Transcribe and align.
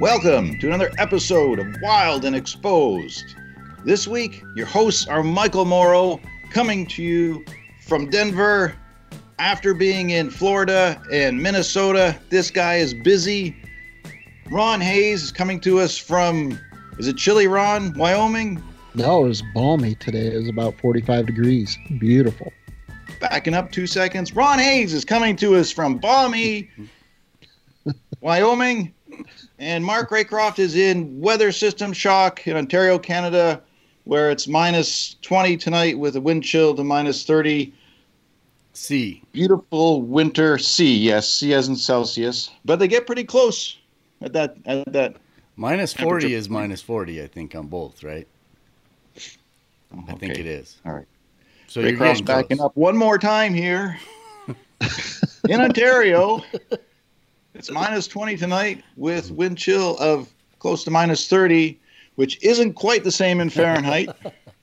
Welcome 0.00 0.58
to 0.58 0.66
another 0.66 0.90
episode 0.98 1.58
of 1.58 1.66
Wild 1.80 2.24
and 2.24 2.34
Exposed. 2.34 3.36
This 3.84 4.08
week, 4.08 4.42
your 4.56 4.66
hosts 4.66 5.06
are 5.06 5.22
Michael 5.22 5.64
Morrow, 5.64 6.20
coming 6.50 6.86
to 6.88 7.02
you 7.02 7.44
from 7.86 8.10
Denver 8.10 8.74
after 9.38 9.72
being 9.72 10.10
in 10.10 10.30
Florida 10.30 11.00
and 11.12 11.40
Minnesota. 11.40 12.18
This 12.28 12.50
guy 12.50 12.76
is 12.76 12.92
busy. 12.92 13.56
Ron 14.50 14.80
Hayes 14.80 15.22
is 15.22 15.32
coming 15.32 15.60
to 15.60 15.78
us 15.80 15.96
from, 15.96 16.58
is 16.98 17.06
it 17.06 17.16
chilly, 17.16 17.46
Ron, 17.46 17.96
Wyoming? 17.96 18.62
No, 18.94 19.24
it 19.24 19.28
was 19.28 19.42
balmy 19.54 19.94
today. 19.96 20.26
It 20.34 20.36
was 20.38 20.48
about 20.48 20.78
45 20.80 21.26
degrees. 21.26 21.78
Beautiful. 21.98 22.52
Backing 23.20 23.54
up 23.54 23.70
two 23.70 23.86
seconds. 23.86 24.34
Ron 24.34 24.58
Hayes 24.58 24.92
is 24.92 25.04
coming 25.04 25.36
to 25.36 25.56
us 25.56 25.70
from 25.70 25.98
balmy 25.98 26.70
Wyoming. 28.20 28.93
And 29.64 29.82
Mark 29.82 30.10
Raycroft 30.10 30.58
is 30.58 30.76
in 30.76 31.18
weather 31.18 31.50
system 31.50 31.94
shock 31.94 32.46
in 32.46 32.54
Ontario, 32.54 32.98
Canada, 32.98 33.62
where 34.04 34.30
it's 34.30 34.46
minus 34.46 35.16
20 35.22 35.56
tonight 35.56 35.98
with 35.98 36.16
a 36.16 36.20
wind 36.20 36.44
chill 36.44 36.74
to 36.74 36.84
minus 36.84 37.24
30. 37.24 37.72
C. 38.74 39.22
Beautiful 39.32 40.02
winter 40.02 40.58
C, 40.58 40.94
yes, 40.94 41.32
C 41.32 41.54
as 41.54 41.68
in 41.68 41.76
Celsius. 41.76 42.50
But 42.66 42.78
they 42.78 42.86
get 42.88 43.06
pretty 43.06 43.24
close 43.24 43.78
at 44.20 44.34
that 44.34 44.56
at 44.66 44.92
that. 44.92 45.16
Minus 45.56 45.94
40 45.94 46.34
is 46.34 46.50
minus 46.50 46.82
40, 46.82 47.22
I 47.22 47.26
think, 47.26 47.54
on 47.54 47.68
both, 47.68 48.02
right? 48.02 48.28
Oh, 49.96 50.04
I 50.08 50.12
think 50.14 50.38
it 50.38 50.44
is. 50.44 50.76
All 50.84 50.92
right. 50.92 51.06
So 51.68 51.80
you're 51.80 51.92
Raycroft's 51.92 52.20
getting 52.20 52.24
backing 52.26 52.56
close. 52.58 52.66
up 52.66 52.76
one 52.76 52.98
more 52.98 53.16
time 53.16 53.54
here 53.54 53.98
in 55.48 55.60
Ontario. 55.62 56.42
It's 57.54 57.70
minus 57.70 58.06
20 58.08 58.36
tonight 58.36 58.82
with 58.96 59.30
wind 59.30 59.58
chill 59.58 59.96
of 59.98 60.28
close 60.58 60.82
to 60.84 60.90
minus 60.90 61.28
30, 61.28 61.78
which 62.16 62.42
isn't 62.42 62.74
quite 62.74 63.04
the 63.04 63.10
same 63.12 63.40
in 63.40 63.48
Fahrenheit, 63.50 64.08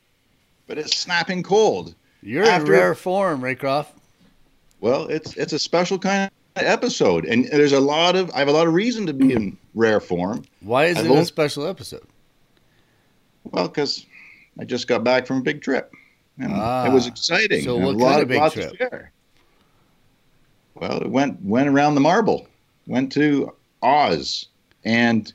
but 0.67 0.77
it's 0.77 0.97
snapping 0.97 1.43
cold. 1.43 1.95
You're 2.21 2.43
after- 2.45 2.73
in 2.73 2.79
rare 2.79 2.95
form, 2.95 3.41
Raycroft. 3.41 3.87
Well, 4.81 5.07
it's 5.07 5.37
it's 5.37 5.53
a 5.53 5.59
special 5.59 5.99
kind 5.99 6.29
of 6.55 6.63
episode, 6.63 7.25
and 7.25 7.45
there's 7.45 7.71
a 7.71 7.79
lot 7.79 8.15
of 8.15 8.31
I 8.33 8.39
have 8.39 8.47
a 8.47 8.51
lot 8.51 8.65
of 8.67 8.73
reason 8.73 9.05
to 9.05 9.13
be 9.13 9.31
in 9.31 9.55
rare 9.75 9.99
form. 9.99 10.43
Why 10.61 10.85
is 10.85 10.97
I 10.97 11.01
it 11.05 11.11
a 11.11 11.25
special 11.25 11.67
episode? 11.67 12.03
Well, 13.43 13.67
because 13.67 14.05
I 14.59 14.65
just 14.65 14.87
got 14.87 15.03
back 15.03 15.27
from 15.27 15.37
a 15.37 15.41
big 15.41 15.61
trip, 15.61 15.93
and 16.39 16.51
Ah, 16.53 16.87
it 16.87 16.91
was 16.91 17.05
exciting. 17.05 17.63
so 17.63 17.75
what 17.77 17.83
a 17.83 17.85
kind 17.89 17.99
lot 17.99 18.21
of 18.21 18.27
big 18.27 18.51
trip? 18.51 19.05
Well, 20.73 20.97
it 21.01 21.09
went 21.09 21.39
went 21.43 21.69
around 21.69 21.93
the 21.93 22.01
marble, 22.01 22.47
went 22.87 23.11
to 23.13 23.53
Oz 23.81 24.47
and 24.83 25.33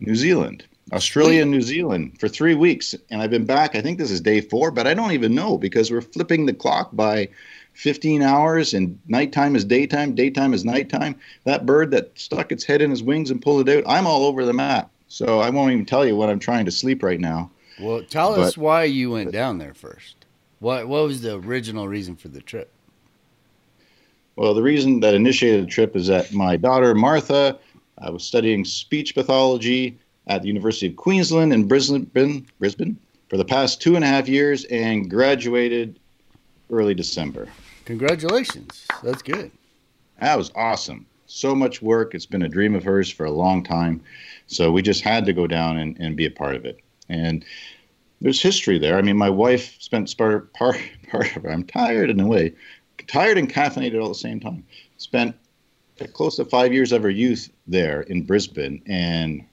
New 0.00 0.14
Zealand, 0.14 0.64
Australia, 0.92 1.42
and 1.42 1.50
New 1.50 1.62
Zealand 1.62 2.18
for 2.18 2.28
three 2.28 2.54
weeks, 2.54 2.94
and 3.10 3.20
I've 3.20 3.30
been 3.30 3.46
back. 3.46 3.74
I 3.74 3.80
think 3.80 3.98
this 3.98 4.10
is 4.10 4.20
day 4.20 4.40
four, 4.40 4.70
but 4.70 4.86
I 4.86 4.94
don't 4.94 5.12
even 5.12 5.34
know 5.34 5.58
because 5.58 5.90
we're 5.90 6.00
flipping 6.00 6.46
the 6.46 6.52
clock 6.52 6.90
by 6.92 7.28
15 7.74 8.22
hours, 8.22 8.72
and 8.72 8.98
nighttime 9.06 9.56
is 9.56 9.64
daytime, 9.64 10.14
daytime 10.14 10.54
is 10.54 10.64
nighttime. 10.64 11.16
That 11.44 11.66
bird 11.66 11.90
that 11.90 12.18
stuck 12.18 12.52
its 12.52 12.64
head 12.64 12.80
in 12.82 12.90
his 12.90 13.02
wings 13.02 13.30
and 13.30 13.42
pulled 13.42 13.68
it 13.68 13.78
out, 13.78 13.90
I'm 13.90 14.06
all 14.06 14.24
over 14.24 14.44
the 14.44 14.52
map. 14.52 14.90
So 15.08 15.40
I 15.40 15.50
won't 15.50 15.72
even 15.72 15.86
tell 15.86 16.04
you 16.06 16.16
what 16.16 16.30
I'm 16.30 16.38
trying 16.38 16.64
to 16.64 16.70
sleep 16.70 17.02
right 17.02 17.20
now. 17.20 17.50
Well, 17.78 18.02
tell 18.02 18.40
us 18.40 18.56
why 18.56 18.84
you 18.84 19.10
went 19.10 19.32
down 19.32 19.58
there 19.58 19.74
first. 19.74 20.24
What 20.58 20.88
What 20.88 21.04
was 21.04 21.20
the 21.20 21.36
original 21.36 21.86
reason 21.86 22.16
for 22.16 22.28
the 22.28 22.40
trip? 22.40 22.72
Well, 24.36 24.54
the 24.54 24.62
reason 24.62 25.00
that 25.00 25.14
initiated 25.14 25.64
the 25.64 25.70
trip 25.70 25.96
is 25.96 26.06
that 26.08 26.32
my 26.32 26.56
daughter 26.56 26.94
Martha 26.94 27.58
I 27.98 28.10
was 28.10 28.24
studying 28.24 28.64
speech 28.64 29.14
pathology 29.14 29.98
at 30.26 30.42
the 30.42 30.48
University 30.48 30.88
of 30.88 30.96
Queensland 30.96 31.52
in 31.52 31.66
Brisbane, 31.66 32.46
Brisbane 32.58 32.98
for 33.28 33.36
the 33.36 33.44
past 33.44 33.80
two 33.80 33.96
and 33.96 34.04
a 34.04 34.08
half 34.08 34.28
years 34.28 34.64
and 34.66 35.08
graduated 35.08 35.98
early 36.70 36.94
December. 36.94 37.48
Congratulations. 37.86 38.86
That's 39.02 39.22
good. 39.22 39.50
That 40.20 40.36
was 40.36 40.52
awesome. 40.54 41.06
So 41.26 41.54
much 41.54 41.80
work. 41.80 42.14
It's 42.14 42.26
been 42.26 42.42
a 42.42 42.48
dream 42.48 42.74
of 42.74 42.84
hers 42.84 43.10
for 43.10 43.24
a 43.24 43.30
long 43.30 43.64
time. 43.64 44.02
So 44.46 44.70
we 44.70 44.82
just 44.82 45.02
had 45.02 45.24
to 45.26 45.32
go 45.32 45.46
down 45.46 45.78
and, 45.78 45.96
and 45.98 46.16
be 46.16 46.26
a 46.26 46.30
part 46.30 46.54
of 46.54 46.64
it. 46.64 46.80
And 47.08 47.44
there's 48.20 48.42
history 48.42 48.78
there. 48.78 48.96
I 48.96 49.02
mean, 49.02 49.16
my 49.16 49.30
wife 49.30 49.76
spent 49.80 50.14
part, 50.16 50.52
part, 50.54 50.80
part 51.10 51.36
of 51.36 51.44
it. 51.44 51.50
I'm 51.50 51.64
tired 51.64 52.10
in 52.10 52.20
a 52.20 52.26
way, 52.26 52.54
tired 53.06 53.38
and 53.38 53.52
caffeinated 53.52 54.00
all 54.00 54.06
at 54.06 54.12
the 54.12 54.14
same 54.14 54.40
time. 54.40 54.64
Spent 54.98 55.34
close 56.12 56.36
to 56.36 56.44
five 56.44 56.72
years 56.72 56.92
of 56.92 57.02
her 57.02 57.10
youth 57.10 57.50
there 57.66 58.02
in 58.02 58.22
Brisbane. 58.22 58.82
And 58.86 59.44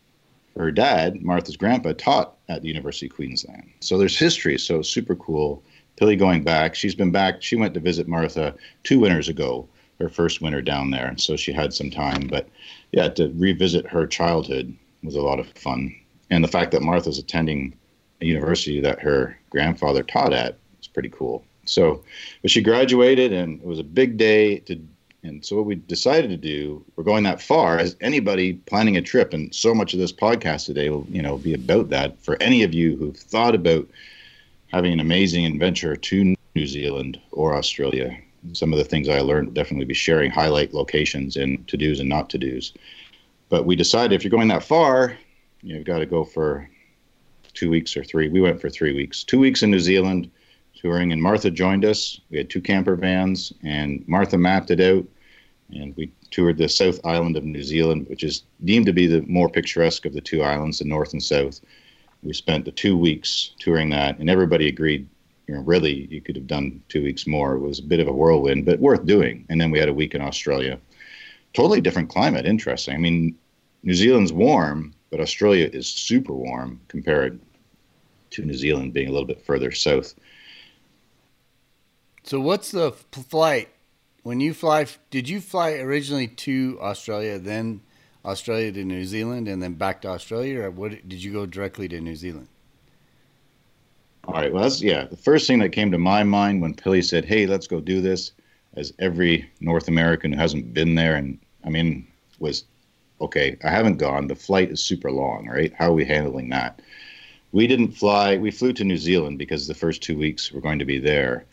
her 0.57 0.71
dad, 0.71 1.21
Martha's 1.21 1.57
grandpa, 1.57 1.93
taught 1.93 2.35
at 2.49 2.61
the 2.61 2.67
University 2.67 3.07
of 3.07 3.15
Queensland. 3.15 3.71
So 3.79 3.97
there's 3.97 4.17
history. 4.17 4.57
So 4.57 4.81
super 4.81 5.15
cool. 5.15 5.63
Pilly 5.95 6.15
going 6.15 6.43
back. 6.43 6.75
She's 6.75 6.95
been 6.95 7.11
back. 7.11 7.41
She 7.41 7.55
went 7.55 7.73
to 7.75 7.79
visit 7.79 8.07
Martha 8.07 8.55
two 8.83 8.99
winters 8.99 9.29
ago, 9.29 9.67
her 9.99 10.09
first 10.09 10.41
winter 10.41 10.61
down 10.61 10.91
there. 10.91 11.13
So 11.17 11.35
she 11.35 11.53
had 11.53 11.73
some 11.73 11.89
time. 11.89 12.27
But 12.27 12.49
yeah, 12.91 13.09
to 13.09 13.31
revisit 13.35 13.87
her 13.87 14.05
childhood 14.05 14.75
was 15.03 15.15
a 15.15 15.21
lot 15.21 15.39
of 15.39 15.47
fun. 15.49 15.95
And 16.29 16.43
the 16.43 16.49
fact 16.49 16.71
that 16.71 16.81
Martha's 16.81 17.19
attending 17.19 17.75
a 18.21 18.25
university 18.25 18.79
that 18.81 19.01
her 19.01 19.37
grandfather 19.49 20.03
taught 20.03 20.33
at 20.33 20.57
is 20.81 20.87
pretty 20.87 21.09
cool. 21.09 21.45
So, 21.65 22.03
but 22.41 22.51
she 22.51 22.61
graduated 22.61 23.31
and 23.31 23.59
it 23.61 23.65
was 23.65 23.79
a 23.79 23.83
big 23.83 24.17
day 24.17 24.59
to 24.59 24.79
and 25.23 25.43
so 25.43 25.55
what 25.55 25.65
we 25.65 25.75
decided 25.75 26.29
to 26.31 26.37
do, 26.37 26.83
we're 26.95 27.05
going 27.05 27.23
that 27.23 27.41
far 27.41 27.79
as 27.79 27.95
anybody 28.01 28.53
planning 28.53 28.97
a 28.97 29.01
trip, 29.01 29.33
and 29.33 29.55
so 29.55 29.73
much 29.73 29.93
of 29.93 29.99
this 29.99 30.11
podcast 30.11 30.65
today 30.65 30.89
will, 30.89 31.07
you 31.09 31.21
know, 31.21 31.37
be 31.37 31.53
about 31.53 31.89
that. 31.89 32.21
For 32.21 32.41
any 32.41 32.61
of 32.63 32.73
you 32.73 32.97
who've 32.97 33.15
thought 33.15 33.55
about 33.55 33.87
having 34.73 34.91
an 34.91 34.99
amazing 34.99 35.45
adventure 35.45 35.95
to 35.95 36.35
New 36.55 36.67
Zealand 36.67 37.21
or 37.31 37.55
Australia, 37.55 38.17
some 38.51 38.73
of 38.73 38.79
the 38.79 38.85
things 38.85 39.07
I 39.07 39.21
learned 39.21 39.53
definitely 39.53 39.85
be 39.85 39.93
sharing 39.93 40.29
highlight 40.29 40.73
locations 40.73 41.37
and 41.37 41.65
to 41.69 41.77
dos 41.77 42.01
and 42.01 42.09
not 42.09 42.29
to 42.31 42.37
dos. 42.37 42.73
But 43.47 43.65
we 43.65 43.77
decided 43.77 44.13
if 44.13 44.25
you're 44.25 44.31
going 44.31 44.49
that 44.49 44.63
far, 44.63 45.17
you 45.61 45.69
know, 45.69 45.77
you've 45.77 45.87
got 45.87 45.99
to 45.99 46.05
go 46.05 46.25
for 46.25 46.69
two 47.53 47.69
weeks 47.69 47.95
or 47.95 48.03
three. 48.03 48.27
We 48.27 48.41
went 48.41 48.59
for 48.59 48.69
three 48.69 48.93
weeks. 48.93 49.23
Two 49.23 49.39
weeks 49.39 49.63
in 49.63 49.71
New 49.71 49.79
Zealand, 49.79 50.29
touring, 50.83 51.13
and 51.13 51.21
Martha 51.21 51.49
joined 51.49 51.85
us. 51.85 52.19
We 52.29 52.37
had 52.37 52.49
two 52.49 52.61
camper 52.61 52.95
vans, 52.95 53.53
and 53.63 54.03
Martha 54.07 54.37
mapped 54.37 54.69
it 54.69 54.81
out, 54.81 55.05
and 55.69 55.95
we 55.95 56.11
toured 56.29 56.57
the 56.57 56.67
South 56.67 56.99
Island 57.05 57.37
of 57.37 57.45
New 57.45 57.63
Zealand, 57.63 58.07
which 58.09 58.23
is 58.23 58.43
deemed 58.65 58.85
to 58.87 58.93
be 58.93 59.07
the 59.07 59.21
more 59.21 59.49
picturesque 59.49 60.05
of 60.05 60.13
the 60.13 60.21
two 60.21 60.43
islands, 60.43 60.79
the 60.79 60.85
North 60.85 61.13
and 61.13 61.23
South. 61.23 61.61
We 62.21 62.33
spent 62.33 62.65
the 62.65 62.71
two 62.71 62.97
weeks 62.97 63.51
touring 63.59 63.89
that, 63.91 64.19
and 64.19 64.29
everybody 64.29 64.67
agreed. 64.67 65.07
You 65.47 65.55
know, 65.55 65.61
really, 65.61 66.07
you 66.09 66.21
could 66.21 66.37
have 66.37 66.47
done 66.47 66.81
two 66.87 67.03
weeks 67.03 67.27
more. 67.27 67.55
It 67.55 67.59
was 67.59 67.79
a 67.79 67.83
bit 67.83 67.99
of 67.99 68.07
a 68.07 68.13
whirlwind, 68.13 68.65
but 68.65 68.79
worth 68.79 69.05
doing. 69.05 69.45
And 69.49 69.59
then 69.59 69.71
we 69.71 69.79
had 69.79 69.89
a 69.89 69.93
week 69.93 70.15
in 70.15 70.21
Australia. 70.21 70.79
Totally 71.51 71.81
different 71.81 72.09
climate. 72.09 72.45
Interesting. 72.45 72.95
I 72.95 72.97
mean, 72.97 73.35
New 73.83 73.93
Zealand's 73.93 74.31
warm, 74.31 74.93
but 75.11 75.19
Australia 75.19 75.69
is 75.73 75.87
super 75.87 76.31
warm 76.33 76.79
compared 76.87 77.41
to 78.31 78.45
New 78.45 78.53
Zealand 78.53 78.93
being 78.93 79.09
a 79.09 79.11
little 79.11 79.27
bit 79.27 79.45
further 79.45 79.71
south. 79.71 80.15
So 82.23 82.39
what's 82.39 82.71
the 82.71 82.91
flight 82.91 83.69
when 84.23 84.39
you 84.39 84.53
fly? 84.53 84.87
Did 85.11 85.27
you 85.27 85.41
fly 85.41 85.73
originally 85.73 86.27
to 86.27 86.79
Australia, 86.81 87.37
then 87.37 87.81
Australia 88.23 88.71
to 88.71 88.83
New 88.85 89.03
Zealand, 89.03 89.49
and 89.49 89.61
then 89.61 89.73
back 89.73 90.01
to 90.01 90.07
Australia, 90.07 90.61
or 90.61 90.71
what? 90.71 90.91
Did 91.07 91.21
you 91.21 91.33
go 91.33 91.45
directly 91.45 91.89
to 91.89 91.99
New 91.99 92.15
Zealand? 92.15 92.47
All 94.25 94.35
right. 94.35 94.53
Well, 94.53 94.63
that's 94.63 94.81
yeah. 94.81 95.05
The 95.05 95.17
first 95.17 95.47
thing 95.47 95.59
that 95.59 95.69
came 95.73 95.91
to 95.91 95.97
my 95.97 96.23
mind 96.23 96.61
when 96.61 96.73
Pilly 96.73 97.01
said, 97.01 97.25
"Hey, 97.25 97.45
let's 97.45 97.67
go 97.67 97.81
do 97.81 97.99
this," 97.99 98.31
as 98.75 98.93
every 98.99 99.49
North 99.59 99.89
American 99.89 100.31
who 100.31 100.39
hasn't 100.39 100.73
been 100.73 100.95
there, 100.95 101.15
and 101.15 101.37
I 101.65 101.69
mean, 101.69 102.07
was 102.39 102.63
okay. 103.19 103.57
I 103.65 103.69
haven't 103.69 103.97
gone. 103.97 104.27
The 104.27 104.35
flight 104.35 104.71
is 104.71 104.81
super 104.81 105.11
long, 105.11 105.47
right? 105.47 105.73
How 105.77 105.89
are 105.89 105.93
we 105.93 106.05
handling 106.05 106.49
that? 106.49 106.81
We 107.51 107.67
didn't 107.67 107.91
fly. 107.91 108.37
We 108.37 108.49
flew 108.49 108.71
to 108.73 108.85
New 108.85 108.97
Zealand 108.97 109.37
because 109.37 109.67
the 109.67 109.73
first 109.75 110.01
two 110.01 110.17
weeks 110.17 110.53
were 110.53 110.61
going 110.61 110.79
to 110.79 110.85
be 110.85 110.99
there, 110.99 111.45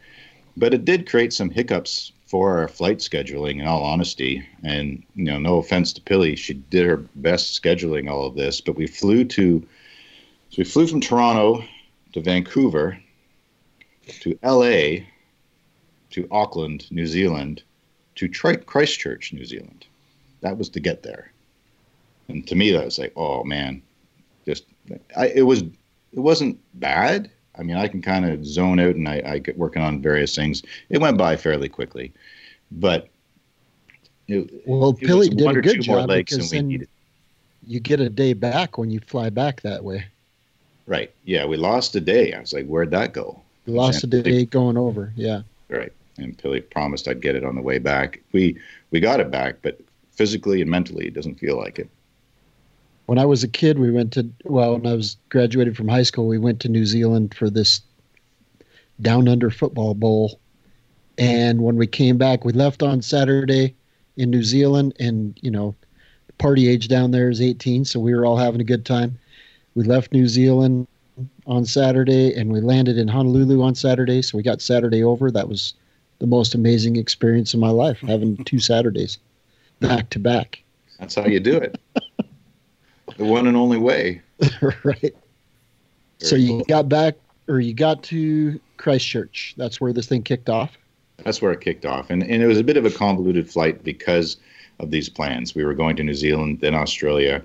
but 0.60 0.74
it 0.74 0.84
did 0.84 1.08
create 1.08 1.32
some 1.32 1.48
hiccups 1.48 2.12
for 2.26 2.58
our 2.58 2.68
flight 2.68 2.98
scheduling. 2.98 3.60
In 3.60 3.66
all 3.66 3.82
honesty, 3.82 4.46
and 4.62 5.02
you 5.14 5.24
know, 5.24 5.38
no 5.38 5.56
offense 5.56 5.92
to 5.94 6.02
Pilly, 6.02 6.36
she 6.36 6.54
did 6.54 6.86
her 6.86 6.98
best 7.16 7.60
scheduling 7.60 8.10
all 8.10 8.26
of 8.26 8.36
this, 8.36 8.60
but 8.60 8.76
we 8.76 8.86
flew 8.86 9.24
to. 9.24 9.66
So 10.50 10.56
we 10.58 10.64
flew 10.64 10.86
from 10.86 11.00
Toronto 11.00 11.64
to 12.12 12.20
Vancouver, 12.20 12.98
to 14.20 14.38
LA, 14.42 15.06
to 16.10 16.28
Auckland, 16.30 16.90
New 16.90 17.06
Zealand, 17.06 17.62
to 18.16 18.28
Tri- 18.28 18.56
Christchurch, 18.56 19.32
New 19.32 19.44
Zealand. 19.44 19.86
That 20.42 20.58
was 20.58 20.68
to 20.70 20.80
get 20.80 21.02
there. 21.02 21.32
And 22.28 22.46
to 22.48 22.54
me, 22.54 22.72
that 22.72 22.84
was 22.84 22.98
like, 22.98 23.12
oh 23.16 23.44
man, 23.44 23.82
just 24.44 24.64
I, 25.16 25.28
it 25.28 25.42
was 25.42 25.62
it 25.62 26.20
wasn't 26.20 26.58
bad. 26.74 27.30
I 27.60 27.62
mean, 27.62 27.76
I 27.76 27.88
can 27.88 28.00
kind 28.00 28.24
of 28.24 28.44
zone 28.46 28.80
out 28.80 28.94
and 28.94 29.06
I, 29.06 29.22
I 29.24 29.38
get 29.38 29.58
working 29.58 29.82
on 29.82 30.00
various 30.00 30.34
things. 30.34 30.62
It 30.88 30.98
went 30.98 31.18
by 31.18 31.36
fairly 31.36 31.68
quickly, 31.68 32.10
but 32.72 33.08
it, 34.28 34.50
Well, 34.66 34.90
it 34.90 35.06
Pilly 35.06 35.28
did 35.28 35.56
a 35.56 35.60
good 35.60 35.82
job 35.82 36.08
because 36.08 36.50
then 36.50 36.86
you 37.66 37.80
get 37.80 38.00
a 38.00 38.08
day 38.08 38.32
back 38.32 38.78
when 38.78 38.90
you 38.90 38.98
fly 39.00 39.28
back 39.28 39.60
that 39.60 39.84
way. 39.84 40.06
Right. 40.86 41.12
Yeah, 41.24 41.44
we 41.44 41.58
lost 41.58 41.94
a 41.94 42.00
day. 42.00 42.32
I 42.32 42.40
was 42.40 42.54
like, 42.54 42.66
where'd 42.66 42.90
that 42.92 43.12
go? 43.12 43.42
We 43.66 43.74
lost 43.74 44.02
a 44.04 44.06
day 44.06 44.46
going 44.46 44.78
over. 44.78 45.12
Yeah. 45.14 45.42
Right. 45.68 45.92
And 46.16 46.36
Pilly 46.38 46.62
promised 46.62 47.08
I'd 47.08 47.20
get 47.20 47.36
it 47.36 47.44
on 47.44 47.56
the 47.56 47.62
way 47.62 47.78
back. 47.78 48.20
We 48.32 48.58
we 48.90 49.00
got 49.00 49.20
it 49.20 49.30
back, 49.30 49.56
but 49.60 49.78
physically 50.12 50.62
and 50.62 50.70
mentally, 50.70 51.06
it 51.06 51.14
doesn't 51.14 51.38
feel 51.38 51.58
like 51.58 51.78
it. 51.78 51.90
When 53.10 53.18
I 53.18 53.24
was 53.24 53.42
a 53.42 53.48
kid, 53.48 53.80
we 53.80 53.90
went 53.90 54.12
to 54.12 54.30
well, 54.44 54.74
when 54.74 54.86
I 54.86 54.94
was 54.94 55.16
graduated 55.30 55.76
from 55.76 55.88
high 55.88 56.04
school, 56.04 56.28
we 56.28 56.38
went 56.38 56.60
to 56.60 56.68
New 56.68 56.86
Zealand 56.86 57.34
for 57.34 57.50
this 57.50 57.80
down 59.00 59.26
under 59.26 59.50
football 59.50 59.94
bowl. 59.94 60.38
And 61.18 61.62
when 61.62 61.74
we 61.74 61.88
came 61.88 62.18
back, 62.18 62.44
we 62.44 62.52
left 62.52 62.84
on 62.84 63.02
Saturday 63.02 63.74
in 64.16 64.30
New 64.30 64.44
Zealand, 64.44 64.94
and 65.00 65.36
you 65.42 65.50
know, 65.50 65.74
party 66.38 66.68
age 66.68 66.86
down 66.86 67.10
there 67.10 67.28
is 67.28 67.40
18, 67.40 67.84
so 67.84 67.98
we 67.98 68.14
were 68.14 68.24
all 68.24 68.36
having 68.36 68.60
a 68.60 68.70
good 68.72 68.86
time. 68.86 69.18
We 69.74 69.82
left 69.82 70.12
New 70.12 70.28
Zealand 70.28 70.86
on 71.48 71.64
Saturday, 71.64 72.32
and 72.34 72.52
we 72.52 72.60
landed 72.60 72.96
in 72.96 73.08
Honolulu 73.08 73.60
on 73.60 73.74
Saturday, 73.74 74.22
so 74.22 74.38
we 74.38 74.44
got 74.44 74.62
Saturday 74.62 75.02
over. 75.02 75.32
That 75.32 75.48
was 75.48 75.74
the 76.20 76.28
most 76.28 76.54
amazing 76.54 76.94
experience 76.94 77.54
of 77.54 77.58
my 77.58 77.70
life, 77.70 77.98
having 77.98 78.36
two 78.44 78.60
Saturdays 78.70 79.18
back 79.80 80.10
to 80.10 80.20
back. 80.20 80.62
That's 81.00 81.16
how 81.16 81.26
you 81.26 81.40
do 81.40 81.56
it. 81.56 81.80
The 83.20 83.26
one 83.26 83.46
and 83.46 83.56
only 83.56 83.76
way. 83.76 84.22
right. 84.62 84.74
Very 84.82 85.12
so 86.18 86.36
you 86.36 86.48
cool. 86.48 86.64
got 86.64 86.88
back, 86.88 87.16
or 87.48 87.60
you 87.60 87.74
got 87.74 88.02
to 88.04 88.58
Christchurch. 88.78 89.54
That's 89.58 89.78
where 89.78 89.92
this 89.92 90.06
thing 90.06 90.22
kicked 90.22 90.48
off. 90.48 90.78
That's 91.18 91.42
where 91.42 91.52
it 91.52 91.60
kicked 91.60 91.84
off, 91.84 92.08
and 92.08 92.22
and 92.22 92.42
it 92.42 92.46
was 92.46 92.58
a 92.58 92.64
bit 92.64 92.78
of 92.78 92.86
a 92.86 92.90
convoluted 92.90 93.48
flight 93.48 93.84
because 93.84 94.38
of 94.78 94.90
these 94.90 95.10
plans. 95.10 95.54
We 95.54 95.64
were 95.64 95.74
going 95.74 95.96
to 95.96 96.02
New 96.02 96.14
Zealand, 96.14 96.60
then 96.62 96.74
Australia, 96.74 97.42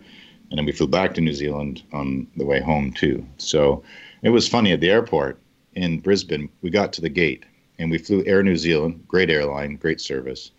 and 0.49 0.57
then 0.57 0.65
we 0.65 0.71
flew 0.71 0.87
back 0.87 1.13
to 1.15 1.21
New 1.21 1.33
Zealand 1.33 1.83
on 1.91 2.25
the 2.37 2.45
way 2.45 2.61
home 2.61 2.93
too. 2.93 3.25
So 3.37 3.83
it 4.21 4.29
was 4.29 4.47
funny 4.47 4.71
at 4.71 4.79
the 4.79 4.89
airport 4.89 5.37
in 5.73 5.99
Brisbane. 5.99 6.47
We 6.61 6.69
got 6.69 6.93
to 6.93 7.01
the 7.01 7.09
gate, 7.09 7.43
and 7.79 7.91
we 7.91 7.97
flew 7.97 8.23
Air 8.25 8.43
New 8.43 8.55
Zealand, 8.55 9.03
great 9.09 9.29
airline, 9.29 9.75
great 9.75 9.99
service, 9.99 10.51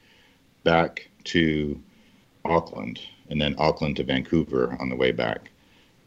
back 0.62 1.08
to 1.24 1.80
Auckland, 2.44 3.00
and 3.30 3.40
then 3.40 3.54
Auckland 3.58 3.96
to 3.96 4.04
Vancouver 4.04 4.76
on 4.80 4.88
the 4.88 4.96
way 4.96 5.12
back. 5.12 5.50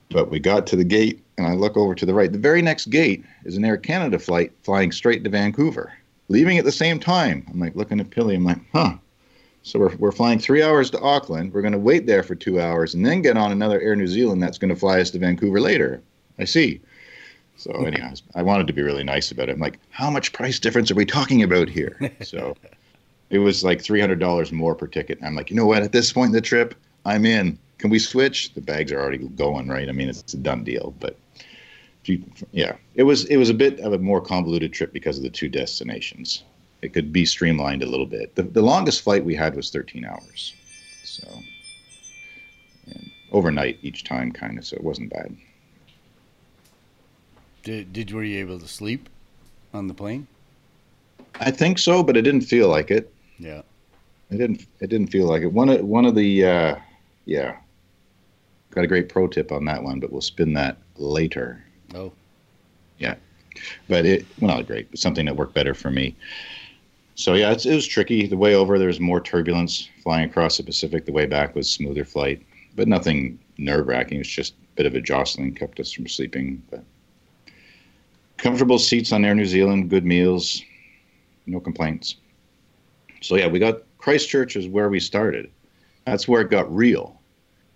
But 0.09 0.31
we 0.31 0.39
got 0.39 0.65
to 0.67 0.75
the 0.75 0.83
gate, 0.83 1.23
and 1.37 1.45
I 1.45 1.53
look 1.53 1.77
over 1.77 1.93
to 1.93 2.05
the 2.05 2.13
right. 2.13 2.31
The 2.31 2.39
very 2.39 2.61
next 2.61 2.87
gate 2.87 3.23
is 3.45 3.57
an 3.57 3.65
Air 3.65 3.77
Canada 3.77 4.17
flight 4.17 4.51
flying 4.63 4.91
straight 4.91 5.23
to 5.23 5.29
Vancouver, 5.29 5.93
leaving 6.29 6.57
at 6.57 6.65
the 6.65 6.71
same 6.71 6.99
time. 6.99 7.45
I'm 7.51 7.59
like 7.59 7.75
looking 7.75 7.99
at 7.99 8.09
Pilly. 8.09 8.35
I'm 8.35 8.43
like, 8.43 8.59
huh. 8.73 8.95
So 9.61 9.77
we're, 9.77 9.95
we're 9.97 10.11
flying 10.11 10.39
three 10.39 10.63
hours 10.63 10.89
to 10.91 11.01
Auckland. 11.01 11.53
We're 11.53 11.61
going 11.61 11.73
to 11.73 11.77
wait 11.77 12.07
there 12.07 12.23
for 12.23 12.33
two 12.33 12.59
hours 12.59 12.95
and 12.95 13.05
then 13.05 13.21
get 13.21 13.37
on 13.37 13.51
another 13.51 13.79
Air 13.81 13.95
New 13.95 14.07
Zealand 14.07 14.41
that's 14.41 14.57
going 14.57 14.73
to 14.73 14.79
fly 14.79 14.99
us 15.01 15.11
to 15.11 15.19
Vancouver 15.19 15.59
later. 15.59 16.01
I 16.39 16.45
see. 16.45 16.81
So, 17.57 17.71
anyways, 17.73 18.23
I 18.35 18.41
wanted 18.41 18.67
to 18.67 18.73
be 18.73 18.81
really 18.81 19.03
nice 19.03 19.31
about 19.31 19.49
it. 19.49 19.51
I'm 19.51 19.59
like, 19.59 19.79
how 19.89 20.09
much 20.09 20.31
price 20.31 20.59
difference 20.59 20.89
are 20.91 20.95
we 20.95 21.05
talking 21.05 21.43
about 21.43 21.67
here? 21.67 21.99
So 22.23 22.55
it 23.29 23.39
was 23.39 23.63
like 23.63 23.79
$300 23.79 24.51
more 24.51 24.75
per 24.75 24.87
ticket. 24.87 25.19
I'm 25.21 25.35
like, 25.35 25.49
you 25.49 25.55
know 25.55 25.65
what? 25.65 25.83
At 25.83 25.91
this 25.91 26.11
point 26.11 26.29
in 26.29 26.33
the 26.33 26.41
trip, 26.41 26.73
I'm 27.05 27.25
in. 27.25 27.57
Can 27.77 27.89
we 27.89 27.99
switch? 27.99 28.53
The 28.53 28.61
bags 28.61 28.91
are 28.91 28.99
already 28.99 29.17
going, 29.17 29.67
right? 29.67 29.87
I 29.87 29.91
mean, 29.91 30.09
it's 30.09 30.33
a 30.33 30.37
done 30.37 30.63
deal. 30.63 30.93
But 30.99 31.17
you, 32.05 32.23
yeah, 32.51 32.75
it 32.95 33.03
was 33.03 33.25
it 33.25 33.37
was 33.37 33.49
a 33.49 33.53
bit 33.53 33.79
of 33.79 33.93
a 33.93 33.97
more 33.97 34.21
convoluted 34.21 34.73
trip 34.73 34.91
because 34.93 35.17
of 35.17 35.23
the 35.23 35.29
two 35.29 35.49
destinations. 35.49 36.43
It 36.81 36.93
could 36.93 37.11
be 37.11 37.25
streamlined 37.25 37.83
a 37.83 37.85
little 37.85 38.05
bit. 38.05 38.35
The, 38.35 38.43
the 38.43 38.61
longest 38.61 39.01
flight 39.01 39.25
we 39.25 39.35
had 39.35 39.53
was 39.55 39.69
13 39.69 40.05
hours, 40.05 40.53
so 41.03 41.27
overnight 43.31 43.79
each 43.81 44.03
time, 44.05 44.31
kind 44.31 44.57
of. 44.57 44.65
So 44.65 44.75
it 44.77 44.83
wasn't 44.83 45.11
bad. 45.11 45.35
Did 47.63 47.93
did 47.93 48.11
were 48.11 48.23
you 48.23 48.39
able 48.39 48.59
to 48.59 48.67
sleep 48.67 49.09
on 49.73 49.87
the 49.87 49.93
plane? 49.93 50.27
I 51.39 51.51
think 51.51 51.79
so, 51.79 52.03
but 52.03 52.17
it 52.17 52.23
didn't 52.23 52.41
feel 52.41 52.67
like 52.69 52.91
it. 52.91 53.13
Yeah. 53.37 53.61
It 54.29 54.37
didn't. 54.37 54.67
It 54.79 54.89
didn't 54.89 55.07
feel 55.07 55.27
like 55.27 55.43
it. 55.43 55.51
One 55.51 55.69
of 55.69 55.81
one 55.81 56.05
of 56.05 56.15
the, 56.15 56.45
uh, 56.45 56.75
yeah. 57.25 57.57
Got 58.71 58.83
a 58.83 58.87
great 58.87 59.09
pro 59.09 59.27
tip 59.27 59.51
on 59.51 59.65
that 59.65 59.83
one, 59.83 59.99
but 59.99 60.11
we'll 60.11 60.21
spin 60.21 60.53
that 60.53 60.77
later. 60.97 61.63
Oh. 61.95 62.11
Yeah, 62.99 63.15
but 63.87 64.05
it 64.05 64.25
well 64.39 64.55
not 64.55 64.67
great, 64.67 64.91
but 64.91 64.99
something 64.99 65.25
that 65.25 65.35
worked 65.35 65.53
better 65.53 65.73
for 65.73 65.89
me. 65.89 66.15
So 67.15 67.33
yeah, 67.33 67.51
it 67.51 67.65
was 67.65 67.87
tricky. 67.87 68.27
The 68.27 68.37
way 68.37 68.55
over 68.55 68.77
there 68.77 68.87
was 68.87 68.99
more 68.99 69.21
turbulence 69.21 69.89
flying 70.03 70.29
across 70.29 70.57
the 70.57 70.63
Pacific. 70.63 71.05
The 71.05 71.11
way 71.11 71.25
back 71.25 71.55
was 71.55 71.69
smoother 71.69 72.05
flight, 72.05 72.45
but 72.75 72.87
nothing 72.87 73.39
nerve 73.57 73.87
wracking. 73.87 74.15
It 74.15 74.19
was 74.19 74.27
just 74.27 74.53
a 74.53 74.75
bit 74.75 74.85
of 74.85 74.95
a 74.95 75.01
jostling, 75.01 75.53
kept 75.55 75.79
us 75.79 75.91
from 75.91 76.07
sleeping. 76.07 76.61
But 76.69 76.83
comfortable 78.37 78.79
seats 78.79 79.11
on 79.11 79.25
Air 79.25 79.35
New 79.35 79.45
Zealand, 79.45 79.89
good 79.89 80.05
meals, 80.05 80.61
no 81.45 81.59
complaints. 81.59 82.15
So 83.21 83.35
yeah, 83.35 83.47
we 83.47 83.59
got 83.59 83.81
Christchurch 83.97 84.55
is 84.55 84.67
where 84.67 84.89
we 84.89 84.99
started. 84.99 85.51
That's 86.05 86.27
where 86.27 86.41
it 86.41 86.49
got 86.49 86.73
real. 86.73 87.19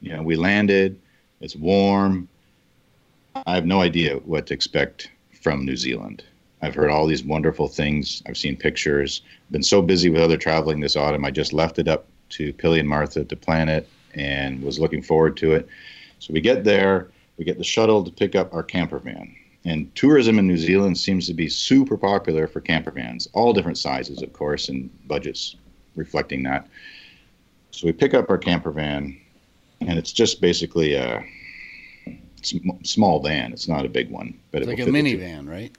You 0.01 0.15
know, 0.15 0.23
we 0.23 0.35
landed. 0.35 0.99
It's 1.41 1.55
warm. 1.55 2.27
I 3.45 3.55
have 3.55 3.65
no 3.65 3.81
idea 3.81 4.17
what 4.17 4.47
to 4.47 4.53
expect 4.53 5.09
from 5.41 5.65
New 5.65 5.75
Zealand. 5.75 6.23
I've 6.61 6.75
heard 6.75 6.89
all 6.89 7.05
these 7.05 7.23
wonderful 7.23 7.67
things. 7.67 8.23
I've 8.27 8.37
seen 8.37 8.55
pictures. 8.55 9.21
I've 9.47 9.51
Been 9.51 9.63
so 9.63 9.81
busy 9.81 10.09
with 10.09 10.21
other 10.21 10.37
traveling 10.37 10.79
this 10.79 10.95
autumn. 10.95 11.25
I 11.25 11.31
just 11.31 11.51
left 11.51 11.79
it 11.79 11.87
up 11.87 12.05
to 12.29 12.53
Pilly 12.53 12.79
and 12.79 12.87
Martha 12.87 13.25
to 13.25 13.35
plan 13.35 13.67
it 13.69 13.87
and 14.13 14.63
was 14.63 14.79
looking 14.79 15.01
forward 15.01 15.35
to 15.37 15.53
it. 15.53 15.67
So 16.19 16.33
we 16.33 16.39
get 16.39 16.63
there, 16.63 17.09
we 17.37 17.43
get 17.43 17.57
the 17.57 17.63
shuttle 17.63 18.03
to 18.03 18.11
pick 18.11 18.35
up 18.35 18.53
our 18.53 18.63
camper 18.63 18.99
van. 18.99 19.35
And 19.65 19.93
tourism 19.95 20.39
in 20.39 20.47
New 20.47 20.57
Zealand 20.57 20.97
seems 20.97 21.27
to 21.27 21.33
be 21.33 21.49
super 21.49 21.97
popular 21.97 22.47
for 22.47 22.61
camper 22.61 22.91
vans, 22.91 23.27
all 23.33 23.53
different 23.53 23.77
sizes, 23.77 24.21
of 24.21 24.33
course, 24.33 24.69
and 24.69 24.89
budgets 25.07 25.55
reflecting 25.95 26.43
that. 26.43 26.67
So 27.73 27.87
we 27.87 27.91
pick 27.91 28.13
up 28.13 28.29
our 28.29 28.37
camper 28.37 28.71
van, 28.71 29.19
and 29.81 29.97
it's 29.97 30.13
just 30.13 30.39
basically 30.39 30.93
a 30.93 31.23
small 32.83 33.19
van. 33.21 33.51
It's 33.51 33.67
not 33.67 33.85
a 33.85 33.89
big 33.89 34.09
one, 34.09 34.39
but 34.51 34.61
it's 34.61 34.69
like 34.69 34.79
a 34.79 34.83
minivan, 34.83 35.49
right? 35.49 35.75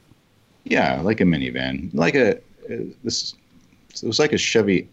Yeah, 0.64 1.00
like 1.00 1.20
a 1.20 1.24
minivan, 1.24 1.94
like 1.94 2.14
a 2.14 2.36
uh, 2.36 2.84
this. 3.02 3.34
It 3.90 4.06
was 4.06 4.18
like 4.18 4.32
a 4.32 4.38
Chevy. 4.38 4.88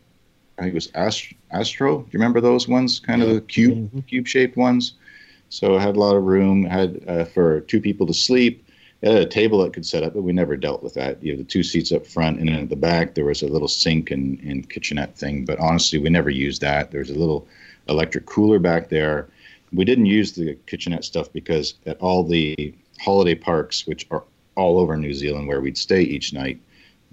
I 0.59 0.63
think 0.63 0.73
it 0.73 0.75
was 0.75 0.91
Astro. 0.93 1.37
Astro. 1.49 1.97
Do 1.97 2.07
you 2.11 2.19
remember 2.19 2.39
those 2.39 2.67
ones? 2.67 2.99
Kind 2.99 3.23
of 3.23 3.29
the 3.29 3.41
cube 3.41 3.77
mm-hmm. 3.77 3.99
cube 4.01 4.27
shaped 4.27 4.55
ones. 4.55 4.93
So 5.49 5.75
it 5.75 5.79
had 5.79 5.95
a 5.95 5.99
lot 5.99 6.15
of 6.15 6.23
room. 6.23 6.63
Had 6.63 7.03
uh, 7.07 7.25
for 7.25 7.61
two 7.61 7.81
people 7.81 8.05
to 8.05 8.13
sleep 8.13 8.63
it 8.63 8.63
had 8.63 8.69
a 9.03 9.25
table 9.25 9.63
that 9.63 9.73
could 9.73 9.85
set 9.85 10.03
up, 10.03 10.13
but 10.13 10.21
we 10.21 10.31
never 10.31 10.55
dealt 10.55 10.83
with 10.83 10.93
that. 10.93 11.23
You 11.23 11.31
have 11.31 11.39
the 11.39 11.43
two 11.43 11.63
seats 11.63 11.91
up 11.91 12.05
front, 12.05 12.39
and 12.39 12.49
then 12.49 12.63
at 12.63 12.69
the 12.69 12.75
back 12.75 13.15
there 13.15 13.25
was 13.25 13.41
a 13.41 13.47
little 13.47 13.67
sink 13.67 14.11
and, 14.11 14.39
and 14.41 14.69
kitchenette 14.69 15.17
thing. 15.17 15.45
But 15.45 15.59
honestly, 15.59 15.97
we 15.97 16.09
never 16.09 16.29
used 16.29 16.61
that. 16.61 16.91
There 16.91 16.99
was 16.99 17.09
a 17.09 17.17
little 17.17 17.47
electric 17.89 18.25
cooler 18.25 18.59
back 18.59 18.89
there. 18.89 19.27
We 19.73 19.85
didn't 19.85 20.05
use 20.05 20.33
the 20.33 20.55
kitchenette 20.67 21.05
stuff 21.05 21.31
because 21.33 21.75
at 21.85 21.99
all 21.99 22.23
the 22.23 22.73
holiday 22.99 23.35
parks, 23.35 23.87
which 23.87 24.05
are 24.11 24.23
all 24.55 24.77
over 24.77 24.95
New 24.97 25.13
Zealand, 25.13 25.47
where 25.47 25.61
we'd 25.61 25.77
stay 25.77 26.01
each 26.01 26.33
night, 26.33 26.59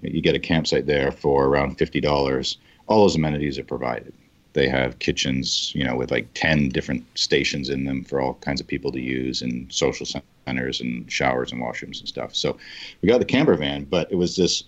you 0.01 0.21
get 0.21 0.35
a 0.35 0.39
campsite 0.39 0.85
there 0.85 1.11
for 1.11 1.45
around 1.45 1.77
fifty 1.77 1.99
dollars. 1.99 2.57
All 2.87 3.01
those 3.01 3.15
amenities 3.15 3.57
are 3.57 3.63
provided. 3.63 4.13
They 4.53 4.67
have 4.67 4.99
kitchens, 4.99 5.71
you 5.75 5.83
know, 5.83 5.95
with 5.95 6.11
like 6.11 6.27
ten 6.33 6.69
different 6.69 7.05
stations 7.15 7.69
in 7.69 7.85
them 7.85 8.03
for 8.03 8.19
all 8.19 8.35
kinds 8.35 8.59
of 8.59 8.67
people 8.67 8.91
to 8.91 8.99
use, 8.99 9.41
and 9.41 9.71
social 9.71 10.05
centers 10.05 10.81
and 10.81 11.11
showers 11.11 11.51
and 11.51 11.61
washrooms 11.61 11.99
and 11.99 12.07
stuff. 12.07 12.35
So 12.35 12.57
we 13.01 13.09
got 13.09 13.19
the 13.19 13.25
camper 13.25 13.55
van, 13.55 13.85
but 13.85 14.11
it 14.11 14.15
was 14.15 14.35
this. 14.35 14.63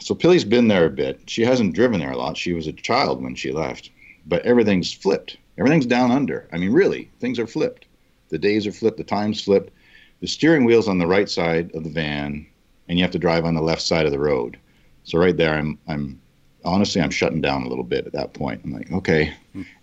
So 0.00 0.14
Pilly's 0.14 0.44
been 0.44 0.68
there 0.68 0.84
a 0.84 0.90
bit. 0.90 1.18
She 1.26 1.42
hasn't 1.42 1.74
driven 1.74 1.98
there 1.98 2.12
a 2.12 2.16
lot. 2.16 2.36
She 2.36 2.52
was 2.52 2.68
a 2.68 2.72
child 2.72 3.20
when 3.20 3.34
she 3.34 3.50
left, 3.50 3.90
but 4.24 4.40
everything's 4.46 4.92
flipped. 4.92 5.36
Everything's 5.58 5.84
down 5.84 6.12
under. 6.12 6.46
I 6.52 6.58
mean, 6.58 6.72
really, 6.72 7.10
things 7.18 7.40
are 7.40 7.46
flipped. 7.48 7.86
The 8.28 8.38
days 8.38 8.68
are 8.68 8.72
flipped. 8.72 8.98
The 8.98 9.02
times 9.02 9.42
flipped. 9.42 9.72
The 10.20 10.28
steering 10.28 10.64
wheel's 10.64 10.86
on 10.86 10.98
the 10.98 11.08
right 11.08 11.28
side 11.28 11.74
of 11.74 11.82
the 11.82 11.90
van, 11.90 12.46
and 12.88 12.98
you 12.98 13.04
have 13.04 13.10
to 13.12 13.18
drive 13.18 13.44
on 13.44 13.54
the 13.54 13.60
left 13.60 13.82
side 13.82 14.06
of 14.06 14.12
the 14.12 14.18
road. 14.20 14.56
So 15.04 15.18
right 15.18 15.36
there, 15.36 15.54
I'm 15.54 15.78
I'm 15.88 16.20
honestly 16.66 17.00
I'm 17.00 17.10
shutting 17.10 17.40
down 17.40 17.62
a 17.62 17.68
little 17.68 17.84
bit 17.84 18.06
at 18.06 18.12
that 18.12 18.34
point. 18.34 18.62
I'm 18.64 18.72
like, 18.72 18.92
okay, 18.92 19.32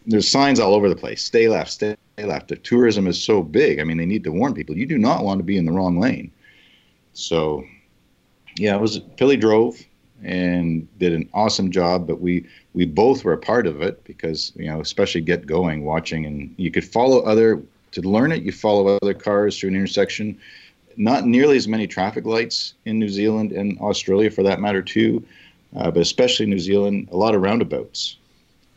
there's 0.06 0.30
signs 0.30 0.60
all 0.60 0.75
over 0.75 0.90
the 0.90 0.96
place. 0.96 1.24
Stay 1.24 1.48
left, 1.48 1.72
stay 1.72 1.96
left. 2.18 2.50
The 2.50 2.58
tourism 2.58 3.08
is 3.08 3.22
so 3.22 3.42
big. 3.42 3.80
I 3.80 3.84
mean, 3.84 3.98
they 3.98 4.06
need 4.06 4.24
to 4.25 4.32
warn 4.32 4.54
people. 4.54 4.78
You 4.78 4.86
do 4.86 4.98
not 4.98 5.24
want 5.24 5.40
to 5.40 5.44
be 5.44 5.58
in 5.58 5.66
the 5.66 5.72
wrong 5.72 6.00
lane. 6.00 6.32
So, 7.13 7.63
yeah, 8.58 8.75
it 8.75 8.82
was 8.82 9.00
Pilly 9.00 9.38
drove 9.38 9.84
and 10.24 10.88
did 11.00 11.13
an 11.13 11.30
awesome 11.34 11.72
job. 11.72 12.08
But 12.08 12.22
we 12.22 12.46
we 12.74 12.86
both 12.86 13.24
were 13.24 13.34
a 13.34 13.38
part 13.38 13.68
of 13.68 13.82
it 13.82 14.04
because 14.04 14.52
you 14.56 14.66
know, 14.66 14.82
especially 14.82 15.22
get 15.22 15.46
going, 15.46 15.86
watching, 15.86 16.25
and 16.25 16.54
you 16.58 16.72
could 16.72 16.86
follow 16.86 17.22
other 17.22 17.62
to 17.92 18.02
learn 18.02 18.32
it. 18.32 18.44
You 18.44 18.52
follow 18.52 18.98
other 19.02 19.13
cars 19.13 19.60
through 19.60 19.70
an 19.70 19.75
intersection. 19.75 20.38
Not 20.96 21.25
nearly 21.25 21.58
as 21.58 21.68
many 21.68 21.88
traffic 21.88 22.25
lights 22.25 22.75
in 22.86 23.00
New 23.00 23.10
Zealand 23.10 23.52
and 23.52 23.80
Australia, 23.80 24.30
for 24.30 24.44
that 24.44 24.62
matter, 24.62 24.84
too. 24.84 25.25
Uh, 25.75 25.89
but 25.92 26.01
especially 26.01 26.46
New 26.46 26.60
Zealand, 26.60 27.10
a 27.12 27.18
lot 27.18 27.36
of 27.36 27.42
roundabouts. 27.42 28.18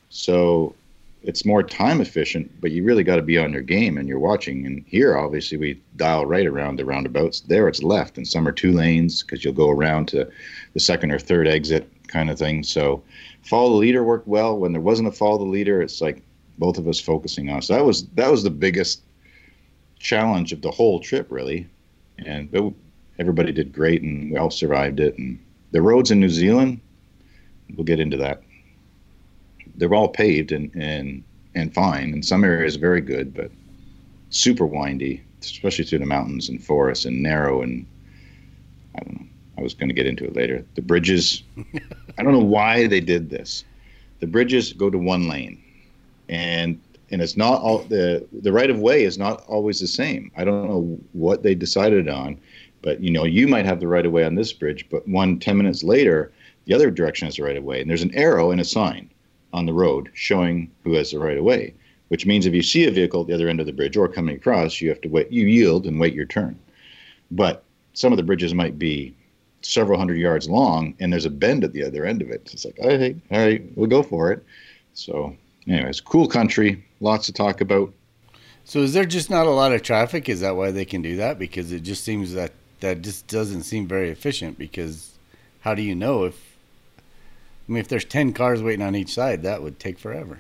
So 0.09 0.75
it's 1.23 1.45
more 1.45 1.63
time 1.63 2.01
efficient, 2.01 2.51
but 2.61 2.71
you 2.71 2.85
really 2.85 3.05
got 3.05 3.17
to 3.17 3.23
be 3.23 3.37
on 3.37 3.53
your 3.53 3.63
game 3.63 3.99
and 3.99 4.09
you're 4.09 4.19
watching. 4.19 4.65
And 4.65 4.85
here, 4.87 5.17
obviously, 5.17 5.59
we 5.59 5.81
dial 5.97 6.25
right 6.25 6.47
around 6.47 6.79
the 6.79 6.85
roundabouts. 6.85 7.41
There, 7.41 7.69
it's 7.69 7.83
left, 7.83 8.17
and 8.17 8.27
some 8.27 8.47
are 8.47 8.53
two 8.53 8.73
lanes 8.73 9.23
because 9.23 9.45
you'll 9.45 9.53
go 9.53 9.71
around 9.71 10.07
to 10.09 10.31
the 10.73 10.81
second 10.81 11.11
or 11.11 11.19
third 11.19 11.49
exit 11.49 11.91
kind 12.07 12.31
of 12.31 12.39
thing. 12.39 12.63
So, 12.63 13.03
follow 13.43 13.71
the 13.71 13.77
leader 13.77 14.05
worked 14.05 14.29
well. 14.29 14.57
When 14.57 14.73
there 14.73 14.81
wasn't 14.81 15.09
a 15.09 15.13
follow 15.13 15.39
the 15.39 15.45
leader, 15.45 15.83
it's 15.83 16.01
like 16.01 16.23
both 16.59 16.79
of 16.79 16.89
us 16.89 17.01
focusing 17.01 17.51
on. 17.51 17.63
So 17.63 17.75
that 17.75 17.85
was 17.85 18.07
that 18.15 18.31
was 18.31 18.43
the 18.43 18.51
biggest 18.51 19.03
challenge 19.99 20.53
of 20.53 20.63
the 20.63 20.71
whole 20.71 21.01
trip, 21.01 21.27
really. 21.31 21.67
And 22.19 22.51
but 22.51 22.73
everybody 23.19 23.53
did 23.53 23.73
great, 23.73 24.03
and 24.03 24.31
we 24.31 24.37
all 24.37 24.51
survived 24.51 25.01
it. 25.01 25.19
And 25.19 25.39
the 25.73 25.83
roads 25.83 26.11
in 26.11 26.21
New 26.21 26.29
Zealand, 26.29 26.81
we'll 27.75 27.85
get 27.85 28.01
into 28.01 28.17
that 28.17 28.43
they're 29.77 29.95
all 29.95 30.09
paved 30.09 30.53
and 30.53 30.71
and 30.75 31.23
and 31.55 31.73
fine. 31.73 32.13
In 32.13 32.23
some 32.23 32.45
areas, 32.45 32.77
very 32.77 33.01
good, 33.01 33.35
but 33.35 33.51
super 34.29 34.67
windy, 34.67 35.23
especially 35.41 35.85
through 35.85 36.01
the 36.01 36.07
mountains 36.07 36.49
and 36.49 36.63
forests 36.63 37.05
and 37.05 37.23
narrow 37.23 37.63
and 37.63 37.87
I 38.95 39.01
don't 39.01 39.21
know. 39.21 39.27
I 39.59 39.63
was 39.63 39.73
going 39.73 39.89
to 39.89 39.95
get 39.95 40.07
into 40.07 40.25
it 40.25 40.37
later. 40.37 40.67
The 40.75 40.83
bridges, 40.83 41.43
I 42.19 42.23
don't 42.23 42.33
know 42.33 42.41
why 42.41 42.87
they 42.87 43.01
did 43.01 43.31
this. 43.31 43.65
The 44.21 44.27
bridges 44.27 44.75
go 44.75 44.91
to 44.91 44.99
one 44.99 45.29
lane, 45.29 45.63
and 46.29 46.81
and 47.11 47.23
it's 47.23 47.37
not 47.37 47.63
all 47.63 47.79
the 47.79 48.27
the 48.33 48.53
right 48.53 48.71
of 48.71 48.79
way 48.79 49.05
is 49.05 49.19
not 49.19 49.45
always 49.47 49.81
the 49.81 49.87
same. 49.87 50.31
I 50.37 50.45
don't 50.45 50.69
know 50.69 50.99
what 51.13 51.43
they 51.43 51.55
decided 51.55 52.09
on, 52.09 52.39
but 52.83 53.01
you 53.01 53.11
know 53.11 53.25
you 53.25 53.49
might 53.49 53.65
have 53.65 53.81
the 53.81 53.89
right 53.89 54.05
of 54.05 54.13
way 54.13 54.25
on 54.25 54.35
this 54.35 54.53
bridge, 54.53 54.87
but 54.91 55.07
one 55.09 55.39
ten 55.39 55.57
minutes 55.57 55.83
later, 55.83 56.33
the 56.67 56.75
other 56.75 56.91
direction 56.91 57.27
has 57.27 57.37
the 57.37 57.43
right 57.43 57.57
of 57.57 57.65
way, 57.65 57.81
and 57.81 57.89
there's 57.89 58.03
an 58.03 58.15
arrow 58.15 58.51
and 58.51 58.61
a 58.61 58.65
sign 58.65 59.11
on 59.53 59.67
the 59.67 59.73
road 59.73 60.11
showing 60.15 60.71
who 60.85 60.93
has 60.95 61.11
the 61.11 61.19
right 61.19 61.39
of 61.39 61.45
way, 61.45 61.73
which 62.09 62.27
means 62.27 62.45
if 62.45 62.55
you 62.55 62.63
see 62.63 62.87
a 62.87 62.91
vehicle 62.91 63.23
at 63.23 63.27
the 63.29 63.35
other 63.35 63.49
end 63.49 63.61
of 63.61 63.67
the 63.67 63.73
bridge 63.73 63.97
or 63.97 64.09
coming 64.09 64.37
across, 64.37 64.81
you 64.81 64.89
have 64.89 65.01
to 65.01 65.09
wait, 65.09 65.31
you 65.33 65.47
yield 65.47 65.87
and 65.87 65.99
wait 65.99 66.15
your 66.15 66.27
turn. 66.27 66.59
But 67.31 67.65
some 67.95 68.13
of 68.13 68.17
the 68.17 68.23
bridges 68.23 68.53
might 68.53 68.79
be 68.79 69.15
several 69.63 69.99
hundred 69.99 70.19
yards 70.19 70.49
long 70.49 70.95
and 71.01 71.13
there's 71.13 71.25
a 71.25 71.31
bend 71.31 71.65
at 71.65 71.73
the 71.73 71.83
other 71.85 72.05
end 72.05 72.23
of 72.23 72.31
it. 72.31 72.49
It's 72.53 72.65
like, 72.65 72.79
all 72.81 72.89
right, 72.89 73.17
all 73.31 73.39
right, 73.39 73.65
we'll 73.77 73.89
go 73.89 74.03
for 74.03 74.31
it. 74.33 74.45
So, 74.95 75.37
anyways, 75.67 76.01
cool 76.01 76.29
country, 76.29 76.85
lots 77.01 77.27
to 77.27 77.33
talk 77.33 77.61
about. 77.61 77.93
So, 78.65 78.81
is 78.81 78.93
there 78.93 79.05
just 79.05 79.31
not 79.31 79.47
a 79.47 79.51
lot 79.51 79.73
of 79.73 79.83
traffic? 79.83 80.29
Is 80.29 80.41
that 80.41 80.57
why 80.57 80.73
they 80.73 80.85
can 80.85 81.03
do 81.03 81.17
that? 81.17 81.39
Because 81.39 81.73
it 81.73 81.81
just 81.81 82.05
seems 82.05 82.33
that 82.35 82.53
that 82.81 83.03
just 83.03 83.27
doesn't 83.29 83.63
seem 83.63 83.87
very 83.87 84.11
efficient. 84.11 84.59
Because 84.59 85.13
how 85.61 85.75
do 85.75 85.83
you 85.83 85.95
know 85.95 86.25
if 86.25 86.46
I 87.69 87.73
mean, 87.73 87.81
if 87.81 87.89
there's 87.89 88.05
10 88.05 88.33
cars 88.33 88.63
waiting 88.63 88.85
on 88.85 88.95
each 88.95 89.13
side, 89.13 89.43
that 89.43 89.63
would 89.63 89.81
take 89.81 89.99
forever. 89.99 90.39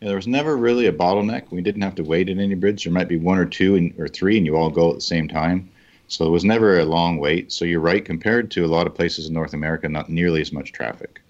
Yeah, 0.00 0.08
there 0.08 0.16
was 0.16 0.26
never 0.26 0.56
really 0.56 0.86
a 0.86 0.92
bottleneck. 0.92 1.50
We 1.50 1.60
didn't 1.60 1.82
have 1.82 1.96
to 1.96 2.04
wait 2.04 2.28
at 2.28 2.38
any 2.38 2.54
bridge. 2.54 2.84
There 2.84 2.92
might 2.92 3.08
be 3.08 3.16
one 3.16 3.38
or 3.38 3.44
two 3.44 3.74
and, 3.74 3.92
or 3.98 4.08
three, 4.08 4.36
and 4.36 4.46
you 4.46 4.56
all 4.56 4.70
go 4.70 4.90
at 4.90 4.94
the 4.96 5.00
same 5.00 5.28
time. 5.28 5.68
So 6.06 6.24
it 6.24 6.30
was 6.30 6.44
never 6.44 6.78
a 6.78 6.84
long 6.84 7.18
wait. 7.18 7.52
So 7.52 7.64
you're 7.64 7.80
right, 7.80 8.04
compared 8.04 8.50
to 8.52 8.64
a 8.64 8.68
lot 8.68 8.86
of 8.86 8.94
places 8.94 9.26
in 9.26 9.34
North 9.34 9.52
America, 9.52 9.88
not 9.88 10.08
nearly 10.08 10.40
as 10.40 10.52
much 10.52 10.72
traffic. 10.72 11.20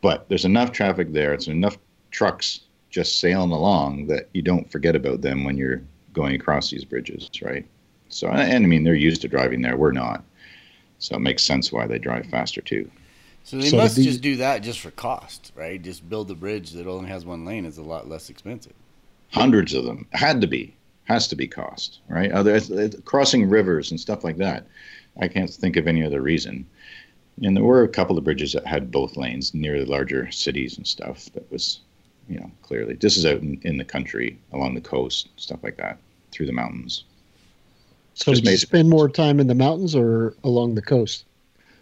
But 0.00 0.28
there's 0.28 0.44
enough 0.44 0.72
traffic 0.72 1.12
there. 1.12 1.32
It's 1.32 1.46
enough 1.46 1.78
trucks 2.10 2.60
just 2.90 3.20
sailing 3.20 3.52
along 3.52 4.06
that 4.06 4.28
you 4.32 4.42
don't 4.42 4.70
forget 4.70 4.96
about 4.96 5.20
them 5.20 5.44
when 5.44 5.56
you're 5.56 5.82
going 6.12 6.34
across 6.34 6.70
these 6.70 6.84
bridges, 6.84 7.30
right? 7.42 7.66
So, 8.08 8.28
and 8.28 8.64
I 8.64 8.68
mean, 8.68 8.84
they're 8.84 8.94
used 8.94 9.22
to 9.22 9.28
driving 9.28 9.62
there. 9.62 9.76
We're 9.76 9.92
not. 9.92 10.24
So 10.98 11.16
it 11.16 11.20
makes 11.20 11.42
sense 11.42 11.72
why 11.72 11.86
they 11.86 11.98
drive 11.98 12.26
faster 12.26 12.60
too. 12.60 12.90
So 13.44 13.58
they 13.58 13.68
so 13.68 13.76
must 13.76 13.96
just 13.96 14.22
do 14.22 14.36
that 14.36 14.62
just 14.62 14.80
for 14.80 14.90
cost, 14.90 15.52
right? 15.54 15.80
Just 15.80 16.08
build 16.08 16.30
a 16.30 16.34
bridge 16.34 16.70
that 16.70 16.86
only 16.86 17.10
has 17.10 17.26
one 17.26 17.44
lane 17.44 17.66
is 17.66 17.76
a 17.76 17.82
lot 17.82 18.08
less 18.08 18.30
expensive. 18.30 18.72
Hundreds 19.32 19.74
of 19.74 19.84
them 19.84 20.06
had 20.12 20.40
to 20.40 20.46
be, 20.46 20.74
has 21.04 21.28
to 21.28 21.36
be 21.36 21.46
cost, 21.46 22.00
right? 22.08 22.32
Other 22.32 22.58
crossing 23.04 23.48
rivers 23.48 23.90
and 23.90 24.00
stuff 24.00 24.24
like 24.24 24.38
that. 24.38 24.66
I 25.20 25.28
can't 25.28 25.50
think 25.50 25.76
of 25.76 25.86
any 25.86 26.02
other 26.02 26.22
reason. 26.22 26.66
And 27.42 27.54
there 27.54 27.64
were 27.64 27.82
a 27.82 27.88
couple 27.88 28.16
of 28.16 28.24
bridges 28.24 28.54
that 28.54 28.66
had 28.66 28.90
both 28.90 29.16
lanes 29.16 29.52
near 29.52 29.78
the 29.78 29.90
larger 29.90 30.30
cities 30.30 30.78
and 30.78 30.86
stuff. 30.86 31.26
That 31.34 31.50
was, 31.52 31.80
you 32.28 32.38
know, 32.38 32.50
clearly 32.62 32.94
this 32.94 33.18
is 33.18 33.26
out 33.26 33.42
in, 33.42 33.60
in 33.62 33.76
the 33.76 33.84
country 33.84 34.38
along 34.54 34.74
the 34.74 34.80
coast, 34.80 35.28
stuff 35.36 35.62
like 35.62 35.76
that, 35.76 35.98
through 36.32 36.46
the 36.46 36.52
mountains. 36.52 37.04
So 38.14 38.32
Just 38.32 38.44
did 38.44 38.52
you 38.52 38.56
spend 38.56 38.88
more 38.88 39.08
time 39.08 39.38
in 39.38 39.48
the 39.48 39.54
mountains 39.54 39.94
or 39.94 40.34
along 40.44 40.76
the 40.76 40.82
coast? 40.82 41.24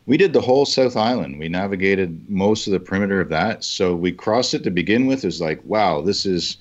We 0.07 0.17
did 0.17 0.33
the 0.33 0.41
whole 0.41 0.67
South 0.67 0.97
Island. 0.97 1.39
We 1.39 1.49
navigated 1.49 2.29
most 2.29 2.67
of 2.67 2.73
the 2.73 2.81
perimeter 2.81 3.21
of 3.21 3.29
that. 3.29 3.63
So 3.63 3.95
we 3.95 4.13
crossed 4.13 4.55
it 4.55 4.65
to 4.65 4.71
begin 4.71 5.07
with. 5.07 5.25
It 5.25 5.29
was 5.29 5.41
like, 5.41 5.63
wow, 5.65 6.01
this 6.01 6.27
is 6.27 6.57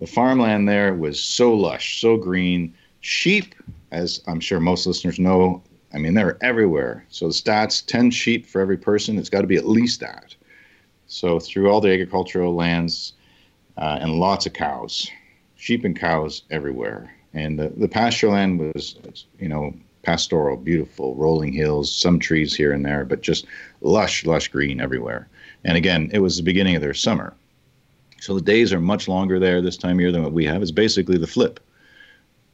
the 0.00 0.06
farmland 0.06 0.68
there 0.68 0.94
was 0.94 1.20
so 1.20 1.52
lush, 1.52 2.00
so 2.00 2.16
green. 2.16 2.74
Sheep, 3.00 3.54
as 3.90 4.22
I'm 4.26 4.40
sure 4.40 4.60
most 4.60 4.86
listeners 4.86 5.18
know, 5.18 5.62
I 5.92 5.98
mean, 5.98 6.14
they're 6.14 6.42
everywhere. 6.42 7.04
So 7.08 7.26
the 7.28 7.34
stats 7.34 7.84
10 7.84 8.10
sheep 8.10 8.46
for 8.46 8.60
every 8.60 8.76
person, 8.76 9.18
it's 9.18 9.30
got 9.30 9.42
to 9.42 9.46
be 9.46 9.56
at 9.56 9.66
least 9.66 10.00
that. 10.00 10.34
So 11.06 11.40
through 11.40 11.70
all 11.70 11.80
the 11.80 11.92
agricultural 11.92 12.54
lands 12.54 13.14
uh, 13.76 13.98
and 14.00 14.18
lots 14.18 14.46
of 14.46 14.52
cows, 14.52 15.10
sheep 15.56 15.84
and 15.84 15.98
cows 15.98 16.42
everywhere. 16.50 17.14
And 17.34 17.58
the, 17.58 17.68
the 17.68 17.88
pasture 17.88 18.28
land 18.28 18.58
was, 18.58 18.96
you 19.38 19.48
know, 19.48 19.74
pastoral, 20.08 20.56
beautiful, 20.56 21.14
rolling 21.16 21.52
hills, 21.52 21.94
some 21.94 22.18
trees 22.18 22.56
here 22.56 22.72
and 22.72 22.82
there, 22.82 23.04
but 23.04 23.20
just 23.20 23.44
lush, 23.82 24.24
lush 24.24 24.48
green 24.48 24.80
everywhere. 24.80 25.28
And 25.64 25.76
again, 25.76 26.08
it 26.14 26.20
was 26.20 26.38
the 26.38 26.42
beginning 26.42 26.74
of 26.76 26.80
their 26.80 26.94
summer. 26.94 27.34
So 28.18 28.34
the 28.34 28.40
days 28.40 28.72
are 28.72 28.80
much 28.80 29.06
longer 29.06 29.38
there 29.38 29.60
this 29.60 29.76
time 29.76 29.96
of 29.96 30.00
year 30.00 30.10
than 30.10 30.22
what 30.22 30.32
we 30.32 30.46
have. 30.46 30.62
It's 30.62 30.70
basically 30.70 31.18
the 31.18 31.26
flip. 31.26 31.60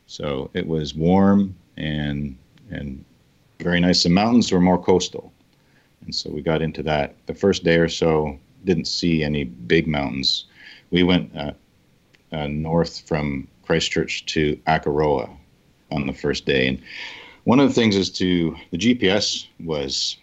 So 0.08 0.50
it 0.52 0.66
was 0.66 0.96
warm 0.96 1.54
and 1.76 2.36
and 2.70 3.04
very 3.60 3.78
nice. 3.78 4.02
The 4.02 4.08
mountains 4.08 4.50
were 4.50 4.60
more 4.60 4.82
coastal. 4.82 5.32
And 6.04 6.12
so 6.12 6.30
we 6.30 6.42
got 6.42 6.60
into 6.60 6.82
that. 6.82 7.14
The 7.26 7.34
first 7.34 7.62
day 7.62 7.76
or 7.76 7.88
so, 7.88 8.36
didn't 8.64 8.88
see 8.88 9.22
any 9.22 9.44
big 9.44 9.86
mountains. 9.86 10.46
We 10.90 11.04
went 11.04 11.30
uh, 11.36 11.52
uh, 12.32 12.48
north 12.48 13.06
from 13.06 13.46
Christchurch 13.62 14.26
to 14.26 14.56
Akaroa 14.66 15.30
on 15.92 16.08
the 16.08 16.12
first 16.12 16.46
day. 16.46 16.66
And 16.66 16.82
one 17.44 17.60
of 17.60 17.68
the 17.68 17.74
things 17.74 17.94
is 17.94 18.10
to 18.10 18.56
the 18.70 18.78
GPS 18.78 19.46
was 19.60 20.16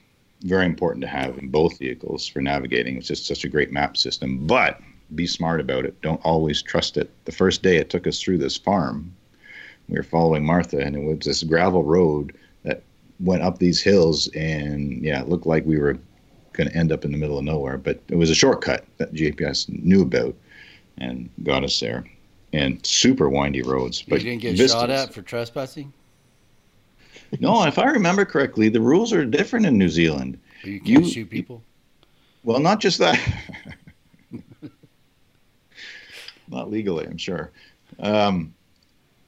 very 0.43 0.65
important 0.65 1.01
to 1.03 1.07
have 1.07 1.37
in 1.37 1.49
both 1.49 1.77
vehicles 1.77 2.27
for 2.27 2.41
navigating. 2.41 2.97
It's 2.97 3.07
just 3.07 3.27
such 3.27 3.43
a 3.43 3.49
great 3.49 3.71
map 3.71 3.95
system, 3.95 4.45
but 4.47 4.79
be 5.13 5.27
smart 5.27 5.59
about 5.59 5.85
it. 5.85 5.99
Don't 6.01 6.23
always 6.23 6.61
trust 6.61 6.97
it. 6.97 7.11
The 7.25 7.31
first 7.31 7.61
day 7.61 7.77
it 7.77 7.89
took 7.89 8.07
us 8.07 8.19
through 8.19 8.39
this 8.39 8.57
farm. 8.57 9.13
We 9.87 9.97
were 9.97 10.03
following 10.03 10.45
Martha, 10.45 10.79
and 10.79 10.95
it 10.95 11.03
was 11.03 11.19
this 11.19 11.43
gravel 11.43 11.83
road 11.83 12.35
that 12.63 12.81
went 13.19 13.43
up 13.43 13.59
these 13.59 13.81
hills, 13.81 14.27
and 14.29 15.03
yeah, 15.03 15.21
it 15.21 15.29
looked 15.29 15.45
like 15.45 15.65
we 15.65 15.77
were 15.77 15.99
going 16.53 16.69
to 16.69 16.75
end 16.75 16.91
up 16.91 17.05
in 17.05 17.11
the 17.11 17.17
middle 17.17 17.37
of 17.37 17.43
nowhere. 17.43 17.77
But 17.77 18.01
it 18.07 18.15
was 18.15 18.29
a 18.29 18.35
shortcut 18.35 18.85
that 18.97 19.13
GPS 19.13 19.69
knew 19.69 20.01
about 20.01 20.35
and 20.97 21.29
got 21.43 21.63
us 21.63 21.79
there. 21.79 22.05
And 22.53 22.85
super 22.85 23.29
windy 23.29 23.61
roads. 23.61 24.01
But 24.01 24.19
you 24.19 24.31
didn't 24.31 24.41
get 24.41 24.57
vistas. 24.57 24.71
shot 24.71 24.89
at 24.89 25.13
for 25.13 25.21
trespassing 25.21 25.93
no, 27.39 27.63
if 27.67 27.79
I 27.79 27.85
remember 27.85 28.25
correctly, 28.25 28.69
the 28.69 28.81
rules 28.81 29.13
are 29.13 29.25
different 29.25 29.65
in 29.65 29.77
New 29.77 29.89
Zealand. 29.89 30.39
You 30.63 30.79
can't 30.79 31.05
you, 31.05 31.09
shoot 31.09 31.29
people. 31.29 31.63
Well, 32.43 32.59
not 32.59 32.79
just 32.79 32.99
that. 32.99 33.19
not 36.49 36.69
legally, 36.69 37.05
I'm 37.05 37.17
sure. 37.17 37.51
Um, 37.99 38.53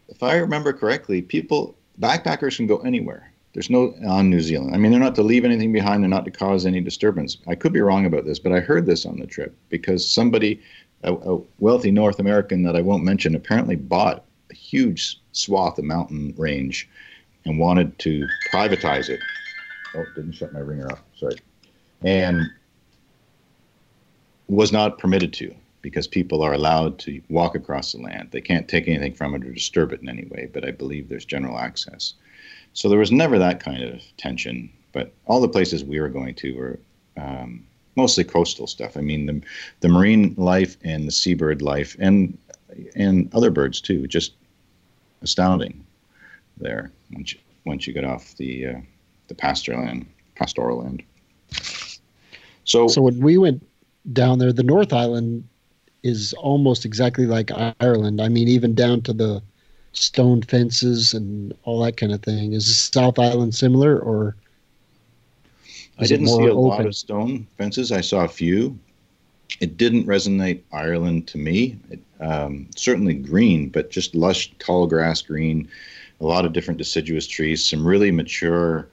if 0.10 0.22
I 0.24 0.36
remember 0.36 0.74
correctly, 0.74 1.22
people 1.22 1.76
backpackers 2.00 2.58
can 2.58 2.68
go 2.68 2.78
anywhere. 2.80 3.32
There's 3.54 3.70
no 3.70 3.94
on 4.08 4.30
New 4.30 4.42
Zealand. 4.42 4.74
I 4.74 4.78
mean, 4.78 4.92
they're 4.92 5.00
not 5.00 5.16
to 5.16 5.24
leave 5.24 5.46
anything 5.46 5.72
behind. 5.72 6.02
They're 6.02 6.10
not 6.10 6.26
to 6.26 6.32
cause 6.32 6.66
any 6.66 6.82
disturbance. 6.82 7.38
I 7.48 7.54
could 7.54 7.72
be 7.72 7.82
wrong 7.82 8.06
about 8.06 8.26
this, 8.26 8.40
but 8.40 8.52
I 8.52 8.60
heard 8.60 8.86
this 8.86 9.06
on 9.06 9.20
the 9.20 9.28
trip 9.28 9.56
because 9.70 10.10
somebody, 10.10 10.60
a, 11.04 11.14
a 11.14 11.40
wealthy 11.60 11.92
North 11.92 12.20
American 12.20 12.64
that 12.64 12.76
I 12.76 12.82
won't 12.82 13.04
mention, 13.04 13.36
apparently 13.36 13.76
bought 13.76 14.26
a 14.50 14.56
huge 14.56 15.20
swath 15.34 15.78
of 15.78 15.86
mountain 15.86 16.34
range 16.36 16.90
and 17.46 17.60
wanted 17.60 17.98
to 18.00 18.28
privatize 18.52 19.10
it. 19.10 19.20
Oh, 19.96 20.06
didn't 20.16 20.34
shut 20.34 20.54
my 20.54 20.60
ringer 20.60 20.92
off. 20.92 21.02
Sorry. 21.18 21.38
And 22.02 22.50
was 24.48 24.72
not 24.72 24.98
permitted 24.98 25.34
to 25.34 25.54
because 25.82 26.08
people 26.08 26.42
are 26.42 26.54
allowed 26.54 26.98
to 27.00 27.22
walk 27.30 27.56
across 27.56 27.92
the 27.92 28.02
land. 28.02 28.30
They 28.32 28.42
can't 28.42 28.68
take 28.68 28.88
anything 28.88 29.14
from 29.14 29.36
it 29.36 29.44
or 29.44 29.52
disturb 29.52 29.92
it 29.92 30.02
in 30.02 30.10
any 30.10 30.26
way, 30.26 30.50
but 30.52 30.66
I 30.66 30.72
believe 30.72 31.10
there's 31.10 31.26
general 31.26 31.58
access. 31.58 32.14
So 32.74 32.90
there 32.90 33.00
was 33.00 33.12
never 33.12 33.38
that 33.40 33.60
kind 33.60 33.84
of 33.84 34.02
tension. 34.18 34.72
But 34.94 35.14
all 35.26 35.42
the 35.42 35.50
places 35.50 35.84
we 35.84 36.00
were 36.00 36.10
going 36.10 36.36
to 36.36 36.56
were 36.56 36.80
um, 37.18 37.66
mostly 37.96 38.24
coastal 38.24 38.68
stuff. 38.68 38.96
I 38.96 39.02
mean, 39.02 39.26
the, 39.26 39.42
the 39.82 39.90
marine 39.90 40.34
life 40.38 40.78
and 40.84 41.08
the 41.08 41.12
seabird 41.12 41.62
life 41.62 41.96
and 42.00 42.38
and 42.96 43.32
other 43.36 43.52
birds 43.52 43.80
too, 43.80 44.08
just 44.08 44.34
astounding 45.22 45.86
there 46.58 46.92
once 47.12 47.34
you, 47.34 47.40
once 47.66 47.88
you 47.88 47.94
get 47.94 48.06
off 48.06 48.36
the 48.38 48.68
uh, 48.68 48.80
the 49.28 49.36
pasture 49.36 49.76
land, 49.76 50.06
pastoral 50.36 50.84
land. 50.84 51.04
So, 52.66 52.88
so 52.88 53.02
when 53.02 53.20
we 53.20 53.38
went 53.38 53.66
down 54.14 54.40
there, 54.40 54.54
the 54.54 54.64
North 54.64 54.94
Island 54.94 55.48
is 56.04 56.34
almost 56.34 56.86
exactly 56.86 57.26
like 57.26 57.52
Ireland. 57.80 58.22
I 58.22 58.30
mean, 58.30 58.48
even 58.48 58.76
down 58.76 59.02
to 59.02 59.14
the 59.14 59.42
stone 59.94 60.42
fences 60.42 61.14
and 61.14 61.54
all 61.64 61.82
that 61.84 61.98
kind 61.98 62.12
of 62.12 62.22
thing. 62.22 62.54
Is 62.54 62.68
the 62.68 63.00
South 63.00 63.20
Island 63.20 63.56
similar, 63.56 63.98
or 64.00 64.36
I 65.98 66.06
didn't 66.06 66.28
see 66.28 66.46
a 66.46 66.54
open? 66.54 66.64
lot 66.64 66.86
of 66.86 66.96
stone 66.96 67.48
fences. 67.58 67.92
I 67.92 68.02
saw 68.02 68.26
a 68.26 68.30
few. 68.30 68.78
It 69.60 69.78
didn't 69.78 70.06
resonate 70.06 70.62
Ireland 70.72 71.28
to 71.30 71.38
me. 71.38 71.78
It, 71.90 72.02
um, 72.20 72.68
certainly 72.76 73.14
green, 73.14 73.70
but 73.70 73.92
just 73.92 74.16
lush, 74.16 74.52
tall 74.60 74.88
grass 74.88 75.22
green. 75.22 75.70
A 76.22 76.26
lot 76.26 76.46
of 76.46 76.54
different 76.54 76.78
deciduous 76.78 77.28
trees. 77.28 77.66
Some 77.66 77.86
really 77.86 78.12
mature, 78.12 78.90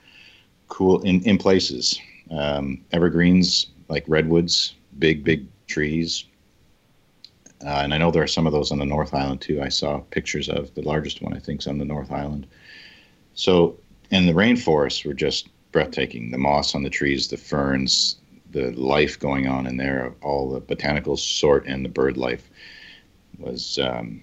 cool 0.69 1.01
in 1.03 1.23
in 1.25 1.39
places. 1.39 1.99
Um, 2.31 2.85
evergreens 2.93 3.67
like 3.89 4.05
redwoods, 4.07 4.75
big 4.99 5.25
big 5.25 5.47
trees. 5.67 6.25
Uh, 7.65 7.81
and 7.85 7.93
I 7.93 7.99
know 7.99 8.11
there 8.11 8.23
are 8.23 8.27
some 8.27 8.47
of 8.47 8.53
those 8.53 8.73
on 8.73 8.79
the 8.79 8.87
North 8.87 9.13
Island 9.13 9.43
too. 9.43 9.61
I 9.61 9.69
saw 9.69 9.99
pictures 10.11 10.49
of 10.49 10.75
the 10.75 10.83
largest 10.83 11.21
one. 11.21 11.35
I 11.35 11.39
think 11.39 11.61
is 11.61 11.67
on 11.67 11.79
the 11.79 11.85
North 11.85 12.11
Island. 12.11 12.47
So, 13.35 13.79
and 14.11 14.29
the 14.29 14.33
rainforests 14.33 15.05
were 15.05 15.15
just 15.15 15.49
breathtaking. 15.73 16.31
The 16.31 16.39
moss 16.39 16.75
on 16.75 16.83
the 16.83 16.91
trees, 16.91 17.29
the 17.29 17.37
ferns, 17.37 18.17
the 18.51 18.71
life 18.73 19.19
going 19.19 19.47
on 19.47 19.67
in 19.67 19.77
there, 19.77 20.15
all 20.23 20.51
the 20.51 20.61
botanical 20.61 21.17
sort 21.17 21.67
and 21.67 21.85
the 21.85 21.89
bird 21.89 22.17
life 22.17 22.51
was 23.39 23.79
um, 23.79 24.23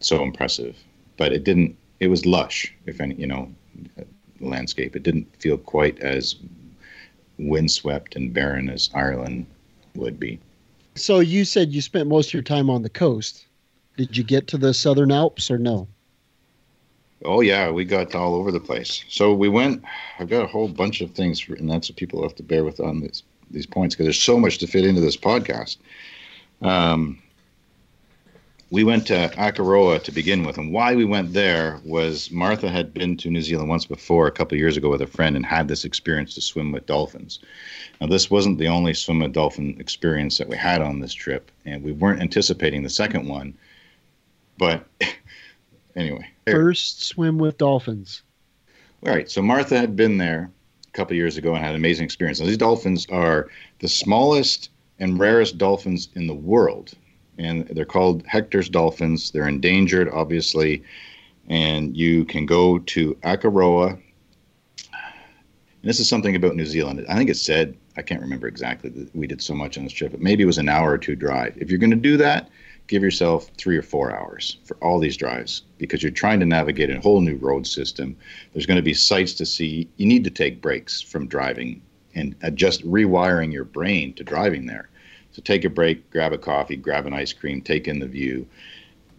so 0.00 0.22
impressive. 0.22 0.76
But 1.16 1.32
it 1.32 1.44
didn't. 1.44 1.76
It 2.00 2.08
was 2.08 2.24
lush, 2.24 2.72
if 2.86 3.00
any, 3.00 3.14
you 3.14 3.26
know, 3.26 3.52
landscape. 4.40 4.94
It 4.94 5.02
didn't 5.02 5.26
feel 5.36 5.58
quite 5.58 5.98
as 6.00 6.36
windswept 7.38 8.16
and 8.16 8.32
barren 8.32 8.68
as 8.68 8.90
Ireland 8.94 9.46
would 9.94 10.18
be. 10.18 10.40
So 10.94 11.20
you 11.20 11.44
said 11.44 11.72
you 11.72 11.80
spent 11.80 12.08
most 12.08 12.28
of 12.28 12.34
your 12.34 12.42
time 12.42 12.70
on 12.70 12.82
the 12.82 12.90
coast. 12.90 13.46
Did 13.96 14.16
you 14.16 14.24
get 14.24 14.46
to 14.48 14.58
the 14.58 14.74
Southern 14.74 15.12
Alps 15.12 15.50
or 15.50 15.58
no? 15.58 15.88
Oh 17.24 17.40
yeah, 17.40 17.70
we 17.70 17.84
got 17.84 18.14
all 18.14 18.34
over 18.34 18.52
the 18.52 18.60
place. 18.60 19.04
So 19.08 19.34
we 19.34 19.48
went. 19.48 19.82
I've 20.18 20.28
got 20.28 20.44
a 20.44 20.46
whole 20.46 20.68
bunch 20.68 21.00
of 21.00 21.12
things, 21.12 21.40
for, 21.40 21.54
and 21.54 21.68
that's 21.68 21.90
what 21.90 21.96
people 21.96 22.22
have 22.22 22.34
to 22.36 22.44
bear 22.44 22.64
with 22.64 22.78
on 22.78 23.00
this, 23.00 23.24
these 23.50 23.66
points 23.66 23.94
because 23.94 24.06
there's 24.06 24.22
so 24.22 24.38
much 24.38 24.58
to 24.58 24.68
fit 24.68 24.84
into 24.84 25.00
this 25.00 25.16
podcast. 25.16 25.78
Um, 26.62 27.20
we 28.70 28.84
went 28.84 29.06
to 29.06 29.28
Akaroa 29.36 30.02
to 30.02 30.12
begin 30.12 30.44
with, 30.44 30.58
and 30.58 30.72
why 30.72 30.94
we 30.94 31.04
went 31.04 31.32
there 31.32 31.80
was 31.84 32.30
Martha 32.30 32.68
had 32.68 32.92
been 32.92 33.16
to 33.18 33.30
New 33.30 33.40
Zealand 33.40 33.70
once 33.70 33.86
before, 33.86 34.26
a 34.26 34.32
couple 34.32 34.56
of 34.56 34.60
years 34.60 34.76
ago, 34.76 34.90
with 34.90 35.00
a 35.00 35.06
friend, 35.06 35.36
and 35.36 35.46
had 35.46 35.68
this 35.68 35.84
experience 35.84 36.34
to 36.34 36.42
swim 36.42 36.70
with 36.70 36.84
dolphins. 36.84 37.38
Now, 38.00 38.08
this 38.08 38.30
wasn't 38.30 38.58
the 38.58 38.68
only 38.68 38.92
swim 38.92 39.20
with 39.20 39.32
dolphin 39.32 39.76
experience 39.80 40.36
that 40.36 40.48
we 40.48 40.56
had 40.56 40.82
on 40.82 41.00
this 41.00 41.14
trip, 41.14 41.50
and 41.64 41.82
we 41.82 41.92
weren't 41.92 42.20
anticipating 42.20 42.82
the 42.82 42.90
second 42.90 43.26
one. 43.26 43.56
But 44.58 44.86
anyway, 45.96 46.28
first 46.46 47.06
swim 47.06 47.38
with 47.38 47.56
dolphins. 47.56 48.22
All 49.06 49.12
right, 49.12 49.30
so 49.30 49.40
Martha 49.40 49.78
had 49.78 49.96
been 49.96 50.18
there 50.18 50.50
a 50.86 50.90
couple 50.92 51.12
of 51.12 51.18
years 51.18 51.38
ago 51.38 51.54
and 51.54 51.64
had 51.64 51.70
an 51.70 51.76
amazing 51.76 52.04
experience. 52.04 52.40
Now, 52.40 52.46
these 52.46 52.58
dolphins 52.58 53.06
are 53.10 53.48
the 53.78 53.88
smallest 53.88 54.68
and 54.98 55.18
rarest 55.18 55.56
dolphins 55.56 56.08
in 56.14 56.26
the 56.26 56.34
world 56.34 56.94
and 57.38 57.66
they're 57.68 57.84
called 57.84 58.26
Hector's 58.26 58.68
dolphins. 58.68 59.30
They're 59.30 59.48
endangered, 59.48 60.08
obviously, 60.10 60.82
and 61.48 61.96
you 61.96 62.24
can 62.24 62.46
go 62.46 62.78
to 62.78 63.14
Akaroa. 63.16 63.92
And 63.92 65.84
this 65.88 66.00
is 66.00 66.08
something 66.08 66.36
about 66.36 66.56
New 66.56 66.66
Zealand. 66.66 67.04
I 67.08 67.16
think 67.16 67.30
it 67.30 67.36
said 67.36 67.76
I 67.98 68.02
can't 68.02 68.20
remember 68.20 68.46
exactly 68.46 68.90
that 68.90 69.14
we 69.14 69.26
did 69.26 69.42
so 69.42 69.54
much 69.54 69.76
on 69.76 69.82
this 69.82 69.92
trip, 69.92 70.12
but 70.12 70.20
maybe 70.20 70.44
it 70.44 70.46
was 70.46 70.58
an 70.58 70.68
hour 70.68 70.92
or 70.92 70.98
two 70.98 71.16
drive. 71.16 71.56
If 71.56 71.68
you're 71.68 71.80
going 71.80 71.90
to 71.90 71.96
do 71.96 72.16
that, 72.18 72.48
give 72.86 73.02
yourself 73.02 73.50
three 73.56 73.76
or 73.76 73.82
four 73.82 74.14
hours 74.14 74.58
for 74.64 74.76
all 74.76 75.00
these 75.00 75.16
drives 75.16 75.62
because 75.78 76.00
you're 76.00 76.12
trying 76.12 76.38
to 76.40 76.46
navigate 76.46 76.90
a 76.90 77.00
whole 77.00 77.20
new 77.20 77.36
road 77.36 77.66
system. 77.66 78.16
There's 78.52 78.66
going 78.66 78.76
to 78.76 78.82
be 78.82 78.94
sights 78.94 79.34
to 79.34 79.44
see. 79.44 79.88
You 79.96 80.06
need 80.06 80.22
to 80.24 80.30
take 80.30 80.62
breaks 80.62 81.00
from 81.00 81.26
driving 81.26 81.82
and 82.14 82.36
adjust 82.42 82.86
rewiring 82.86 83.52
your 83.52 83.64
brain 83.64 84.14
to 84.14 84.22
driving 84.24 84.66
there. 84.66 84.88
So 85.38 85.42
take 85.42 85.64
a 85.64 85.70
break, 85.70 86.10
grab 86.10 86.32
a 86.32 86.38
coffee, 86.38 86.74
grab 86.74 87.06
an 87.06 87.14
ice 87.14 87.32
cream, 87.32 87.60
take 87.60 87.86
in 87.86 88.00
the 88.00 88.08
view. 88.08 88.44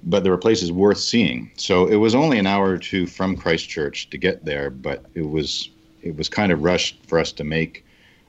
But 0.03 0.23
there 0.23 0.33
were 0.33 0.37
places 0.37 0.69
worth 0.69 0.97
seeing. 0.97 1.49
So 1.55 1.87
it 1.87 1.95
was 1.95 2.13
only 2.13 2.37
an 2.37 2.45
hour 2.45 2.71
or 2.71 2.77
two 2.77 3.07
from 3.07 3.37
Christchurch 3.37 4.09
to 4.09 4.17
get 4.17 4.43
there, 4.43 4.69
but 4.69 5.05
it 5.13 5.21
was 5.21 5.69
it 6.01 6.17
was 6.17 6.27
kind 6.27 6.51
of 6.51 6.61
rushed 6.61 7.05
for 7.07 7.19
us 7.19 7.31
to 7.31 7.45
make 7.45 7.85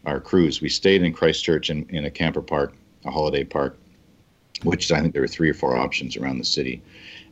our 0.06 0.20
cruise. 0.20 0.60
We 0.60 0.68
stayed 0.68 1.02
in 1.02 1.12
Christchurch 1.12 1.68
in, 1.68 1.84
in 1.88 2.04
a 2.04 2.12
camper 2.12 2.42
park, 2.42 2.74
a 3.04 3.10
holiday 3.10 3.42
park, 3.42 3.76
which 4.62 4.92
I 4.92 5.00
think 5.00 5.12
there 5.12 5.22
were 5.22 5.28
three 5.28 5.50
or 5.50 5.54
four 5.54 5.76
options 5.76 6.16
around 6.16 6.38
the 6.38 6.44
city. 6.44 6.80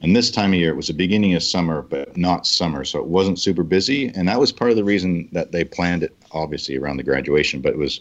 And 0.02 0.16
this 0.16 0.28
time 0.28 0.54
of 0.54 0.58
year, 0.58 0.70
it 0.70 0.76
was 0.76 0.88
the 0.88 0.92
beginning 0.92 1.34
of 1.34 1.44
summer, 1.44 1.82
but 1.82 2.16
not 2.16 2.48
summer, 2.48 2.84
so 2.84 2.98
it 2.98 3.06
wasn't 3.06 3.38
super 3.38 3.62
busy. 3.62 4.08
And 4.08 4.26
that 4.26 4.40
was 4.40 4.50
part 4.50 4.72
of 4.72 4.76
the 4.76 4.82
reason 4.84 5.28
that 5.30 5.52
they 5.52 5.62
planned 5.62 6.02
it, 6.02 6.16
obviously, 6.32 6.76
around 6.76 6.96
the 6.96 7.04
graduation. 7.04 7.60
But 7.60 7.74
it 7.74 7.78
was 7.78 8.00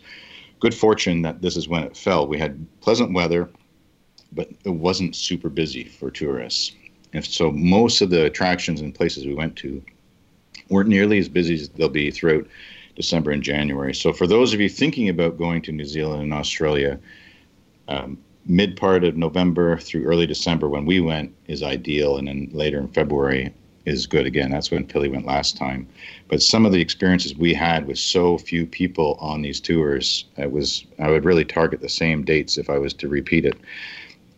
good 0.59 0.73
fortune 0.73 1.21
that 1.21 1.41
this 1.41 1.55
is 1.55 1.67
when 1.67 1.83
it 1.83 1.95
fell. 1.95 2.27
We 2.27 2.37
had 2.37 2.65
pleasant 2.81 3.13
weather, 3.13 3.49
but 4.31 4.49
it 4.63 4.69
wasn't 4.69 5.15
super 5.15 5.49
busy 5.49 5.83
for 5.83 6.11
tourists. 6.11 6.75
And 7.13 7.23
so 7.25 7.51
most 7.51 8.01
of 8.01 8.09
the 8.09 8.25
attractions 8.25 8.81
and 8.81 8.93
places 8.93 9.25
we 9.25 9.33
went 9.33 9.55
to 9.57 9.81
weren't 10.69 10.89
nearly 10.89 11.17
as 11.19 11.29
busy 11.29 11.55
as 11.55 11.69
they'll 11.69 11.89
be 11.89 12.11
throughout 12.11 12.45
December 12.95 13.31
and 13.31 13.43
January. 13.43 13.93
So 13.93 14.11
for 14.11 14.27
those 14.27 14.53
of 14.53 14.59
you 14.59 14.69
thinking 14.69 15.07
about 15.09 15.37
going 15.37 15.61
to 15.63 15.71
New 15.71 15.85
Zealand 15.85 16.23
and 16.23 16.33
Australia, 16.33 16.99
um, 17.87 18.17
mid 18.45 18.75
part 18.75 19.03
of 19.03 19.15
November 19.15 19.77
through 19.77 20.05
early 20.05 20.25
December 20.25 20.67
when 20.67 20.85
we 20.85 20.99
went 20.99 21.33
is 21.47 21.63
ideal, 21.63 22.17
and 22.17 22.27
then 22.27 22.49
later 22.51 22.79
in 22.79 22.87
February 22.87 23.53
is 23.87 24.05
good 24.05 24.25
again. 24.25 24.51
That's 24.51 24.69
when 24.69 24.85
Pilly 24.85 25.07
went 25.07 25.25
last 25.25 25.55
time. 25.55 25.87
But 26.27 26.41
some 26.41 26.65
of 26.65 26.73
the 26.73 26.81
experiences 26.81 27.35
we 27.35 27.53
had 27.53 27.87
with 27.87 27.97
so 27.97 28.37
few 28.37 28.65
people 28.65 29.17
on 29.21 29.41
these 29.41 29.61
tours, 29.61 30.25
it 30.35 30.51
was 30.51 30.85
I 30.99 31.09
would 31.09 31.23
really 31.23 31.45
target 31.45 31.79
the 31.79 31.89
same 31.89 32.25
dates 32.25 32.57
if 32.57 32.69
I 32.69 32.77
was 32.77 32.93
to 32.95 33.07
repeat 33.07 33.45
it. 33.45 33.57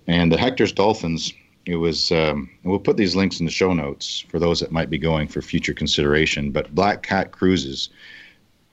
And 0.05 0.31
the 0.31 0.37
Hector's 0.37 0.71
Dolphins, 0.71 1.33
it 1.65 1.77
was. 1.77 2.11
Um, 2.11 2.49
we'll 2.63 2.79
put 2.79 2.97
these 2.97 3.15
links 3.15 3.39
in 3.39 3.45
the 3.47 3.51
show 3.51 3.73
notes 3.73 4.23
for 4.29 4.37
those 4.37 4.59
that 4.59 4.71
might 4.71 4.91
be 4.91 4.99
going 4.99 5.27
for 5.27 5.41
future 5.41 5.73
consideration. 5.73 6.51
But 6.51 6.73
Black 6.75 7.01
Cat 7.01 7.31
Cruises, 7.31 7.89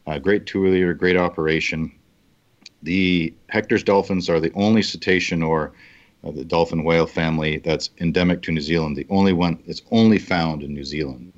a 0.06 0.20
great 0.20 0.44
tour 0.44 0.68
leader, 0.68 0.92
great 0.92 1.16
operation. 1.16 1.90
The 2.82 3.32
Hector's 3.48 3.82
Dolphins 3.82 4.28
are 4.28 4.40
the 4.40 4.52
only 4.52 4.82
cetacean 4.82 5.42
or 5.42 5.72
uh, 6.26 6.30
the 6.32 6.44
dolphin 6.44 6.82
whale 6.82 7.06
family 7.06 7.58
that's 7.58 7.90
endemic 8.00 8.42
to 8.42 8.52
New 8.52 8.60
Zealand. 8.60 8.96
The 8.96 9.06
only 9.10 9.32
one 9.32 9.62
that's 9.66 9.82
only 9.90 10.18
found 10.18 10.62
in 10.62 10.74
New 10.74 10.84
Zealand 10.84 11.32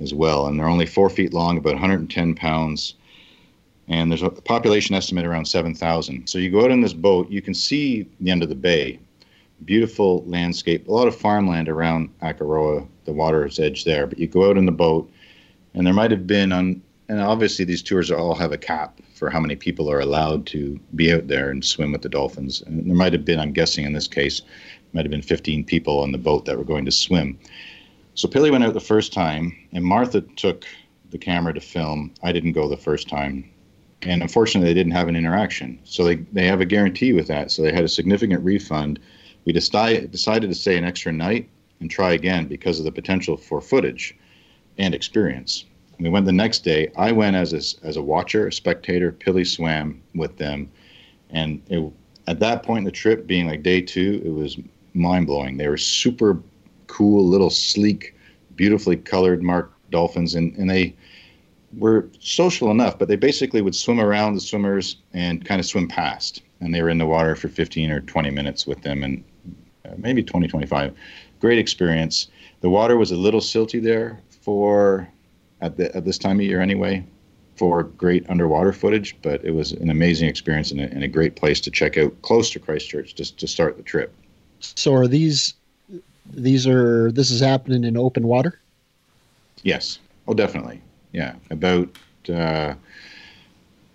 as 0.00 0.14
well, 0.14 0.46
and 0.46 0.58
they're 0.58 0.68
only 0.68 0.86
four 0.86 1.10
feet 1.10 1.34
long, 1.34 1.58
about 1.58 1.74
110 1.74 2.34
pounds, 2.34 2.94
and 3.88 4.10
there's 4.10 4.22
a 4.22 4.30
population 4.30 4.94
estimate 4.94 5.26
around 5.26 5.44
7,000. 5.44 6.26
So 6.26 6.38
you 6.38 6.50
go 6.50 6.64
out 6.64 6.70
in 6.70 6.80
this 6.80 6.94
boat, 6.94 7.30
you 7.30 7.42
can 7.42 7.54
see 7.54 8.08
the 8.20 8.30
end 8.30 8.42
of 8.42 8.48
the 8.48 8.54
bay, 8.54 8.98
beautiful 9.64 10.24
landscape, 10.26 10.88
a 10.88 10.92
lot 10.92 11.08
of 11.08 11.14
farmland 11.14 11.68
around 11.68 12.08
Akaroa, 12.20 12.86
the 13.04 13.12
water's 13.12 13.58
edge 13.58 13.84
there. 13.84 14.06
But 14.06 14.18
you 14.18 14.26
go 14.26 14.48
out 14.48 14.56
in 14.56 14.66
the 14.66 14.72
boat, 14.72 15.10
and 15.74 15.86
there 15.86 15.94
might 15.94 16.10
have 16.10 16.26
been 16.26 16.52
on, 16.52 16.82
and 17.12 17.20
obviously 17.20 17.66
these 17.66 17.82
tours 17.82 18.10
all 18.10 18.34
have 18.34 18.52
a 18.52 18.58
cap 18.58 18.98
for 19.12 19.28
how 19.28 19.38
many 19.38 19.54
people 19.54 19.90
are 19.90 20.00
allowed 20.00 20.46
to 20.46 20.80
be 20.94 21.12
out 21.12 21.28
there 21.28 21.50
and 21.50 21.62
swim 21.62 21.92
with 21.92 22.00
the 22.00 22.08
dolphins. 22.08 22.62
And 22.62 22.88
there 22.88 22.96
might 22.96 23.12
have 23.12 23.26
been, 23.26 23.38
I'm 23.38 23.52
guessing 23.52 23.84
in 23.84 23.92
this 23.92 24.08
case, 24.08 24.40
might 24.94 25.04
have 25.04 25.10
been 25.10 25.20
15 25.20 25.62
people 25.64 26.00
on 26.00 26.12
the 26.12 26.16
boat 26.16 26.46
that 26.46 26.56
were 26.56 26.64
going 26.64 26.86
to 26.86 26.90
swim. 26.90 27.38
So 28.14 28.28
Pilly 28.28 28.50
went 28.50 28.64
out 28.64 28.72
the 28.72 28.80
first 28.80 29.12
time, 29.12 29.54
and 29.72 29.84
Martha 29.84 30.22
took 30.22 30.64
the 31.10 31.18
camera 31.18 31.52
to 31.52 31.60
film. 31.60 32.14
I 32.22 32.32
didn't 32.32 32.52
go 32.52 32.66
the 32.66 32.78
first 32.78 33.10
time. 33.10 33.44
And 34.00 34.22
unfortunately, 34.22 34.70
they 34.70 34.80
didn't 34.80 34.92
have 34.92 35.08
an 35.08 35.16
interaction. 35.16 35.80
So 35.84 36.04
they, 36.04 36.14
they 36.32 36.46
have 36.46 36.62
a 36.62 36.66
guarantee 36.66 37.12
with 37.12 37.26
that. 37.26 37.50
So 37.50 37.60
they 37.60 37.74
had 37.74 37.84
a 37.84 37.88
significant 37.88 38.42
refund. 38.42 39.00
We 39.44 39.52
decided, 39.52 40.10
decided 40.10 40.48
to 40.48 40.56
stay 40.56 40.78
an 40.78 40.84
extra 40.84 41.12
night 41.12 41.50
and 41.80 41.90
try 41.90 42.12
again 42.12 42.46
because 42.46 42.78
of 42.78 42.86
the 42.86 42.92
potential 42.92 43.36
for 43.36 43.60
footage 43.60 44.16
and 44.78 44.94
experience. 44.94 45.66
We 46.02 46.08
went 46.08 46.26
the 46.26 46.32
next 46.32 46.60
day. 46.60 46.90
I 46.96 47.12
went 47.12 47.36
as 47.36 47.52
a, 47.52 47.86
as 47.86 47.96
a 47.96 48.02
watcher, 48.02 48.48
a 48.48 48.52
spectator. 48.52 49.12
Pilly 49.12 49.44
swam 49.44 50.02
with 50.14 50.36
them, 50.36 50.70
and 51.30 51.62
it, 51.68 51.92
at 52.26 52.40
that 52.40 52.62
point 52.62 52.78
in 52.78 52.84
the 52.84 52.90
trip, 52.90 53.26
being 53.26 53.46
like 53.46 53.62
day 53.62 53.80
two, 53.80 54.20
it 54.24 54.30
was 54.30 54.58
mind 54.94 55.26
blowing. 55.26 55.56
They 55.56 55.68
were 55.68 55.76
super 55.76 56.40
cool, 56.86 57.26
little 57.26 57.50
sleek, 57.50 58.14
beautifully 58.56 58.96
colored 58.96 59.42
marked 59.42 59.74
dolphins, 59.90 60.34
and, 60.34 60.54
and 60.56 60.68
they 60.68 60.94
were 61.78 62.08
social 62.18 62.70
enough, 62.70 62.98
but 62.98 63.08
they 63.08 63.16
basically 63.16 63.62
would 63.62 63.74
swim 63.74 64.00
around 64.00 64.34
the 64.34 64.40
swimmers 64.40 64.96
and 65.14 65.44
kind 65.44 65.60
of 65.60 65.66
swim 65.66 65.88
past. 65.88 66.42
And 66.60 66.74
they 66.74 66.82
were 66.82 66.90
in 66.90 66.98
the 66.98 67.06
water 67.06 67.34
for 67.34 67.48
15 67.48 67.90
or 67.90 68.00
20 68.00 68.30
minutes 68.30 68.66
with 68.66 68.82
them, 68.82 69.02
and 69.02 69.24
uh, 69.84 69.94
maybe 69.96 70.22
20, 70.22 70.48
25. 70.48 70.94
Great 71.40 71.58
experience. 71.58 72.28
The 72.60 72.70
water 72.70 72.96
was 72.96 73.10
a 73.10 73.16
little 73.16 73.40
silty 73.40 73.82
there 73.82 74.20
for 74.42 75.08
at, 75.62 75.76
the, 75.76 75.94
at 75.96 76.04
this 76.04 76.18
time 76.18 76.38
of 76.38 76.44
year 76.44 76.60
anyway 76.60 77.04
for 77.56 77.84
great 77.84 78.28
underwater 78.28 78.72
footage, 78.72 79.16
but 79.22 79.42
it 79.44 79.52
was 79.52 79.72
an 79.72 79.88
amazing 79.88 80.28
experience 80.28 80.70
and 80.70 80.80
a, 80.80 80.84
and 80.84 81.04
a 81.04 81.08
great 81.08 81.36
place 81.36 81.60
to 81.60 81.70
check 81.70 81.96
out 81.96 82.20
close 82.22 82.50
to 82.50 82.58
Christchurch 82.58 83.14
just 83.14 83.38
to 83.38 83.46
start 83.46 83.76
the 83.76 83.82
trip. 83.82 84.12
So 84.60 84.94
are 84.94 85.06
these 85.06 85.54
these 86.32 86.66
are 86.66 87.10
this 87.12 87.30
is 87.30 87.40
happening 87.40 87.84
in 87.84 87.96
open 87.96 88.26
water? 88.26 88.58
Yes. 89.62 89.98
Oh, 90.26 90.34
definitely. 90.34 90.80
Yeah, 91.12 91.34
about 91.50 91.88
uh, 92.28 92.74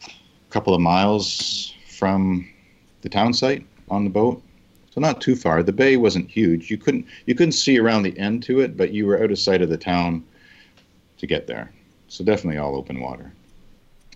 a 0.06 0.12
couple 0.50 0.74
of 0.74 0.82
miles 0.82 1.74
from 1.88 2.48
the 3.02 3.10
town 3.10 3.34
site 3.34 3.66
on 3.90 4.04
the 4.04 4.10
boat. 4.10 4.42
So 4.92 5.02
not 5.02 5.22
too 5.22 5.36
far. 5.36 5.64
The 5.64 5.74
bay 5.74 5.98
wasn't 5.98 6.30
huge. 6.30 6.70
You 6.70 6.78
couldn't 6.78 7.06
you 7.26 7.36
couldn't 7.36 7.54
see 7.54 7.80
around 7.80 8.04
the 8.04 8.18
end 8.20 8.44
to 8.44 8.60
it, 8.60 8.78
but 8.78 8.94
you 8.94 9.06
were 9.06 9.22
out 9.22 9.32
of 9.32 9.40
sight 9.40 9.62
of 9.62 9.70
the 9.70 9.78
town 9.78 10.24
to 11.18 11.28
get 11.28 11.48
there. 11.48 11.72
So 12.08 12.24
definitely 12.24 12.58
all 12.58 12.76
open 12.76 13.00
water, 13.00 13.34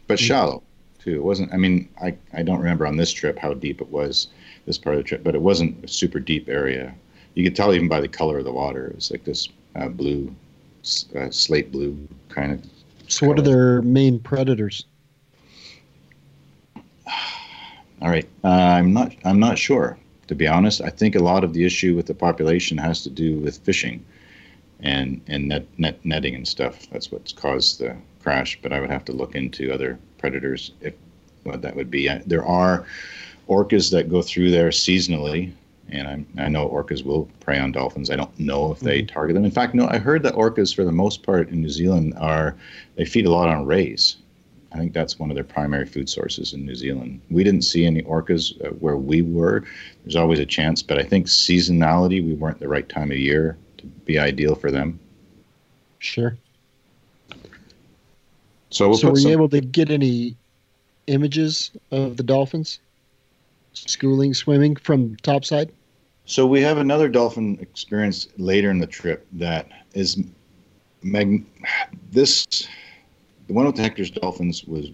but 0.07 0.19
shallow 0.19 0.63
too. 0.99 1.15
It 1.15 1.23
wasn't. 1.23 1.53
I 1.53 1.57
mean, 1.57 1.89
I 2.01 2.15
I 2.33 2.43
don't 2.43 2.59
remember 2.59 2.87
on 2.87 2.97
this 2.97 3.11
trip 3.11 3.37
how 3.37 3.53
deep 3.53 3.81
it 3.81 3.89
was 3.89 4.27
this 4.65 4.77
part 4.77 4.95
of 4.95 5.03
the 5.03 5.07
trip, 5.07 5.23
but 5.23 5.35
it 5.35 5.41
wasn't 5.41 5.83
a 5.83 5.87
super 5.87 6.19
deep 6.19 6.47
area. 6.47 6.93
You 7.33 7.43
could 7.43 7.55
tell 7.55 7.73
even 7.73 7.87
by 7.87 8.01
the 8.01 8.07
color 8.07 8.37
of 8.37 8.45
the 8.45 8.51
water. 8.51 8.87
It 8.87 8.95
was 8.95 9.11
like 9.11 9.23
this 9.23 9.49
uh, 9.75 9.89
blue, 9.89 10.33
uh, 11.15 11.29
slate 11.29 11.71
blue 11.71 12.07
kind 12.29 12.53
of. 12.53 12.65
So, 13.07 13.21
color. 13.21 13.29
what 13.29 13.39
are 13.39 13.43
their 13.43 13.81
main 13.81 14.19
predators? 14.19 14.85
All 18.01 18.09
right, 18.09 18.27
uh, 18.43 18.47
I'm 18.47 18.93
not. 18.93 19.13
I'm 19.25 19.39
not 19.39 19.57
sure 19.57 19.97
to 20.31 20.35
be 20.35 20.47
honest. 20.47 20.79
I 20.79 20.89
think 20.89 21.15
a 21.15 21.19
lot 21.19 21.43
of 21.43 21.51
the 21.51 21.65
issue 21.65 21.93
with 21.93 22.05
the 22.05 22.13
population 22.13 22.77
has 22.77 23.03
to 23.03 23.09
do 23.09 23.37
with 23.39 23.57
fishing 23.57 24.05
and 24.81 25.21
and 25.27 25.47
net, 25.47 25.65
net 25.77 26.03
netting 26.03 26.35
and 26.35 26.47
stuff. 26.47 26.89
That's 26.91 27.11
what's 27.11 27.31
caused 27.31 27.79
the 27.79 27.95
crash. 28.21 28.59
But 28.61 28.73
I 28.73 28.79
would 28.79 28.89
have 28.89 29.05
to 29.05 29.11
look 29.11 29.35
into 29.35 29.71
other 29.73 29.99
predators 30.17 30.71
if 30.81 30.93
what 31.43 31.61
that 31.61 31.75
would 31.75 31.91
be. 31.91 32.07
There 32.25 32.45
are 32.45 32.85
orcas 33.47 33.91
that 33.91 34.09
go 34.09 34.21
through 34.21 34.51
there 34.51 34.69
seasonally, 34.69 35.53
and 35.89 36.07
I'm, 36.07 36.27
I 36.37 36.49
know 36.49 36.69
orcas 36.69 37.03
will 37.03 37.27
prey 37.39 37.59
on 37.59 37.71
dolphins. 37.71 38.09
I 38.09 38.15
don't 38.15 38.39
know 38.39 38.71
if 38.71 38.79
they 38.79 38.99
mm-hmm. 38.99 39.13
target 39.13 39.35
them. 39.35 39.45
In 39.45 39.51
fact, 39.51 39.73
no, 39.73 39.87
I 39.87 39.97
heard 39.97 40.23
that 40.23 40.35
orcas, 40.35 40.73
for 40.73 40.85
the 40.85 40.91
most 40.91 41.23
part 41.23 41.49
in 41.49 41.61
New 41.61 41.69
Zealand, 41.69 42.13
are 42.17 42.55
they 42.95 43.05
feed 43.05 43.25
a 43.25 43.31
lot 43.31 43.49
on 43.49 43.65
rays. 43.65 44.17
I 44.73 44.77
think 44.77 44.93
that's 44.93 45.19
one 45.19 45.29
of 45.29 45.35
their 45.35 45.43
primary 45.43 45.85
food 45.85 46.09
sources 46.09 46.53
in 46.53 46.65
New 46.65 46.75
Zealand. 46.75 47.19
We 47.29 47.43
didn't 47.43 47.63
see 47.63 47.85
any 47.85 48.03
orcas 48.03 48.53
uh, 48.65 48.69
where 48.75 48.95
we 48.95 49.21
were. 49.21 49.65
There's 50.03 50.15
always 50.15 50.39
a 50.39 50.45
chance, 50.45 50.81
but 50.81 50.97
I 50.97 51.03
think 51.03 51.27
seasonality, 51.27 52.25
we 52.25 52.35
weren't 52.35 52.59
the 52.59 52.69
right 52.69 52.87
time 52.87 53.11
of 53.11 53.17
year 53.17 53.57
be 54.05 54.19
ideal 54.19 54.55
for 54.55 54.71
them. 54.71 54.99
Sure. 55.99 56.37
So, 58.69 58.89
we'll 58.89 58.97
so 58.97 59.09
were 59.09 59.15
some... 59.17 59.29
you 59.29 59.33
able 59.33 59.49
to 59.49 59.61
get 59.61 59.91
any 59.91 60.35
images 61.07 61.71
of 61.91 62.17
the 62.17 62.23
dolphins 62.23 62.79
schooling, 63.73 64.33
swimming 64.33 64.75
from 64.75 65.15
topside? 65.17 65.71
So 66.25 66.45
we 66.45 66.61
have 66.61 66.77
another 66.77 67.09
dolphin 67.09 67.57
experience 67.59 68.27
later 68.37 68.69
in 68.69 68.79
the 68.79 68.87
trip 68.87 69.27
that 69.33 69.67
is 69.93 70.23
mag- 71.01 71.45
this 72.11 72.67
the 73.47 73.53
one 73.53 73.65
with 73.65 73.75
the 73.75 73.81
Hector's 73.81 74.11
Dolphins 74.11 74.63
was 74.63 74.91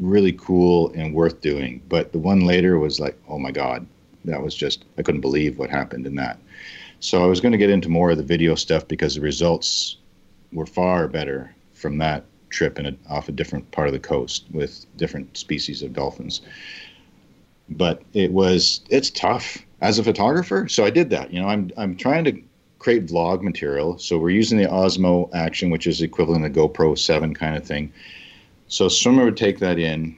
really 0.00 0.32
cool 0.32 0.90
and 0.94 1.14
worth 1.14 1.40
doing. 1.40 1.80
But 1.88 2.12
the 2.12 2.18
one 2.18 2.40
later 2.40 2.78
was 2.78 2.98
like, 2.98 3.16
oh 3.28 3.38
my 3.38 3.52
God, 3.52 3.86
that 4.24 4.42
was 4.42 4.54
just, 4.54 4.84
I 4.98 5.02
couldn't 5.02 5.20
believe 5.20 5.58
what 5.58 5.70
happened 5.70 6.06
in 6.06 6.16
that. 6.16 6.38
So 7.00 7.24
I 7.24 7.26
was 7.26 7.40
going 7.40 7.52
to 7.52 7.58
get 7.58 7.70
into 7.70 7.88
more 7.88 8.10
of 8.10 8.18
the 8.18 8.22
video 8.22 8.54
stuff 8.54 8.86
because 8.86 9.14
the 9.14 9.22
results 9.22 9.96
were 10.52 10.66
far 10.66 11.08
better 11.08 11.54
from 11.72 11.96
that 11.98 12.24
trip 12.50 12.78
in 12.78 12.86
a, 12.86 12.96
off 13.08 13.28
a 13.28 13.32
different 13.32 13.70
part 13.70 13.88
of 13.88 13.94
the 13.94 14.00
coast 14.00 14.44
with 14.50 14.84
different 14.96 15.36
species 15.36 15.82
of 15.82 15.94
dolphins. 15.94 16.42
But 17.70 18.02
it 18.12 18.32
was, 18.32 18.82
it's 18.90 19.08
tough 19.10 19.58
as 19.80 19.98
a 19.98 20.04
photographer. 20.04 20.68
So 20.68 20.84
I 20.84 20.90
did 20.90 21.08
that. 21.10 21.32
You 21.32 21.40
know, 21.40 21.48
I'm, 21.48 21.70
I'm 21.78 21.96
trying 21.96 22.24
to 22.24 22.42
create 22.78 23.06
vlog 23.06 23.40
material. 23.42 23.96
So 23.98 24.18
we're 24.18 24.30
using 24.30 24.58
the 24.58 24.68
Osmo 24.68 25.30
Action, 25.32 25.70
which 25.70 25.86
is 25.86 26.02
equivalent 26.02 26.44
to 26.44 26.60
GoPro 26.60 26.98
7 26.98 27.34
kind 27.34 27.56
of 27.56 27.64
thing. 27.64 27.92
So 28.68 28.88
swimmer 28.88 29.24
would 29.24 29.36
take 29.36 29.58
that 29.60 29.78
in, 29.78 30.16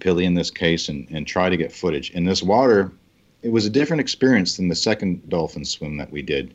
Pilly 0.00 0.24
in 0.24 0.34
this 0.34 0.50
case, 0.50 0.88
and, 0.88 1.08
and 1.10 1.26
try 1.26 1.48
to 1.48 1.56
get 1.56 1.72
footage. 1.72 2.10
In 2.10 2.24
this 2.24 2.42
water, 2.42 2.92
it 3.42 3.50
was 3.50 3.66
a 3.66 3.70
different 3.70 4.00
experience 4.00 4.56
than 4.56 4.68
the 4.68 4.74
second 4.74 5.28
dolphin 5.28 5.64
swim 5.64 5.96
that 5.96 6.10
we 6.10 6.22
did. 6.22 6.54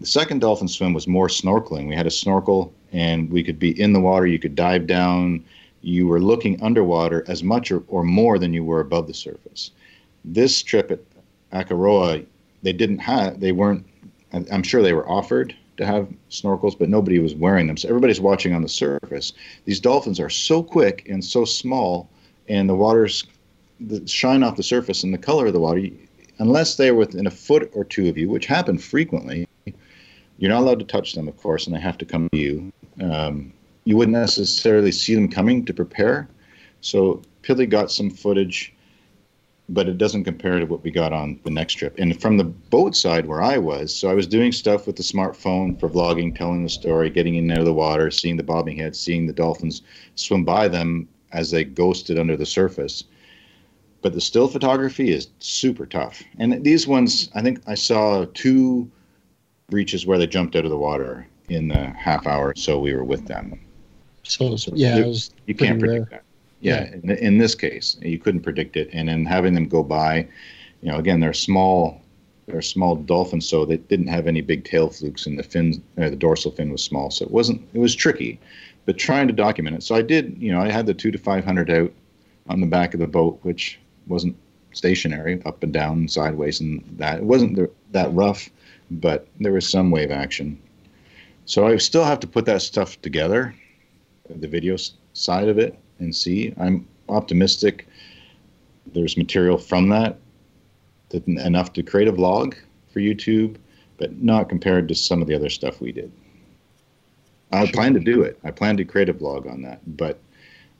The 0.00 0.06
second 0.06 0.40
dolphin 0.40 0.68
swim 0.68 0.92
was 0.92 1.06
more 1.06 1.28
snorkeling. 1.28 1.88
We 1.88 1.94
had 1.94 2.06
a 2.06 2.10
snorkel 2.10 2.72
and 2.92 3.30
we 3.30 3.42
could 3.42 3.58
be 3.58 3.78
in 3.80 3.92
the 3.92 4.00
water, 4.00 4.26
you 4.26 4.38
could 4.38 4.54
dive 4.54 4.86
down, 4.86 5.44
you 5.82 6.06
were 6.06 6.20
looking 6.20 6.60
underwater 6.62 7.24
as 7.28 7.42
much 7.42 7.70
or, 7.70 7.82
or 7.88 8.02
more 8.02 8.38
than 8.38 8.52
you 8.52 8.64
were 8.64 8.80
above 8.80 9.06
the 9.06 9.14
surface. 9.14 9.70
This 10.24 10.62
trip 10.62 10.90
at 10.90 11.00
Akaroa, 11.52 12.24
they 12.62 12.72
didn't 12.72 12.98
have, 12.98 13.40
they 13.40 13.52
weren't 13.52 13.86
I'm 14.32 14.62
sure 14.62 14.82
they 14.82 14.92
were 14.92 15.08
offered 15.08 15.56
to 15.76 15.86
have 15.86 16.08
snorkels, 16.30 16.78
but 16.78 16.88
nobody 16.88 17.18
was 17.18 17.34
wearing 17.34 17.66
them. 17.66 17.76
So 17.76 17.88
everybody's 17.88 18.20
watching 18.20 18.54
on 18.54 18.62
the 18.62 18.68
surface. 18.68 19.32
These 19.64 19.80
dolphins 19.80 20.20
are 20.20 20.30
so 20.30 20.62
quick 20.62 21.06
and 21.08 21.24
so 21.24 21.44
small, 21.44 22.08
and 22.48 22.68
the 22.68 22.76
water's 22.76 23.24
the 23.80 24.06
shine 24.06 24.42
off 24.42 24.56
the 24.56 24.62
surface 24.62 25.02
and 25.02 25.12
the 25.12 25.18
color 25.18 25.46
of 25.46 25.52
the 25.52 25.60
water. 25.60 25.86
Unless 26.38 26.76
they're 26.76 26.94
within 26.94 27.26
a 27.26 27.30
foot 27.30 27.70
or 27.74 27.84
two 27.84 28.08
of 28.08 28.16
you, 28.16 28.28
which 28.28 28.46
happen 28.46 28.78
frequently, 28.78 29.46
you're 30.38 30.50
not 30.50 30.62
allowed 30.62 30.78
to 30.78 30.86
touch 30.86 31.12
them, 31.12 31.28
of 31.28 31.36
course, 31.36 31.66
and 31.66 31.76
they 31.76 31.80
have 31.80 31.98
to 31.98 32.06
come 32.06 32.28
to 32.30 32.38
you. 32.38 32.72
Um, 33.02 33.52
you 33.84 33.96
wouldn't 33.96 34.16
necessarily 34.16 34.92
see 34.92 35.14
them 35.14 35.28
coming 35.28 35.64
to 35.66 35.74
prepare. 35.74 36.28
So 36.80 37.22
Pilly 37.42 37.66
got 37.66 37.90
some 37.90 38.10
footage 38.10 38.74
but 39.70 39.88
it 39.88 39.98
doesn't 39.98 40.24
compare 40.24 40.58
to 40.58 40.66
what 40.66 40.82
we 40.82 40.90
got 40.90 41.12
on 41.12 41.38
the 41.44 41.50
next 41.50 41.74
trip. 41.74 41.94
And 41.96 42.20
from 42.20 42.36
the 42.36 42.44
boat 42.44 42.96
side 42.96 43.26
where 43.26 43.40
I 43.40 43.56
was, 43.56 43.94
so 43.94 44.10
I 44.10 44.14
was 44.14 44.26
doing 44.26 44.50
stuff 44.50 44.86
with 44.86 44.96
the 44.96 45.02
smartphone 45.02 45.78
for 45.78 45.88
vlogging, 45.88 46.36
telling 46.36 46.64
the 46.64 46.68
story, 46.68 47.08
getting 47.08 47.36
in 47.36 47.50
out 47.52 47.60
of 47.60 47.64
the 47.64 47.72
water, 47.72 48.10
seeing 48.10 48.36
the 48.36 48.42
bobbing 48.42 48.76
heads, 48.76 48.98
seeing 48.98 49.26
the 49.26 49.32
dolphins 49.32 49.82
swim 50.16 50.44
by 50.44 50.66
them 50.66 51.08
as 51.32 51.52
they 51.52 51.62
ghosted 51.62 52.18
under 52.18 52.36
the 52.36 52.46
surface. 52.46 53.04
But 54.02 54.14
the 54.14 54.20
still 54.20 54.48
photography 54.48 55.10
is 55.10 55.28
super 55.40 55.84
tough. 55.84 56.22
And 56.38 56.64
these 56.64 56.86
ones, 56.86 57.30
I 57.34 57.42
think 57.42 57.60
I 57.66 57.74
saw 57.74 58.24
two 58.32 58.90
breaches 59.68 60.06
where 60.06 60.18
they 60.18 60.26
jumped 60.26 60.56
out 60.56 60.64
of 60.64 60.70
the 60.70 60.78
water 60.78 61.26
in 61.48 61.68
the 61.68 61.90
half 61.90 62.26
hour 62.26 62.54
so 62.56 62.78
we 62.78 62.94
were 62.94 63.04
with 63.04 63.26
them. 63.26 63.60
So, 64.22 64.56
so 64.56 64.72
yeah, 64.74 65.12
you 65.46 65.54
can't 65.54 65.80
predict 65.80 66.10
rare. 66.10 66.20
that. 66.20 66.22
Yeah, 66.60 66.92
in, 66.92 67.10
in, 67.10 67.38
this 67.38 67.54
case, 67.54 67.96
you 68.02 68.18
couldn't 68.18 68.42
predict 68.42 68.76
it, 68.76 68.90
and 68.92 69.08
then 69.08 69.24
having 69.24 69.54
them 69.54 69.66
go 69.66 69.82
by, 69.82 70.28
you 70.82 70.92
know, 70.92 70.98
again, 70.98 71.18
they're 71.18 71.32
small, 71.32 72.02
they're 72.46 72.60
small 72.60 72.96
dolphins, 72.96 73.48
so 73.48 73.64
they 73.64 73.78
didn't 73.78 74.08
have 74.08 74.26
any 74.26 74.42
big 74.42 74.64
tail 74.64 74.90
flukes, 74.90 75.24
and 75.24 75.38
the 75.38 75.42
fin, 75.42 75.82
uh, 75.96 76.10
the 76.10 76.16
dorsal 76.16 76.50
fin 76.50 76.70
was 76.70 76.84
small, 76.84 77.10
so 77.10 77.24
it 77.24 77.30
wasn't, 77.30 77.66
it 77.72 77.78
was 77.78 77.94
tricky, 77.94 78.38
but 78.84 78.98
trying 78.98 79.26
to 79.26 79.32
document 79.32 79.74
it. 79.74 79.82
So 79.82 79.94
I 79.94 80.02
did, 80.02 80.36
you 80.38 80.52
know, 80.52 80.60
I 80.60 80.70
had 80.70 80.84
the 80.84 80.92
two 80.92 81.10
to 81.10 81.18
five 81.18 81.46
hundred 81.46 81.70
out 81.70 81.90
on 82.46 82.60
the 82.60 82.66
back 82.66 82.92
of 82.92 83.00
the 83.00 83.06
boat, 83.06 83.38
which 83.40 83.78
wasn't 84.10 84.36
stationary, 84.72 85.42
up 85.44 85.62
and 85.62 85.72
down, 85.72 86.08
sideways, 86.08 86.60
and 86.60 86.84
that 86.98 87.18
it 87.18 87.24
wasn't 87.24 87.70
that 87.92 88.12
rough, 88.12 88.50
but 88.90 89.26
there 89.40 89.52
was 89.52 89.68
some 89.68 89.90
wave 89.90 90.10
action. 90.10 90.60
So 91.46 91.66
I 91.66 91.76
still 91.78 92.04
have 92.04 92.20
to 92.20 92.26
put 92.26 92.44
that 92.46 92.62
stuff 92.62 93.00
together, 93.02 93.54
the 94.28 94.46
video 94.46 94.76
side 95.14 95.48
of 95.48 95.58
it, 95.58 95.78
and 95.98 96.14
see. 96.14 96.54
I'm 96.58 96.86
optimistic. 97.08 97.88
There's 98.92 99.16
material 99.16 99.58
from 99.58 99.88
that, 99.88 100.18
that 101.08 101.26
enough 101.26 101.72
to 101.72 101.82
create 101.82 102.08
a 102.08 102.12
vlog 102.12 102.54
for 102.92 103.00
YouTube, 103.00 103.56
but 103.98 104.22
not 104.22 104.48
compared 104.48 104.88
to 104.88 104.94
some 104.94 105.20
of 105.20 105.28
the 105.28 105.34
other 105.34 105.50
stuff 105.50 105.80
we 105.80 105.92
did. 105.92 106.12
I 107.52 107.66
plan 107.66 107.94
to 107.94 108.00
do 108.00 108.22
it. 108.22 108.38
I 108.44 108.52
plan 108.52 108.76
to 108.76 108.84
create 108.84 109.08
a 109.08 109.14
vlog 109.14 109.50
on 109.50 109.62
that, 109.62 109.80
but 109.96 110.20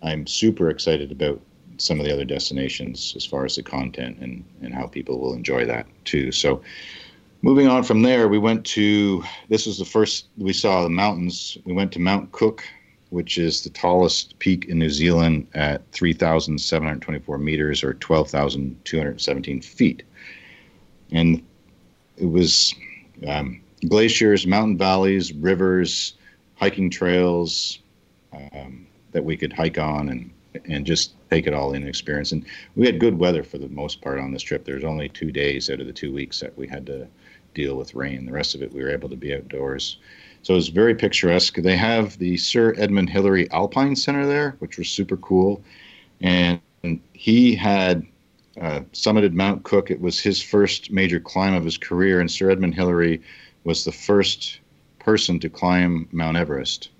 I'm 0.03 0.27
super 0.27 0.71
excited 0.71 1.11
about 1.11 1.41
some 1.81 1.99
of 1.99 2.07
the 2.07 2.13
other 2.13 2.25
destinations 2.25 3.15
as 3.17 3.25
far 3.25 3.45
as 3.45 3.57
the 3.57 3.63
content 3.63 4.19
and, 4.21 4.45
and 4.63 4.75
how 4.75 4.87
people 4.87 5.19
will 5.19 5.35
enjoy 5.35 5.65
that 5.65 5.87
too. 6.05 6.31
So 6.33 6.63
moving 7.43 7.69
on 7.69 7.83
from 7.83 8.03
there, 8.03 8.29
we 8.29 8.39
went 8.39 8.65
to 8.67 9.25
this 9.49 9.67
was 9.67 9.79
the 9.79 9.85
first 9.85 10.29
we 10.37 10.53
saw 10.53 10.83
the 10.83 10.91
mountains. 10.91 11.57
We 11.65 11.73
went 11.73 11.93
to 11.93 11.99
Mount 11.99 12.33
Cook 12.33 12.65
which 13.11 13.39
is 13.39 13.63
the 13.63 13.71
tallest 13.71 14.39
peak 14.39 14.67
in 14.67 14.79
New 14.79 14.89
Zealand 14.89 15.47
at 15.55 15.83
3,724 15.93 17.39
meters 17.39 17.85
or 17.85 17.95
12,217 17.95 19.61
feet. 19.61 20.05
And 21.11 21.43
it 22.17 22.27
was 22.27 22.75
um, 23.27 23.61
glaciers, 23.89 24.47
mountain 24.47 24.79
valleys, 24.79 25.33
rivers, 25.33 26.15
hiking 26.55 26.89
trails 26.89 27.81
um, 28.33 28.87
that 29.11 29.25
we 29.25 29.37
could 29.37 29.53
hike 29.53 29.79
on 29.79 30.09
and 30.09 30.31
and 30.65 30.85
just 30.85 31.15
take 31.31 31.47
it 31.47 31.55
all 31.55 31.75
in 31.75 31.87
experience. 31.87 32.33
And 32.33 32.45
we 32.75 32.87
had 32.87 32.99
good 32.99 33.19
weather 33.19 33.43
for 33.43 33.59
the 33.59 33.69
most 33.69 34.01
part 34.01 34.19
on 34.19 34.33
this 34.33 34.43
trip. 34.43 34.65
There's 34.65 34.85
only 34.85 35.09
two 35.09 35.31
days 35.31 35.71
out 35.71 35.81
of 35.81 35.87
the 35.87 35.93
two 35.93 36.13
weeks 36.13 36.41
that 36.41 36.57
we 36.59 36.67
had 36.67 36.87
to 36.87 37.07
deal 37.55 37.77
with 37.77 37.95
rain. 37.95 38.27
The 38.27 38.33
rest 38.33 38.55
of 38.55 38.63
it, 38.63 38.73
we 38.73 38.83
were 38.83 38.91
able 38.91 39.09
to 39.09 39.17
be 39.17 39.35
outdoors. 39.35 39.99
So 40.43 40.55
it 40.55 40.57
was 40.57 40.69
very 40.69 40.95
picturesque. 40.95 41.57
They 41.57 41.77
have 41.77 42.19
the 42.19 42.37
Sir 42.37 42.75
Edmund 42.79 43.11
Hillary 43.11 43.51
Alpine 43.51 43.95
Center 43.95 44.27
there, 44.27 44.57
which 44.59 44.79
was 44.79 44.89
super 44.89 45.17
cool. 45.19 45.63
And 46.21 46.61
he 47.13 47.55
had 47.55 48.07
uh, 48.61 48.81
summited 48.93 49.33
Mount 49.33 49.65
Cook. 49.65 49.91
It 49.91 50.01
was 50.01 50.19
his 50.19 50.43
first 50.43 50.91
major 50.91 51.21
climb 51.21 51.55
of 51.55 51.65
his 51.65 51.79
career, 51.79 52.21
and 52.21 52.31
Sir 52.31 52.51
Edmund 52.51 52.75
Hillary 52.75 53.21
was 53.65 53.85
the 53.85 53.93
first 53.93 54.61
person 54.99 55.39
to 55.41 55.49
climb 55.49 56.09
Mount 56.13 56.37
Everest 56.37 56.91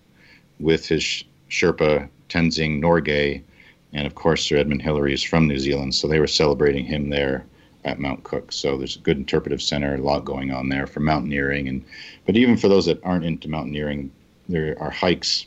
with 0.59 0.87
his 0.87 1.25
Sherpa 1.49 2.09
Tenzing 2.29 2.81
Norgay, 2.81 3.43
and 3.93 4.07
of 4.07 4.15
course 4.15 4.45
Sir 4.45 4.57
Edmund 4.57 4.83
Hillary 4.83 5.15
is 5.15 5.23
from 5.23 5.47
New 5.47 5.59
Zealand, 5.59 5.95
so 5.95 6.07
they 6.07 6.21
were 6.21 6.27
celebrating 6.27 6.85
him 6.85 7.11
there 7.11 7.45
at 7.85 7.99
Mount 7.99 8.25
Cook. 8.25 8.53
So 8.53 8.77
there's 8.77 8.97
a 8.97 9.01
good 9.01 9.17
interpretive 9.17 9.63
center, 9.63 9.95
a 9.95 9.99
lot 9.99 10.25
going 10.25 10.51
on 10.51 10.69
there 10.69 10.87
for 10.87 11.01
mountaineering, 11.01 11.69
and 11.69 11.85
but 12.27 12.37
even 12.37 12.57
for 12.57 12.69
those 12.69 12.87
that 12.87 13.03
aren't 13.05 13.25
into 13.25 13.49
mountaineering, 13.49 14.11
there 14.49 14.77
are 14.81 14.91
hikes 14.91 15.47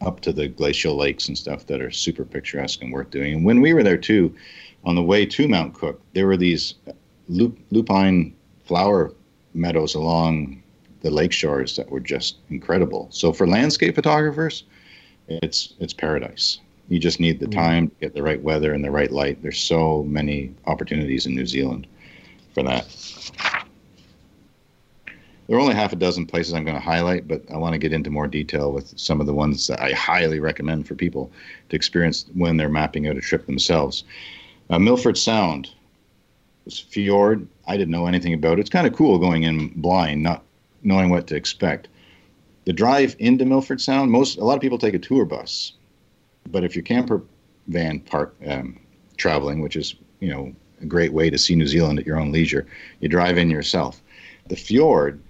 up 0.00 0.20
to 0.20 0.32
the 0.32 0.48
glacial 0.48 0.96
lakes 0.96 1.28
and 1.28 1.36
stuff 1.36 1.66
that 1.66 1.80
are 1.80 1.90
super 1.90 2.24
picturesque 2.24 2.82
and 2.82 2.92
worth 2.92 3.10
doing. 3.10 3.34
And 3.34 3.44
when 3.44 3.60
we 3.60 3.74
were 3.74 3.82
there 3.82 3.98
too, 3.98 4.34
on 4.84 4.94
the 4.94 5.02
way 5.02 5.26
to 5.26 5.48
Mount 5.48 5.74
Cook, 5.74 6.00
there 6.14 6.26
were 6.26 6.38
these 6.38 6.74
lupine 7.28 8.34
flower 8.64 9.12
meadows 9.54 9.94
along 9.94 10.62
the 11.02 11.10
lake 11.10 11.32
shores 11.32 11.76
that 11.76 11.90
were 11.90 12.00
just 12.00 12.36
incredible. 12.50 13.08
So 13.10 13.32
for 13.32 13.46
landscape 13.46 13.94
photographers, 13.94 14.64
it's 15.28 15.74
it's 15.80 15.92
paradise. 15.92 16.58
You 16.90 16.98
just 16.98 17.20
need 17.20 17.38
the 17.38 17.46
mm. 17.46 17.54
time 17.54 17.88
to 17.88 17.94
get 18.00 18.14
the 18.14 18.22
right 18.22 18.42
weather 18.42 18.74
and 18.74 18.84
the 18.84 18.90
right 18.90 19.10
light. 19.10 19.40
There's 19.42 19.60
so 19.60 20.02
many 20.02 20.52
opportunities 20.66 21.24
in 21.24 21.36
New 21.36 21.46
Zealand 21.46 21.86
for 22.52 22.64
that. 22.64 22.86
There 25.46 25.56
are 25.56 25.60
only 25.60 25.74
half 25.74 25.92
a 25.92 25.96
dozen 25.96 26.26
places 26.26 26.52
I'm 26.52 26.64
going 26.64 26.76
to 26.76 26.82
highlight, 26.82 27.26
but 27.26 27.42
I 27.52 27.56
want 27.56 27.74
to 27.74 27.78
get 27.78 27.92
into 27.92 28.10
more 28.10 28.26
detail 28.26 28.72
with 28.72 28.96
some 28.98 29.20
of 29.20 29.26
the 29.26 29.34
ones 29.34 29.68
that 29.68 29.80
I 29.80 29.92
highly 29.92 30.40
recommend 30.40 30.86
for 30.86 30.96
people 30.96 31.30
to 31.68 31.76
experience 31.76 32.26
when 32.34 32.56
they're 32.56 32.68
mapping 32.68 33.08
out 33.08 33.16
a 33.16 33.20
trip 33.20 33.46
themselves. 33.46 34.04
Uh, 34.68 34.78
Milford 34.78 35.16
Sound, 35.16 35.70
this 36.64 36.78
fjord. 36.78 37.46
I 37.66 37.76
didn't 37.76 37.90
know 37.90 38.06
anything 38.06 38.34
about 38.34 38.58
it. 38.58 38.62
It's 38.62 38.70
kind 38.70 38.86
of 38.86 38.94
cool 38.94 39.18
going 39.18 39.44
in 39.44 39.68
blind, 39.76 40.22
not 40.22 40.42
knowing 40.82 41.08
what 41.08 41.28
to 41.28 41.36
expect. 41.36 41.88
The 42.64 42.72
drive 42.72 43.14
into 43.20 43.44
Milford 43.44 43.80
Sound, 43.80 44.10
most 44.10 44.38
a 44.38 44.44
lot 44.44 44.54
of 44.54 44.60
people 44.60 44.78
take 44.78 44.94
a 44.94 44.98
tour 44.98 45.24
bus, 45.24 45.72
but 46.48 46.64
if 46.64 46.74
you're 46.74 46.82
camper 46.82 47.22
van 47.68 48.00
park 48.00 48.34
um, 48.46 48.78
traveling, 49.16 49.60
which 49.60 49.76
is 49.76 49.94
you 50.20 50.30
know 50.30 50.54
a 50.80 50.86
great 50.86 51.12
way 51.12 51.30
to 51.30 51.38
see 51.38 51.54
New 51.54 51.66
Zealand 51.66 51.98
at 51.98 52.06
your 52.06 52.18
own 52.18 52.32
leisure, 52.32 52.66
you 53.00 53.08
drive 53.08 53.38
in 53.38 53.50
yourself. 53.50 54.02
The 54.48 54.56
fjord 54.56 55.20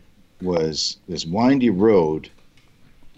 was 0.40 0.98
this 1.08 1.26
windy 1.26 1.70
road 1.70 2.30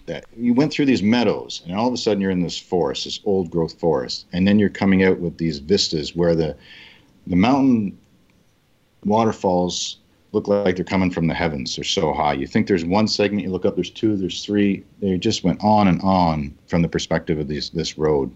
that 0.05 0.25
you 0.35 0.53
went 0.53 0.73
through 0.73 0.85
these 0.85 1.03
meadows 1.03 1.61
and 1.65 1.75
all 1.75 1.87
of 1.87 1.93
a 1.93 1.97
sudden 1.97 2.19
you're 2.19 2.31
in 2.31 2.43
this 2.43 2.59
forest 2.59 3.05
this 3.05 3.21
old 3.23 3.49
growth 3.49 3.79
forest 3.79 4.25
and 4.33 4.45
then 4.45 4.59
you're 4.59 4.69
coming 4.69 5.03
out 5.03 5.19
with 5.19 5.37
these 5.37 5.59
vistas 5.59 6.15
where 6.15 6.35
the 6.35 6.55
the 7.27 7.35
mountain 7.35 7.97
waterfalls 9.05 9.99
look 10.33 10.47
like 10.47 10.75
they're 10.75 10.83
coming 10.83 11.11
from 11.11 11.27
the 11.27 11.33
heavens. 11.33 11.75
They're 11.75 11.85
so 11.85 12.11
high. 12.11 12.33
You 12.33 12.47
think 12.47 12.67
there's 12.67 12.83
one 12.83 13.07
segment 13.07 13.43
you 13.43 13.51
look 13.51 13.65
up 13.65 13.75
there's 13.75 13.91
two 13.91 14.17
there's 14.17 14.43
three. 14.43 14.83
They 14.99 15.17
just 15.17 15.43
went 15.43 15.63
on 15.63 15.87
and 15.87 16.01
on 16.01 16.57
from 16.67 16.81
the 16.81 16.89
perspective 16.89 17.39
of 17.39 17.47
these 17.47 17.69
this 17.69 17.97
road. 17.97 18.33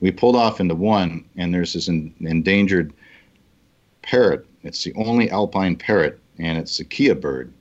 We 0.00 0.10
pulled 0.10 0.36
off 0.36 0.60
into 0.60 0.74
one 0.74 1.24
and 1.36 1.54
there's 1.54 1.72
this 1.72 1.88
in, 1.88 2.12
endangered 2.20 2.92
parrot. 4.02 4.46
It's 4.64 4.82
the 4.82 4.92
only 4.94 5.30
alpine 5.30 5.76
parrot 5.76 6.18
and 6.38 6.58
it's 6.58 6.80
a 6.80 6.84
kea 6.84 7.12
bird. 7.14 7.52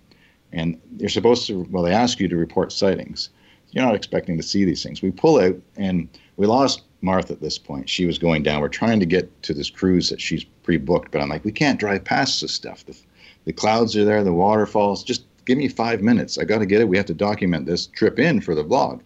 And 0.51 0.79
you're 0.97 1.09
supposed 1.09 1.45
to 1.47 1.67
well 1.69 1.83
they 1.83 1.93
ask 1.93 2.19
you 2.19 2.27
to 2.27 2.35
report 2.35 2.71
sightings. 2.71 3.29
You're 3.71 3.85
not 3.85 3.95
expecting 3.95 4.37
to 4.37 4.43
see 4.43 4.65
these 4.65 4.83
things. 4.83 5.03
We 5.03 5.11
pull 5.11 5.39
out 5.39 5.55
and 5.77 6.09
we 6.37 6.47
lost 6.47 6.83
martha 7.01 7.33
at 7.33 7.41
this 7.41 7.59
point. 7.59 7.89
She 7.89 8.07
was 8.07 8.17
going 8.17 8.41
down. 8.41 8.61
We're 8.61 8.69
trying 8.69 8.99
to 8.99 9.05
get 9.05 9.43
to 9.43 9.53
this 9.53 9.69
cruise 9.69 10.09
that 10.09 10.21
she's 10.21 10.45
pre-booked 10.63 11.11
but 11.11 11.21
i'm 11.21 11.29
like 11.29 11.45
we 11.45 11.51
can't 11.51 11.79
drive 11.79 12.03
past 12.03 12.41
this 12.41 12.53
stuff. 12.53 12.85
The, 12.85 12.97
the 13.45 13.53
clouds 13.53 13.95
are 13.95 14.05
there 14.05 14.23
the 14.23 14.33
waterfalls 14.33 15.03
just 15.03 15.25
give 15.45 15.57
me 15.57 15.67
five 15.67 16.01
minutes. 16.01 16.37
I 16.37 16.45
got 16.45 16.59
to 16.59 16.65
get 16.65 16.79
it. 16.81 16.87
We 16.87 16.97
have 16.97 17.05
to 17.07 17.13
document 17.13 17.65
this 17.65 17.87
trip 17.87 18.17
in 18.17 18.39
for 18.41 18.55
the 18.55 18.63
vlog. 18.63 19.01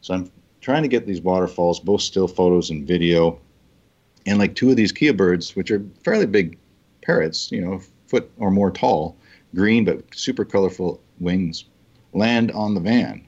So 0.00 0.14
i'm 0.14 0.30
trying 0.60 0.82
to 0.82 0.88
get 0.88 1.06
these 1.06 1.20
waterfalls 1.20 1.80
both 1.80 2.00
still 2.00 2.28
photos 2.28 2.70
and 2.70 2.86
video. 2.86 3.38
And 4.26 4.38
like 4.38 4.54
two 4.54 4.70
of 4.70 4.76
these 4.76 4.92
kea 4.92 5.10
birds 5.10 5.54
which 5.56 5.70
are 5.70 5.84
fairly 6.04 6.26
big 6.26 6.58
parrots 7.02 7.50
you 7.50 7.60
know 7.60 7.80
foot 8.06 8.30
or 8.38 8.50
more 8.50 8.70
tall 8.70 9.16
green 9.54 9.84
but 9.84 10.02
super 10.14 10.44
colorful 10.44 11.00
wings 11.20 11.64
land 12.12 12.50
on 12.52 12.74
the 12.74 12.80
van. 12.80 13.26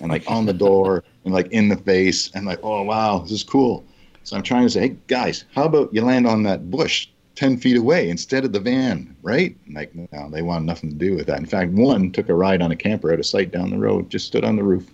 And 0.00 0.10
like 0.10 0.28
on 0.28 0.46
the 0.46 0.52
door 0.52 1.04
and 1.24 1.32
like 1.32 1.50
in 1.52 1.68
the 1.68 1.76
face 1.76 2.30
and 2.34 2.44
like 2.46 2.60
oh 2.62 2.82
wow 2.82 3.18
this 3.20 3.32
is 3.32 3.44
cool 3.44 3.84
so 4.24 4.36
i'm 4.36 4.42
trying 4.42 4.62
to 4.62 4.70
say 4.70 4.80
hey 4.80 4.96
guys 5.06 5.44
how 5.54 5.64
about 5.64 5.92
you 5.92 6.02
land 6.02 6.26
on 6.26 6.42
that 6.42 6.70
bush 6.70 7.08
10 7.34 7.56
feet 7.56 7.76
away 7.76 8.08
instead 8.10 8.44
of 8.44 8.52
the 8.52 8.60
van 8.60 9.16
right? 9.22 9.56
Like 9.72 9.94
no 9.94 10.28
they 10.30 10.42
want 10.42 10.64
nothing 10.64 10.90
to 10.90 10.96
do 10.96 11.14
with 11.14 11.26
that. 11.26 11.38
In 11.38 11.46
fact 11.46 11.72
one 11.72 12.10
took 12.10 12.28
a 12.28 12.34
ride 12.34 12.60
on 12.60 12.72
a 12.72 12.76
camper 12.76 13.12
out 13.12 13.18
of 13.18 13.26
sight 13.26 13.50
down 13.50 13.70
the 13.70 13.78
road 13.78 14.10
just 14.10 14.26
stood 14.26 14.44
on 14.44 14.56
the 14.56 14.62
roof. 14.62 14.90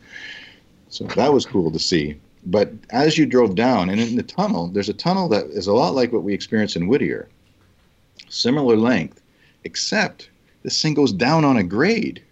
So 0.88 1.04
that 1.04 1.32
was 1.32 1.46
cool 1.46 1.70
to 1.70 1.78
see. 1.78 2.18
But 2.46 2.72
as 2.90 3.18
you 3.18 3.26
drove 3.26 3.54
down 3.54 3.90
and 3.90 4.00
in 4.00 4.16
the 4.16 4.22
tunnel 4.22 4.68
there's 4.68 4.88
a 4.88 4.94
tunnel 4.94 5.28
that 5.30 5.46
is 5.46 5.66
a 5.66 5.72
lot 5.72 5.94
like 5.94 6.12
what 6.12 6.22
we 6.22 6.34
experience 6.34 6.76
in 6.76 6.86
whittier. 6.86 7.28
Similar 8.28 8.76
length 8.76 9.20
except 9.64 10.30
this 10.62 10.80
thing 10.80 10.94
goes 10.94 11.12
down 11.12 11.44
on 11.44 11.56
a 11.56 11.62
grade. 11.62 12.22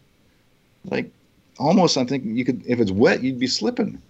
Like 0.85 1.11
almost, 1.59 1.97
I 1.97 2.05
think 2.05 2.25
you 2.25 2.45
could, 2.45 2.63
if 2.67 2.81
it's 2.81 2.93
wet, 2.93 3.23
you'd 3.23 3.41
be 3.41 3.47
slipping. 3.47 4.01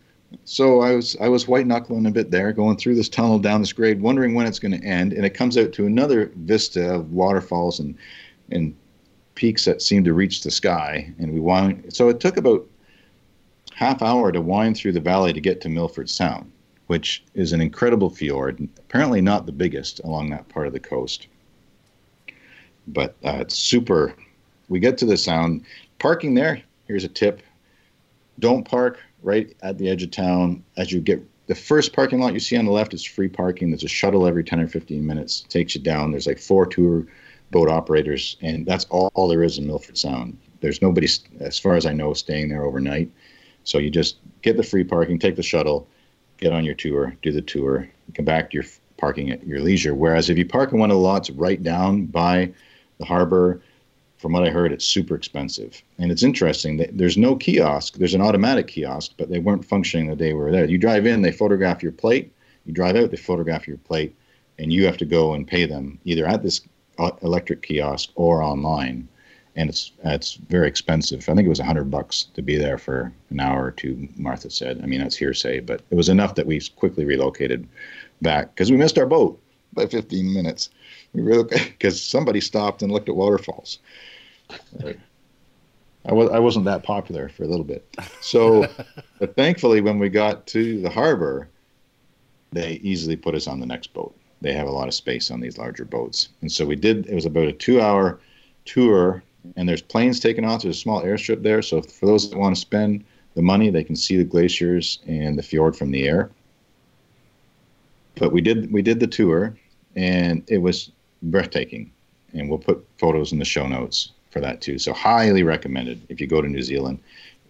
So 0.44 0.80
I 0.80 0.94
was 0.94 1.16
I 1.20 1.28
was 1.28 1.48
white 1.48 1.66
knuckling 1.66 2.06
a 2.06 2.10
bit 2.10 2.30
there, 2.30 2.52
going 2.52 2.76
through 2.76 2.96
this 2.96 3.08
tunnel 3.08 3.38
down 3.38 3.60
this 3.60 3.72
grade, 3.72 4.00
wondering 4.00 4.34
when 4.34 4.46
it's 4.46 4.58
going 4.58 4.78
to 4.78 4.86
end, 4.86 5.12
and 5.12 5.24
it 5.24 5.34
comes 5.34 5.56
out 5.56 5.72
to 5.74 5.86
another 5.86 6.32
vista 6.36 6.94
of 6.94 7.12
waterfalls 7.12 7.80
and 7.80 7.96
and 8.50 8.74
peaks 9.34 9.64
that 9.66 9.82
seem 9.82 10.02
to 10.04 10.14
reach 10.14 10.42
the 10.42 10.50
sky. 10.50 11.12
And 11.18 11.32
we 11.32 11.40
wind. 11.40 11.92
So 11.94 12.08
it 12.08 12.20
took 12.20 12.36
about 12.36 12.66
half 13.74 14.02
hour 14.02 14.32
to 14.32 14.40
wind 14.40 14.76
through 14.76 14.92
the 14.92 15.00
valley 15.00 15.32
to 15.32 15.40
get 15.40 15.60
to 15.60 15.68
Milford 15.68 16.08
Sound, 16.08 16.50
which 16.86 17.24
is 17.34 17.52
an 17.52 17.60
incredible 17.60 18.10
fjord. 18.10 18.68
Apparently 18.78 19.20
not 19.20 19.46
the 19.46 19.52
biggest 19.52 20.00
along 20.00 20.30
that 20.30 20.48
part 20.48 20.66
of 20.66 20.72
the 20.72 20.80
coast 20.80 21.28
but 22.86 23.16
uh, 23.24 23.38
it's 23.40 23.56
super. 23.56 24.14
We 24.68 24.80
get 24.80 24.98
to 24.98 25.06
the 25.06 25.16
sound 25.16 25.64
parking 25.98 26.34
there. 26.34 26.62
Here's 26.86 27.04
a 27.04 27.08
tip: 27.08 27.42
don't 28.38 28.66
park 28.66 28.98
right 29.22 29.54
at 29.62 29.78
the 29.78 29.88
edge 29.88 30.02
of 30.02 30.10
town. 30.10 30.64
As 30.76 30.92
you 30.92 31.00
get 31.00 31.22
the 31.46 31.54
first 31.54 31.92
parking 31.92 32.20
lot 32.20 32.32
you 32.32 32.40
see 32.40 32.56
on 32.56 32.64
the 32.64 32.72
left 32.72 32.94
is 32.94 33.04
free 33.04 33.28
parking. 33.28 33.70
There's 33.70 33.84
a 33.84 33.88
shuttle 33.88 34.26
every 34.26 34.44
10 34.44 34.60
or 34.60 34.68
15 34.68 35.06
minutes, 35.06 35.42
takes 35.48 35.74
you 35.74 35.80
down. 35.80 36.10
There's 36.10 36.26
like 36.26 36.38
four 36.38 36.66
tour 36.66 37.06
boat 37.50 37.68
operators, 37.68 38.36
and 38.42 38.66
that's 38.66 38.84
all, 38.86 39.10
all 39.14 39.28
there 39.28 39.44
is 39.44 39.58
in 39.58 39.66
Milford 39.66 39.96
Sound. 39.96 40.36
There's 40.60 40.82
nobody, 40.82 41.08
as 41.40 41.58
far 41.58 41.76
as 41.76 41.86
I 41.86 41.92
know, 41.92 42.12
staying 42.12 42.48
there 42.48 42.64
overnight. 42.64 43.10
So 43.64 43.78
you 43.78 43.90
just 43.90 44.18
get 44.42 44.56
the 44.56 44.62
free 44.62 44.84
parking, 44.84 45.18
take 45.18 45.36
the 45.36 45.42
shuttle, 45.42 45.88
get 46.38 46.52
on 46.52 46.64
your 46.64 46.74
tour, 46.74 47.16
do 47.22 47.30
the 47.30 47.42
tour, 47.42 47.88
come 48.14 48.24
back 48.24 48.50
to 48.50 48.54
your 48.54 48.64
parking 48.96 49.30
at 49.30 49.46
your 49.46 49.60
leisure. 49.60 49.94
Whereas 49.94 50.30
if 50.30 50.38
you 50.38 50.46
park 50.46 50.72
in 50.72 50.78
one 50.78 50.90
of 50.90 50.96
the 50.96 51.02
lots 51.02 51.30
right 51.30 51.62
down 51.62 52.06
by 52.06 52.52
the 52.98 53.04
harbor. 53.04 53.62
From 54.18 54.32
what 54.32 54.44
I 54.44 54.50
heard, 54.50 54.72
it's 54.72 54.84
super 54.84 55.14
expensive. 55.14 55.82
And 55.98 56.10
it's 56.10 56.22
interesting 56.22 56.78
that 56.78 56.96
there's 56.96 57.18
no 57.18 57.36
kiosk. 57.36 57.94
There's 57.94 58.14
an 58.14 58.22
automatic 58.22 58.66
kiosk, 58.66 59.12
but 59.18 59.28
they 59.28 59.38
weren't 59.38 59.64
functioning 59.64 60.08
the 60.08 60.16
day 60.16 60.32
we 60.32 60.40
were 60.40 60.52
there. 60.52 60.64
You 60.64 60.78
drive 60.78 61.06
in, 61.06 61.22
they 61.22 61.32
photograph 61.32 61.82
your 61.82 61.92
plate. 61.92 62.32
You 62.64 62.72
drive 62.72 62.96
out, 62.96 63.10
they 63.10 63.16
photograph 63.16 63.68
your 63.68 63.76
plate, 63.78 64.16
and 64.58 64.72
you 64.72 64.86
have 64.86 64.96
to 64.98 65.04
go 65.04 65.34
and 65.34 65.46
pay 65.46 65.66
them 65.66 65.98
either 66.04 66.26
at 66.26 66.42
this 66.42 66.62
uh, 66.98 67.10
electric 67.22 67.62
kiosk 67.62 68.10
or 68.14 68.42
online. 68.42 69.06
And 69.54 69.70
it's 69.70 69.92
it's 70.04 70.34
very 70.34 70.68
expensive. 70.68 71.28
I 71.28 71.34
think 71.34 71.46
it 71.46 71.48
was 71.48 71.60
hundred 71.60 71.90
bucks 71.90 72.24
to 72.34 72.42
be 72.42 72.56
there 72.56 72.76
for 72.76 73.12
an 73.30 73.40
hour 73.40 73.64
or 73.64 73.70
two. 73.70 74.08
Martha 74.16 74.50
said. 74.50 74.80
I 74.82 74.86
mean, 74.86 75.00
that's 75.00 75.16
hearsay, 75.16 75.60
but 75.60 75.80
it 75.90 75.94
was 75.94 76.10
enough 76.10 76.34
that 76.34 76.46
we 76.46 76.60
quickly 76.76 77.06
relocated 77.06 77.66
back 78.20 78.54
because 78.54 78.70
we 78.70 78.76
missed 78.76 78.98
our 78.98 79.06
boat 79.06 79.40
by 79.72 79.86
15 79.86 80.32
minutes. 80.32 80.70
Because 81.14 82.02
somebody 82.08 82.40
stopped 82.40 82.82
and 82.82 82.92
looked 82.92 83.08
at 83.08 83.16
waterfalls. 83.16 83.78
I 86.06 86.12
was 86.12 86.30
I 86.30 86.38
wasn't 86.38 86.64
that 86.66 86.82
popular 86.82 87.28
for 87.28 87.44
a 87.44 87.48
little 87.48 87.64
bit. 87.64 87.84
So, 88.20 88.66
but 89.18 89.34
thankfully, 89.34 89.80
when 89.80 89.98
we 89.98 90.08
got 90.08 90.46
to 90.48 90.80
the 90.80 90.90
harbor, 90.90 91.48
they 92.52 92.74
easily 92.82 93.16
put 93.16 93.34
us 93.34 93.46
on 93.46 93.60
the 93.60 93.66
next 93.66 93.92
boat. 93.92 94.16
They 94.40 94.52
have 94.52 94.68
a 94.68 94.72
lot 94.72 94.88
of 94.88 94.94
space 94.94 95.30
on 95.30 95.40
these 95.40 95.58
larger 95.58 95.84
boats, 95.84 96.28
and 96.42 96.50
so 96.50 96.64
we 96.64 96.76
did. 96.76 97.06
It 97.06 97.14
was 97.14 97.26
about 97.26 97.48
a 97.48 97.52
two-hour 97.52 98.20
tour, 98.64 99.22
and 99.56 99.68
there's 99.68 99.82
planes 99.82 100.20
taking 100.20 100.44
off. 100.44 100.62
There's 100.62 100.76
a 100.76 100.80
small 100.80 101.02
airstrip 101.02 101.42
there, 101.42 101.62
so 101.62 101.82
for 101.82 102.06
those 102.06 102.30
that 102.30 102.38
want 102.38 102.54
to 102.54 102.60
spend 102.60 103.04
the 103.34 103.42
money, 103.42 103.70
they 103.70 103.84
can 103.84 103.96
see 103.96 104.16
the 104.16 104.24
glaciers 104.24 105.00
and 105.06 105.38
the 105.38 105.42
fjord 105.42 105.76
from 105.76 105.90
the 105.90 106.06
air. 106.06 106.30
But 108.14 108.32
we 108.32 108.40
did 108.40 108.72
we 108.72 108.82
did 108.82 109.00
the 109.00 109.06
tour, 109.06 109.56
and 109.96 110.44
it 110.48 110.58
was 110.58 110.92
breathtaking. 111.30 111.92
And 112.32 112.48
we'll 112.48 112.58
put 112.58 112.86
photos 112.98 113.32
in 113.32 113.38
the 113.38 113.44
show 113.44 113.66
notes 113.66 114.12
for 114.30 114.40
that 114.40 114.60
too. 114.60 114.78
So 114.78 114.92
highly 114.92 115.42
recommended 115.42 116.00
if 116.08 116.20
you 116.20 116.26
go 116.26 116.40
to 116.40 116.48
New 116.48 116.62
Zealand 116.62 116.98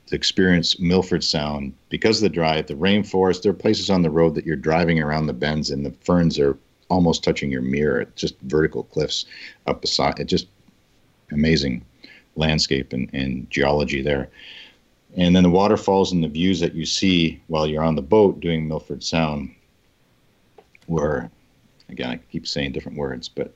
to 0.06 0.14
experience 0.14 0.78
Milford 0.78 1.24
Sound 1.24 1.74
because 1.88 2.18
of 2.18 2.22
the 2.22 2.34
drive, 2.34 2.66
the 2.66 2.74
rainforest. 2.74 3.42
There 3.42 3.50
are 3.50 3.56
places 3.56 3.90
on 3.90 4.02
the 4.02 4.10
road 4.10 4.34
that 4.34 4.46
you're 4.46 4.56
driving 4.56 5.00
around 5.00 5.26
the 5.26 5.32
bends 5.32 5.70
and 5.70 5.84
the 5.84 5.90
ferns 5.90 6.38
are 6.38 6.56
almost 6.88 7.24
touching 7.24 7.50
your 7.50 7.62
mirror. 7.62 8.02
It's 8.02 8.20
just 8.20 8.38
vertical 8.42 8.84
cliffs 8.84 9.26
up 9.66 9.80
the 9.80 9.88
side. 9.88 10.20
It's 10.20 10.30
just 10.30 10.46
amazing 11.32 11.84
landscape 12.36 12.92
and, 12.92 13.10
and 13.12 13.50
geology 13.50 14.02
there. 14.02 14.28
And 15.16 15.34
then 15.34 15.42
the 15.42 15.50
waterfalls 15.50 16.12
and 16.12 16.22
the 16.22 16.28
views 16.28 16.60
that 16.60 16.74
you 16.74 16.84
see 16.84 17.40
while 17.48 17.66
you're 17.66 17.82
on 17.82 17.96
the 17.96 18.02
boat 18.02 18.40
doing 18.40 18.68
Milford 18.68 19.02
Sound 19.02 19.54
were, 20.86 21.30
again, 21.88 22.10
I 22.10 22.16
keep 22.30 22.46
saying 22.46 22.72
different 22.72 22.98
words, 22.98 23.28
but 23.28 23.54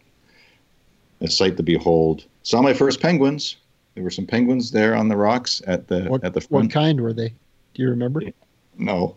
a 1.21 1.29
sight 1.29 1.57
to 1.57 1.63
behold. 1.63 2.25
Saw 2.43 2.63
my 2.63 2.73
first 2.73 3.01
penguins. 3.01 3.57
There 3.95 4.05
were 4.05 4.11
some 4.11 4.27
penguins 4.27 4.71
there 4.71 4.95
on 4.95 5.09
the 5.09 5.17
rocks 5.17 5.61
at 5.67 5.89
the 5.89 6.05
What, 6.05 6.25
at 6.25 6.35
the 6.35 6.41
front. 6.41 6.67
what 6.67 6.73
kind 6.73 7.01
were 7.01 7.13
they? 7.13 7.29
Do 7.75 7.83
you 7.83 7.91
remember? 7.91 8.23
No. 8.79 9.17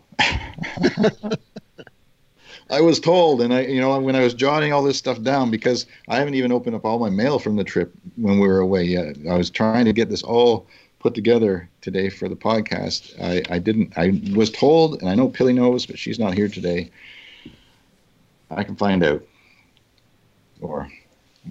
I 2.70 2.80
was 2.80 2.98
told, 2.98 3.42
and 3.42 3.52
I, 3.52 3.62
you 3.62 3.80
know, 3.80 3.98
when 4.00 4.16
I 4.16 4.22
was 4.22 4.32
jotting 4.34 4.72
all 4.72 4.82
this 4.82 4.96
stuff 4.96 5.20
down, 5.22 5.50
because 5.50 5.86
I 6.08 6.16
haven't 6.16 6.34
even 6.34 6.50
opened 6.50 6.74
up 6.76 6.84
all 6.84 6.98
my 6.98 7.10
mail 7.10 7.38
from 7.38 7.56
the 7.56 7.64
trip 7.64 7.92
when 8.16 8.38
we 8.38 8.48
were 8.48 8.58
away 8.58 8.84
yet. 8.84 9.16
I 9.30 9.36
was 9.36 9.50
trying 9.50 9.84
to 9.84 9.92
get 9.92 10.08
this 10.08 10.22
all 10.22 10.66
put 10.98 11.14
together 11.14 11.68
today 11.82 12.08
for 12.08 12.28
the 12.28 12.36
podcast. 12.36 13.20
I, 13.22 13.42
I 13.54 13.58
didn't. 13.58 13.92
I 13.98 14.20
was 14.34 14.50
told, 14.50 15.00
and 15.00 15.10
I 15.10 15.14
know 15.14 15.28
Pilly 15.28 15.52
knows, 15.52 15.84
but 15.84 15.98
she's 15.98 16.18
not 16.18 16.34
here 16.34 16.48
today. 16.48 16.90
I 18.50 18.64
can 18.64 18.76
find 18.76 19.04
out, 19.04 19.22
or 20.62 20.88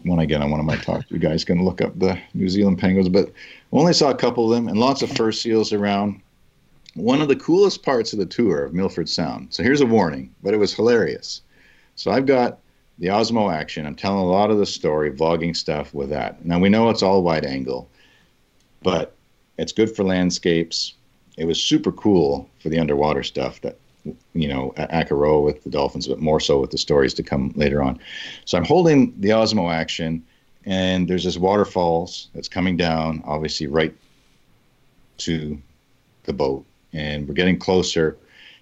when 0.01 0.19
I 0.19 0.25
get 0.25 0.41
on 0.41 0.49
one 0.49 0.59
of 0.59 0.65
my 0.65 0.75
talks, 0.77 1.05
you 1.09 1.19
guys 1.19 1.45
can 1.45 1.63
look 1.63 1.81
up 1.81 1.97
the 1.97 2.19
New 2.33 2.49
Zealand 2.49 2.79
penguins. 2.79 3.09
But 3.09 3.31
only 3.71 3.93
saw 3.93 4.09
a 4.09 4.15
couple 4.15 4.45
of 4.45 4.55
them, 4.55 4.67
and 4.67 4.77
lots 4.77 5.01
of 5.01 5.11
fur 5.11 5.31
seals 5.31 5.71
around 5.71 6.21
one 6.95 7.21
of 7.21 7.27
the 7.27 7.35
coolest 7.35 7.83
parts 7.83 8.13
of 8.13 8.19
the 8.19 8.25
tour 8.25 8.63
of 8.63 8.73
Milford 8.73 9.09
Sound. 9.09 9.53
So 9.53 9.63
here's 9.63 9.81
a 9.81 9.85
warning, 9.85 10.33
but 10.43 10.53
it 10.53 10.57
was 10.57 10.73
hilarious. 10.73 11.41
So 11.95 12.11
I've 12.11 12.25
got 12.25 12.59
the 12.99 13.07
Osmo 13.07 13.53
action. 13.53 13.85
I'm 13.85 13.95
telling 13.95 14.19
a 14.19 14.25
lot 14.25 14.51
of 14.51 14.57
the 14.57 14.65
story, 14.65 15.11
vlogging 15.11 15.55
stuff 15.55 15.93
with 15.93 16.09
that. 16.09 16.45
Now 16.45 16.59
we 16.59 16.69
know 16.69 16.89
it's 16.89 17.03
all 17.03 17.23
wide 17.23 17.45
angle, 17.45 17.89
but 18.81 19.15
it's 19.57 19.71
good 19.71 19.95
for 19.95 20.03
landscapes. 20.03 20.93
It 21.37 21.45
was 21.45 21.59
super 21.59 21.91
cool 21.91 22.49
for 22.59 22.69
the 22.69 22.79
underwater 22.79 23.23
stuff 23.23 23.61
that 23.61 23.77
you 24.33 24.47
know 24.47 24.73
Akaroa 24.77 25.43
with 25.43 25.63
the 25.63 25.69
dolphins, 25.69 26.07
but 26.07 26.19
more 26.19 26.39
so 26.39 26.59
with 26.59 26.71
the 26.71 26.77
stories 26.77 27.13
to 27.15 27.23
come 27.23 27.53
later 27.55 27.81
on. 27.81 27.99
So 28.45 28.57
I'm 28.57 28.65
holding 28.65 29.13
the 29.19 29.29
Osmo 29.29 29.71
action, 29.71 30.23
and 30.65 31.07
there's 31.07 31.23
this 31.23 31.37
waterfalls 31.37 32.29
that's 32.33 32.49
coming 32.49 32.77
down, 32.77 33.23
obviously 33.25 33.67
right 33.67 33.93
to 35.19 35.61
the 36.23 36.33
boat 36.33 36.65
and 36.93 37.27
we're 37.27 37.33
getting 37.33 37.57
closer. 37.57 38.17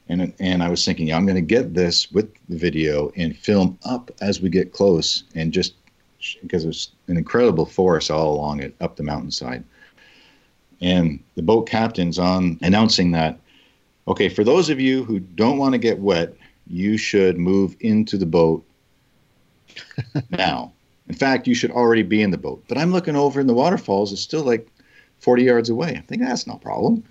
And 0.10 0.34
and 0.40 0.64
I 0.64 0.70
was 0.70 0.84
thinking, 0.84 1.08
yeah, 1.08 1.18
I'm 1.18 1.26
going 1.26 1.36
to 1.36 1.42
get 1.42 1.74
this 1.74 2.12
with 2.12 2.34
the 2.50 2.58
video 2.58 3.12
and 3.16 3.38
film 3.38 3.78
up 3.86 4.12
as 4.22 4.42
we 4.42 4.50
get 4.50 4.74
close, 4.74 5.24
and 5.36 5.54
just 5.54 5.76
because 6.42 6.64
there's 6.64 6.92
an 7.08 7.18
incredible 7.18 7.66
forest 7.66 8.12
all 8.12 8.34
along 8.36 8.62
it 8.62 8.76
up 8.82 8.96
the 8.96 9.04
mountainside. 9.04 9.64
And 10.82 11.24
the 11.36 11.44
boat 11.44 11.68
captain's 11.68 12.20
on 12.20 12.60
announcing 12.62 13.12
that, 13.12 13.40
okay, 14.08 14.30
for 14.30 14.44
those 14.44 14.70
of 14.70 14.80
you 14.80 15.04
who 15.04 15.20
don't 15.20 15.58
want 15.58 15.74
to 15.74 15.78
get 15.78 16.00
wet, 16.00 16.34
you 16.68 16.98
should 16.98 17.38
move 17.38 17.76
into 17.80 18.18
the 18.18 18.26
boat 18.26 18.64
now. 20.30 20.72
In 21.08 21.16
fact, 21.16 21.48
you 21.48 21.56
should 21.56 21.72
already 21.72 22.04
be 22.04 22.22
in 22.22 22.32
the 22.32 22.38
boat. 22.38 22.64
But 22.68 22.78
I'm 22.78 22.92
looking 22.92 23.16
over 23.16 23.40
in 23.40 23.48
the 23.48 23.54
waterfalls, 23.54 24.14
it's 24.14 24.22
still 24.22 24.44
like 24.44 24.68
40 25.20 25.44
yards 25.44 25.70
away. 25.70 25.96
I'm 25.96 26.04
thinking 26.04 26.28
that's 26.28 26.48
no 26.48 26.56
problem 26.56 27.04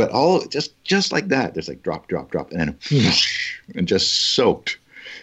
but 0.00 0.10
all 0.12 0.40
just 0.46 0.82
just 0.82 1.12
like 1.12 1.28
that 1.28 1.52
there's 1.52 1.68
like 1.68 1.82
drop 1.82 2.08
drop 2.08 2.30
drop 2.30 2.50
and 2.52 2.60
then 2.60 2.78
hmm. 2.88 3.10
and 3.78 3.86
just 3.86 4.34
soaked 4.34 4.78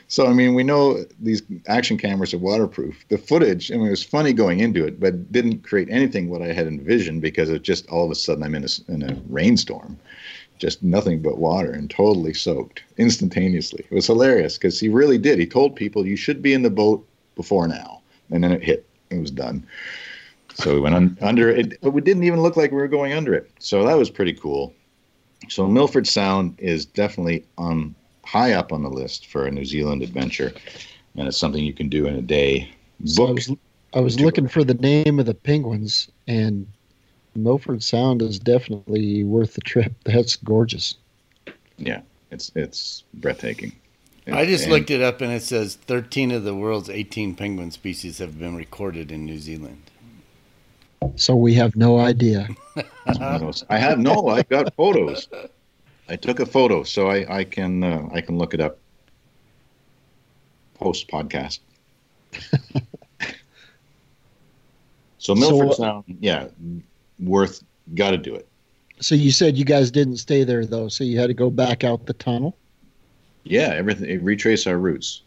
so 0.08 0.28
i 0.28 0.34
mean 0.34 0.54
we 0.54 0.64
know 0.64 1.04
these 1.20 1.42
action 1.68 1.98
cameras 1.98 2.32
are 2.32 2.38
waterproof 2.38 3.04
the 3.10 3.18
footage 3.18 3.72
i 3.72 3.76
mean 3.76 3.88
it 3.88 3.90
was 3.90 4.04
funny 4.04 4.34
going 4.34 4.60
into 4.60 4.86
it 4.86 5.00
but 5.00 5.32
didn't 5.32 5.64
create 5.64 5.90
anything 5.90 6.30
what 6.30 6.44
i 6.44 6.54
had 6.54 6.68
envisioned 6.68 7.24
because 7.24 7.50
it 7.50 7.64
just 7.64 7.90
all 7.90 8.06
of 8.06 8.12
a 8.12 8.16
sudden 8.16 8.44
i'm 8.44 8.54
in 8.54 8.64
a, 8.64 8.92
in 8.92 9.02
a 9.02 9.16
rainstorm 9.30 9.98
just 10.58 10.84
nothing 10.84 11.22
but 11.22 11.38
water 11.38 11.72
and 11.72 11.90
totally 11.90 12.34
soaked 12.34 12.84
instantaneously. 12.98 13.86
It 13.90 13.96
was 13.96 14.08
hilarious 14.08 14.58
because 14.58 14.80
he 14.80 14.90
really 14.90 15.18
did. 15.18 15.40
He 15.40 15.46
told 15.46 15.76
people 15.76 16.06
you 16.06 16.16
should 16.16 16.42
be 16.42 16.54
in 16.54 16.62
the 16.62 16.70
boat 16.70 17.08
before 17.36 17.68
now. 17.68 18.02
And 18.32 18.44
then 18.44 18.52
it 18.52 18.64
hit. 18.64 18.86
It 19.10 19.20
was 19.20 19.32
done. 19.32 19.66
So 20.56 20.74
we 20.74 20.80
went 20.80 20.96
un- 20.96 21.18
under 21.22 21.50
it, 21.50 21.80
but 21.82 21.92
we 21.92 22.02
didn't 22.02 22.24
even 22.24 22.42
look 22.42 22.58
like 22.58 22.72
we 22.72 22.78
were 22.78 22.88
going 22.88 23.14
under 23.14 23.34
it. 23.34 23.50
So 23.60 23.86
that 23.86 23.98
was 23.98 24.10
pretty 24.10 24.34
cool. 24.34 24.74
So 25.50 25.68
Milford 25.68 26.08
Sound 26.08 26.56
is 26.58 26.86
definitely 26.86 27.46
on 27.58 27.96
high 28.26 28.54
up 28.54 28.74
on 28.74 28.84
the 28.84 28.90
list 28.90 29.28
for 29.28 29.46
a 29.46 29.52
New 29.52 29.66
Zealand 29.66 30.02
adventure, 30.02 30.52
and 31.16 31.28
it's 31.28 31.38
something 31.38 31.64
you 31.64 31.74
can 31.74 31.90
do 31.90 32.08
in 32.08 32.16
a 32.16 32.22
day. 32.22 32.70
So 33.06 33.28
I 33.28 33.32
was, 33.32 33.52
I 33.94 34.00
was 34.00 34.20
looking 34.20 34.48
for 34.48 34.64
the 34.64 34.74
name 34.74 35.20
of 35.20 35.26
the 35.26 35.36
penguins, 35.36 36.10
and 36.28 36.68
Milford 37.38 37.84
Sound 37.84 38.22
is 38.22 38.40
definitely 38.40 39.24
worth 39.24 39.54
the 39.54 39.62
trip. 39.62 39.94
That's 40.04 40.36
gorgeous. 40.36 40.96
yeah, 41.78 42.02
it's 42.32 42.52
it's 42.56 43.04
breathtaking. 43.14 43.74
I 44.30 44.46
just 44.46 44.64
And- 44.66 44.74
looked 44.74 44.90
it 44.92 45.02
up 45.02 45.22
and 45.22 45.32
it 45.32 45.42
says 45.44 45.76
13 45.76 46.32
of 46.32 46.44
the 46.44 46.54
world's 46.54 46.90
18 46.90 47.36
penguin 47.36 47.72
species 47.72 48.18
have 48.18 48.38
been 48.38 48.56
recorded 48.58 49.10
in 49.12 49.24
New 49.26 49.38
Zealand. 49.38 49.82
So 51.16 51.34
we 51.36 51.54
have 51.54 51.76
no 51.78 52.00
idea. 52.00 52.50
It's 52.76 53.20
one 53.20 53.36
of 53.36 53.40
those- 53.42 53.64
I 53.70 53.78
have 53.78 54.00
no. 54.00 54.28
I 54.28 54.42
got 54.44 54.74
photos. 54.76 55.30
I 56.10 56.16
took 56.18 56.40
a 56.42 56.46
photo, 56.46 56.84
so 56.84 57.08
I 57.10 57.38
I 57.40 57.44
can 57.46 57.84
uh, 57.84 58.10
I 58.12 58.20
can 58.22 58.38
look 58.38 58.54
it 58.54 58.60
up 58.60 58.78
post 60.74 61.08
podcast. 61.08 61.60
so 65.20 65.36
Milford 65.36 65.70
So- 65.74 65.84
Sound, 65.84 66.04
yeah, 66.20 66.48
worth. 67.20 67.64
Got 67.96 68.12
to 68.12 68.18
do 68.18 68.36
it. 68.36 68.48
So 69.00 69.16
you 69.16 69.32
said 69.32 69.58
you 69.58 69.66
guys 69.66 69.92
didn't 69.92 70.18
stay 70.18 70.44
there 70.44 70.66
though, 70.66 70.88
so 70.90 71.04
you 71.04 71.20
had 71.20 71.28
to 71.28 71.34
go 71.34 71.50
back 71.50 71.84
out 71.84 72.06
the 72.06 72.14
tunnel. 72.14 72.58
Yeah, 73.44 73.70
everything. 73.74 74.24
Retrace 74.24 74.68
our 74.68 74.78
routes. 74.78 75.22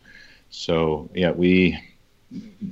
So 0.51 1.09
yeah, 1.15 1.31
we 1.31 1.79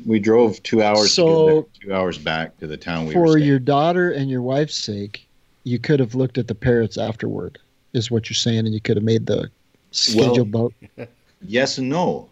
we 0.04 0.18
drove 0.18 0.62
two 0.62 0.82
hours. 0.82 0.98
to 1.00 1.02
get 1.04 1.14
So- 1.14 1.46
there, 1.46 1.62
two 1.80 1.94
hours 1.94 2.18
back 2.18 2.58
to 2.58 2.66
the 2.66 2.76
town 2.76 3.06
we 3.06 3.14
were 3.14 3.26
For 3.26 3.38
your 3.38 3.58
daughter 3.58 4.10
and 4.10 4.30
your 4.30 4.42
wife's 4.42 4.74
sake, 4.76 5.26
you 5.64 5.78
could 5.78 6.00
have 6.00 6.14
looked 6.14 6.38
at 6.38 6.48
the 6.48 6.54
parrots 6.54 6.98
afterward, 6.98 7.58
is 7.92 8.10
what 8.10 8.28
you're 8.28 8.34
saying, 8.34 8.60
and 8.60 8.74
you 8.74 8.80
could 8.80 8.96
have 8.96 9.04
made 9.04 9.26
the 9.26 9.50
scheduled 9.90 10.50
boat. 10.50 10.74
Yes 11.46 11.78
and 11.78 11.88
no. 11.88 12.28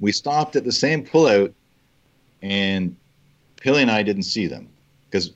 We 0.00 0.12
stopped 0.12 0.54
at 0.54 0.64
the 0.64 0.72
same 0.72 1.02
pullout, 1.02 1.54
and 2.42 2.94
Pilly 3.56 3.80
and 3.80 3.90
I 3.90 4.02
didn't 4.02 4.24
see 4.24 4.46
them 4.46 4.68
because 5.08 5.32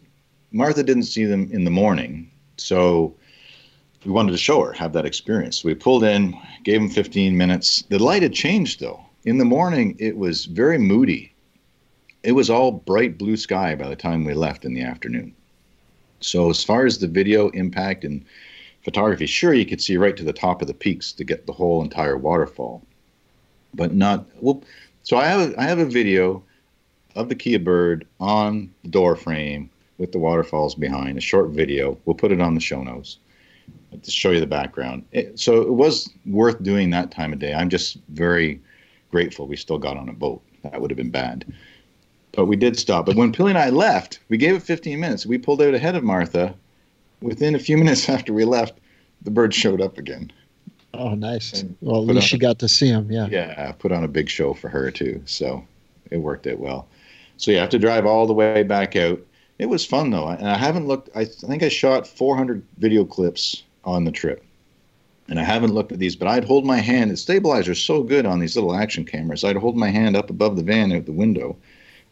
Martha 0.54 0.84
didn't 0.84 1.02
see 1.02 1.24
them 1.24 1.50
in 1.52 1.64
the 1.64 1.70
morning. 1.70 2.30
So 2.56 3.14
we 4.04 4.12
wanted 4.12 4.32
to 4.32 4.38
show 4.38 4.62
her, 4.62 4.72
have 4.72 4.92
that 4.92 5.04
experience. 5.04 5.58
So 5.58 5.68
we 5.68 5.74
pulled 5.74 6.04
in, 6.04 6.34
gave 6.62 6.80
them 6.80 6.88
15 6.88 7.36
minutes. 7.36 7.82
The 7.88 7.98
light 7.98 8.22
had 8.22 8.32
changed 8.32 8.80
though. 8.80 9.04
In 9.24 9.38
the 9.38 9.44
morning, 9.44 9.96
it 9.98 10.16
was 10.16 10.44
very 10.44 10.78
moody. 10.78 11.34
It 12.22 12.32
was 12.32 12.50
all 12.50 12.70
bright 12.70 13.18
blue 13.18 13.36
sky 13.36 13.74
by 13.74 13.88
the 13.88 13.96
time 13.96 14.24
we 14.24 14.32
left 14.32 14.64
in 14.64 14.74
the 14.74 14.82
afternoon. 14.82 15.34
So 16.20 16.48
as 16.50 16.62
far 16.62 16.86
as 16.86 16.98
the 16.98 17.08
video 17.08 17.48
impact 17.50 18.04
and 18.04 18.24
photography, 18.82 19.26
sure 19.26 19.54
you 19.54 19.66
could 19.66 19.82
see 19.82 19.96
right 19.96 20.16
to 20.16 20.24
the 20.24 20.32
top 20.32 20.62
of 20.62 20.68
the 20.68 20.74
peaks 20.74 21.12
to 21.12 21.24
get 21.24 21.46
the 21.46 21.52
whole 21.52 21.82
entire 21.82 22.16
waterfall 22.16 22.86
but 23.74 23.92
not 23.92 24.26
well. 24.40 24.62
So 25.02 25.16
I 25.16 25.26
have 25.26 25.50
a, 25.50 25.60
I 25.60 25.64
have 25.64 25.78
a 25.78 25.84
video 25.84 26.42
of 27.14 27.28
the 27.28 27.34
Kea 27.34 27.58
bird 27.58 28.06
on 28.20 28.72
the 28.82 28.88
door 28.88 29.16
frame 29.16 29.70
with 29.98 30.12
the 30.12 30.18
waterfalls 30.18 30.74
behind. 30.74 31.18
A 31.18 31.20
short 31.20 31.50
video. 31.50 31.98
We'll 32.04 32.14
put 32.14 32.32
it 32.32 32.40
on 32.40 32.54
the 32.54 32.60
show 32.60 32.82
notes 32.82 33.18
uh, 33.92 33.96
to 34.02 34.10
show 34.10 34.30
you 34.30 34.40
the 34.40 34.46
background. 34.46 35.04
It, 35.12 35.38
so 35.38 35.62
it 35.62 35.72
was 35.72 36.10
worth 36.26 36.62
doing 36.62 36.90
that 36.90 37.10
time 37.10 37.32
of 37.32 37.38
day. 37.38 37.54
I'm 37.54 37.70
just 37.70 37.98
very 38.08 38.60
grateful 39.10 39.46
we 39.46 39.56
still 39.56 39.78
got 39.78 39.96
on 39.96 40.08
a 40.08 40.12
boat. 40.12 40.42
That 40.62 40.80
would 40.80 40.90
have 40.90 40.96
been 40.96 41.10
bad. 41.10 41.44
But 42.32 42.46
we 42.46 42.56
did 42.56 42.76
stop. 42.76 43.06
But 43.06 43.16
when 43.16 43.32
Pilly 43.32 43.50
and 43.50 43.58
I 43.58 43.70
left, 43.70 44.18
we 44.28 44.36
gave 44.36 44.56
it 44.56 44.62
15 44.62 44.98
minutes. 44.98 45.24
We 45.24 45.38
pulled 45.38 45.62
out 45.62 45.74
ahead 45.74 45.94
of 45.94 46.02
Martha. 46.02 46.54
Within 47.20 47.54
a 47.54 47.58
few 47.58 47.76
minutes 47.82 48.08
after 48.08 48.32
we 48.32 48.44
left, 48.44 48.78
the 49.22 49.30
bird 49.30 49.54
showed 49.54 49.80
up 49.80 49.98
again. 49.98 50.32
Oh, 50.92 51.14
nice. 51.14 51.64
Well, 51.80 52.02
at 52.02 52.14
least 52.14 52.28
she 52.28 52.36
you 52.36 52.40
got 52.40 52.58
to 52.60 52.68
see 52.68 52.90
them. 52.90 53.10
Yeah. 53.10 53.26
yeah, 53.30 53.72
put 53.72 53.92
on 53.92 54.04
a 54.04 54.08
big 54.08 54.28
show 54.28 54.54
for 54.54 54.68
her 54.68 54.90
too. 54.90 55.22
So 55.26 55.64
it 56.10 56.18
worked 56.18 56.46
out 56.46 56.58
well. 56.58 56.88
So 57.36 57.50
you 57.50 57.58
have 57.58 57.70
to 57.70 57.78
drive 57.78 58.06
all 58.06 58.26
the 58.26 58.32
way 58.32 58.62
back 58.62 58.96
out. 58.96 59.20
It 59.58 59.66
was 59.66 59.86
fun 59.86 60.10
though, 60.10 60.28
and 60.28 60.48
I 60.48 60.56
haven't 60.56 60.88
looked. 60.88 61.10
I 61.14 61.24
think 61.24 61.62
I 61.62 61.68
shot 61.68 62.06
400 62.06 62.64
video 62.78 63.04
clips 63.04 63.62
on 63.84 64.04
the 64.04 64.10
trip, 64.10 64.44
and 65.28 65.38
I 65.38 65.44
haven't 65.44 65.74
looked 65.74 65.92
at 65.92 65.98
these. 65.98 66.16
But 66.16 66.28
I'd 66.28 66.44
hold 66.44 66.64
my 66.64 66.78
hand. 66.78 67.10
The 67.10 67.16
stabilizer's 67.16 67.80
so 67.80 68.02
good 68.02 68.26
on 68.26 68.40
these 68.40 68.56
little 68.56 68.74
action 68.74 69.04
cameras. 69.04 69.44
I'd 69.44 69.56
hold 69.56 69.76
my 69.76 69.90
hand 69.90 70.16
up 70.16 70.28
above 70.28 70.56
the 70.56 70.64
van 70.64 70.92
out 70.92 71.06
the 71.06 71.12
window. 71.12 71.56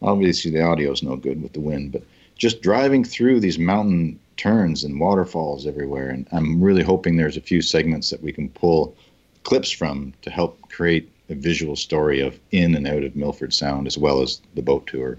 Obviously, 0.01 0.51
the 0.51 0.63
audio's 0.63 1.03
no 1.03 1.15
good 1.15 1.41
with 1.41 1.53
the 1.53 1.61
wind, 1.61 1.91
but 1.91 2.03
just 2.35 2.61
driving 2.61 3.03
through 3.03 3.39
these 3.39 3.59
mountain 3.59 4.19
turns 4.37 4.83
and 4.83 4.99
waterfalls 4.99 5.67
everywhere, 5.67 6.09
and 6.09 6.27
I'm 6.31 6.61
really 6.61 6.83
hoping 6.83 7.15
there's 7.15 7.37
a 7.37 7.41
few 7.41 7.61
segments 7.61 8.09
that 8.09 8.23
we 8.23 8.31
can 8.31 8.49
pull 8.49 8.95
clips 9.43 9.69
from 9.69 10.13
to 10.21 10.29
help 10.29 10.59
create 10.69 11.09
a 11.29 11.35
visual 11.35 11.75
story 11.75 12.21
of 12.21 12.39
in 12.51 12.75
and 12.75 12.87
out 12.87 13.03
of 13.03 13.15
Milford 13.15 13.53
Sound 13.53 13.87
as 13.87 13.97
well 13.97 14.21
as 14.21 14.41
the 14.55 14.61
boat 14.61 14.87
tour 14.87 15.17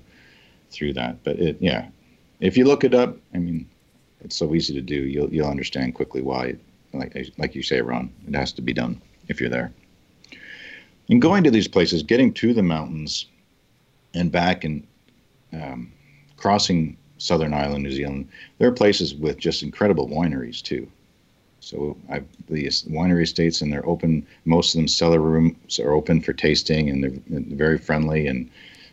through 0.71 0.95
that. 0.95 1.23
But 1.25 1.39
it, 1.39 1.57
yeah, 1.61 1.87
if 2.41 2.57
you 2.57 2.65
look 2.65 2.85
it 2.85 2.95
up, 2.95 3.17
I 3.35 3.39
mean, 3.39 3.69
it's 4.21 4.37
so 4.37 4.55
easy 4.55 4.75
to 4.75 4.81
do. 4.81 4.95
You'll 4.95 5.33
you'll 5.33 5.49
understand 5.49 5.95
quickly 5.95 6.23
why. 6.23 6.57
Like 6.93 7.17
like 7.39 7.55
you 7.55 7.63
say, 7.63 7.81
Ron, 7.81 8.13
it 8.29 8.35
has 8.35 8.53
to 8.53 8.63
be 8.63 8.73
done 8.73 9.01
if 9.29 9.41
you're 9.41 9.51
there. 9.51 9.73
And 11.09 11.21
going 11.21 11.45
to 11.45 11.51
these 11.51 11.69
places, 11.69 12.03
getting 12.03 12.33
to 12.35 12.55
the 12.55 12.63
mountains 12.63 13.27
and 14.15 14.33
back 14.33 14.65
and 14.65 14.87
um, 15.53 15.93
crossing 16.37 16.97
Southern 17.19 17.53
Island, 17.53 17.83
New 17.83 17.93
Zealand, 17.93 18.29
there 18.59 18.69
are 18.69 18.73
places 18.73 19.15
with 19.15 19.39
just 19.39 19.63
incredible 19.63 20.09
wineries 20.09 20.63
too. 20.63 20.89
So 21.61 21.97
I, 22.11 22.21
the 22.49 22.67
winery 22.67 23.23
estates 23.23 23.63
and 23.63 23.73
they're 23.73 23.87
open. 23.89 24.27
Most 24.45 24.75
of 24.75 24.79
them 24.79 24.89
cellar 24.89 25.21
rooms 25.21 25.79
are 25.81 25.93
open 25.93 26.21
for 26.21 26.33
tasting 26.33 26.91
and 26.91 27.03
they're, 27.03 27.13
they're 27.27 27.57
very 27.57 27.79
friendly. 27.79 28.27
And 28.27 28.51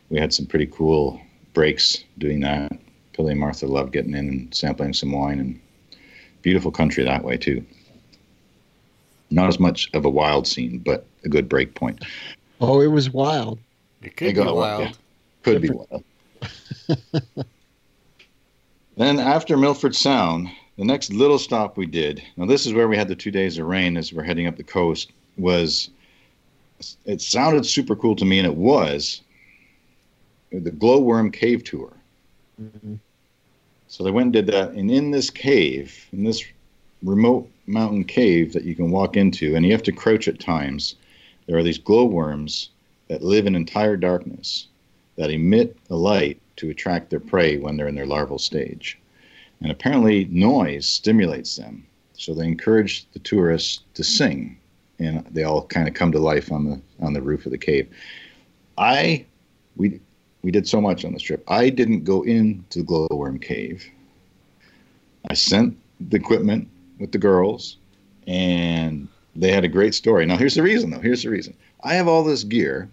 we 0.09 0.19
had 0.19 0.33
some 0.33 0.45
pretty 0.45 0.67
cool 0.67 1.19
breaks 1.53 2.03
doing 2.17 2.39
that. 2.41 2.71
Pilly 3.13 3.31
and 3.31 3.39
Martha 3.39 3.67
love 3.67 3.91
getting 3.91 4.13
in 4.13 4.27
and 4.27 4.55
sampling 4.55 4.93
some 4.93 5.11
wine 5.11 5.39
and 5.39 5.59
beautiful 6.41 6.71
country 6.71 7.03
that 7.03 7.23
way 7.23 7.37
too. 7.37 7.63
Not 9.29 9.47
as 9.47 9.59
much 9.59 9.89
of 9.93 10.05
a 10.05 10.09
wild 10.09 10.47
scene, 10.47 10.79
but 10.79 11.05
a 11.23 11.29
good 11.29 11.47
break 11.47 11.75
point. 11.75 12.03
Oh, 12.59 12.81
it 12.81 12.87
was 12.87 13.09
wild. 13.09 13.59
It 14.01 14.17
could 14.17 14.35
be 14.35 14.41
wild. 14.41 14.83
Yeah. 14.83 14.91
Could 15.43 15.61
Different. 15.61 15.89
be 15.89 15.95
wild. 17.25 17.25
then 18.97 19.19
after 19.19 19.57
Milford 19.57 19.95
Sound, 19.95 20.49
the 20.77 20.85
next 20.85 21.13
little 21.13 21.39
stop 21.39 21.77
we 21.77 21.85
did, 21.85 22.21
now 22.37 22.45
this 22.45 22.65
is 22.65 22.73
where 22.73 22.87
we 22.87 22.97
had 22.97 23.07
the 23.07 23.15
two 23.15 23.31
days 23.31 23.57
of 23.57 23.67
rain 23.67 23.97
as 23.97 24.11
we're 24.11 24.23
heading 24.23 24.47
up 24.47 24.57
the 24.57 24.63
coast, 24.63 25.11
was 25.37 25.89
it 27.05 27.21
sounded 27.21 27.65
super 27.65 27.95
cool 27.95 28.15
to 28.15 28.25
me, 28.25 28.39
and 28.39 28.47
it 28.47 28.55
was 28.55 29.21
the 30.51 30.71
Glowworm 30.71 31.31
Cave 31.31 31.63
Tour. 31.63 31.93
Mm-hmm. 32.61 32.95
So 33.87 34.03
they 34.03 34.11
went 34.11 34.27
and 34.27 34.33
did 34.33 34.47
that, 34.47 34.71
and 34.71 34.89
in 34.89 35.11
this 35.11 35.29
cave, 35.29 36.07
in 36.13 36.23
this 36.23 36.43
remote 37.03 37.49
mountain 37.67 38.03
cave 38.03 38.53
that 38.53 38.63
you 38.63 38.75
can 38.75 38.91
walk 38.91 39.17
into, 39.17 39.55
and 39.55 39.65
you 39.65 39.71
have 39.71 39.83
to 39.83 39.91
crouch 39.91 40.27
at 40.27 40.39
times, 40.39 40.95
there 41.47 41.57
are 41.57 41.63
these 41.63 41.77
glowworms 41.77 42.69
that 43.07 43.23
live 43.23 43.47
in 43.47 43.55
entire 43.55 43.97
darkness 43.97 44.67
that 45.17 45.31
emit 45.31 45.75
a 45.89 45.95
light 45.95 46.39
to 46.55 46.69
attract 46.69 47.09
their 47.09 47.19
prey 47.19 47.57
when 47.57 47.75
they're 47.75 47.87
in 47.87 47.95
their 47.95 48.05
larval 48.05 48.39
stage. 48.39 48.97
And 49.61 49.71
apparently, 49.71 50.25
noise 50.25 50.87
stimulates 50.87 51.55
them. 51.55 51.85
So 52.13 52.33
they 52.33 52.45
encourage 52.45 53.05
the 53.11 53.19
tourists 53.19 53.81
to 53.95 54.03
sing, 54.03 54.57
and 54.99 55.25
they 55.31 55.43
all 55.43 55.65
kind 55.65 55.87
of 55.87 55.93
come 55.93 56.11
to 56.11 56.19
life 56.19 56.51
on 56.51 56.69
the 56.69 56.81
on 56.99 57.13
the 57.13 57.21
roof 57.21 57.45
of 57.45 57.51
the 57.51 57.57
cave. 57.57 57.89
I 58.77 59.25
we 59.75 59.99
we 60.43 60.51
did 60.51 60.67
so 60.67 60.81
much 60.81 61.05
on 61.05 61.13
this 61.13 61.21
trip. 61.21 61.43
I 61.47 61.69
didn't 61.69 62.03
go 62.03 62.23
into 62.23 62.79
the 62.79 62.85
glowworm 62.85 63.39
cave. 63.39 63.85
I 65.29 65.33
sent 65.33 65.77
the 65.99 66.17
equipment 66.17 66.67
with 66.99 67.11
the 67.11 67.17
girls, 67.17 67.77
and 68.27 69.07
they 69.35 69.51
had 69.51 69.63
a 69.63 69.69
great 69.69 69.93
story. 69.93 70.25
Now, 70.25 70.37
here's 70.37 70.55
the 70.55 70.63
reason, 70.63 70.89
though. 70.89 70.99
Here's 70.99 71.23
the 71.23 71.29
reason. 71.29 71.55
I 71.83 71.93
have 71.93 72.07
all 72.07 72.23
this 72.23 72.43
gear, 72.43 72.89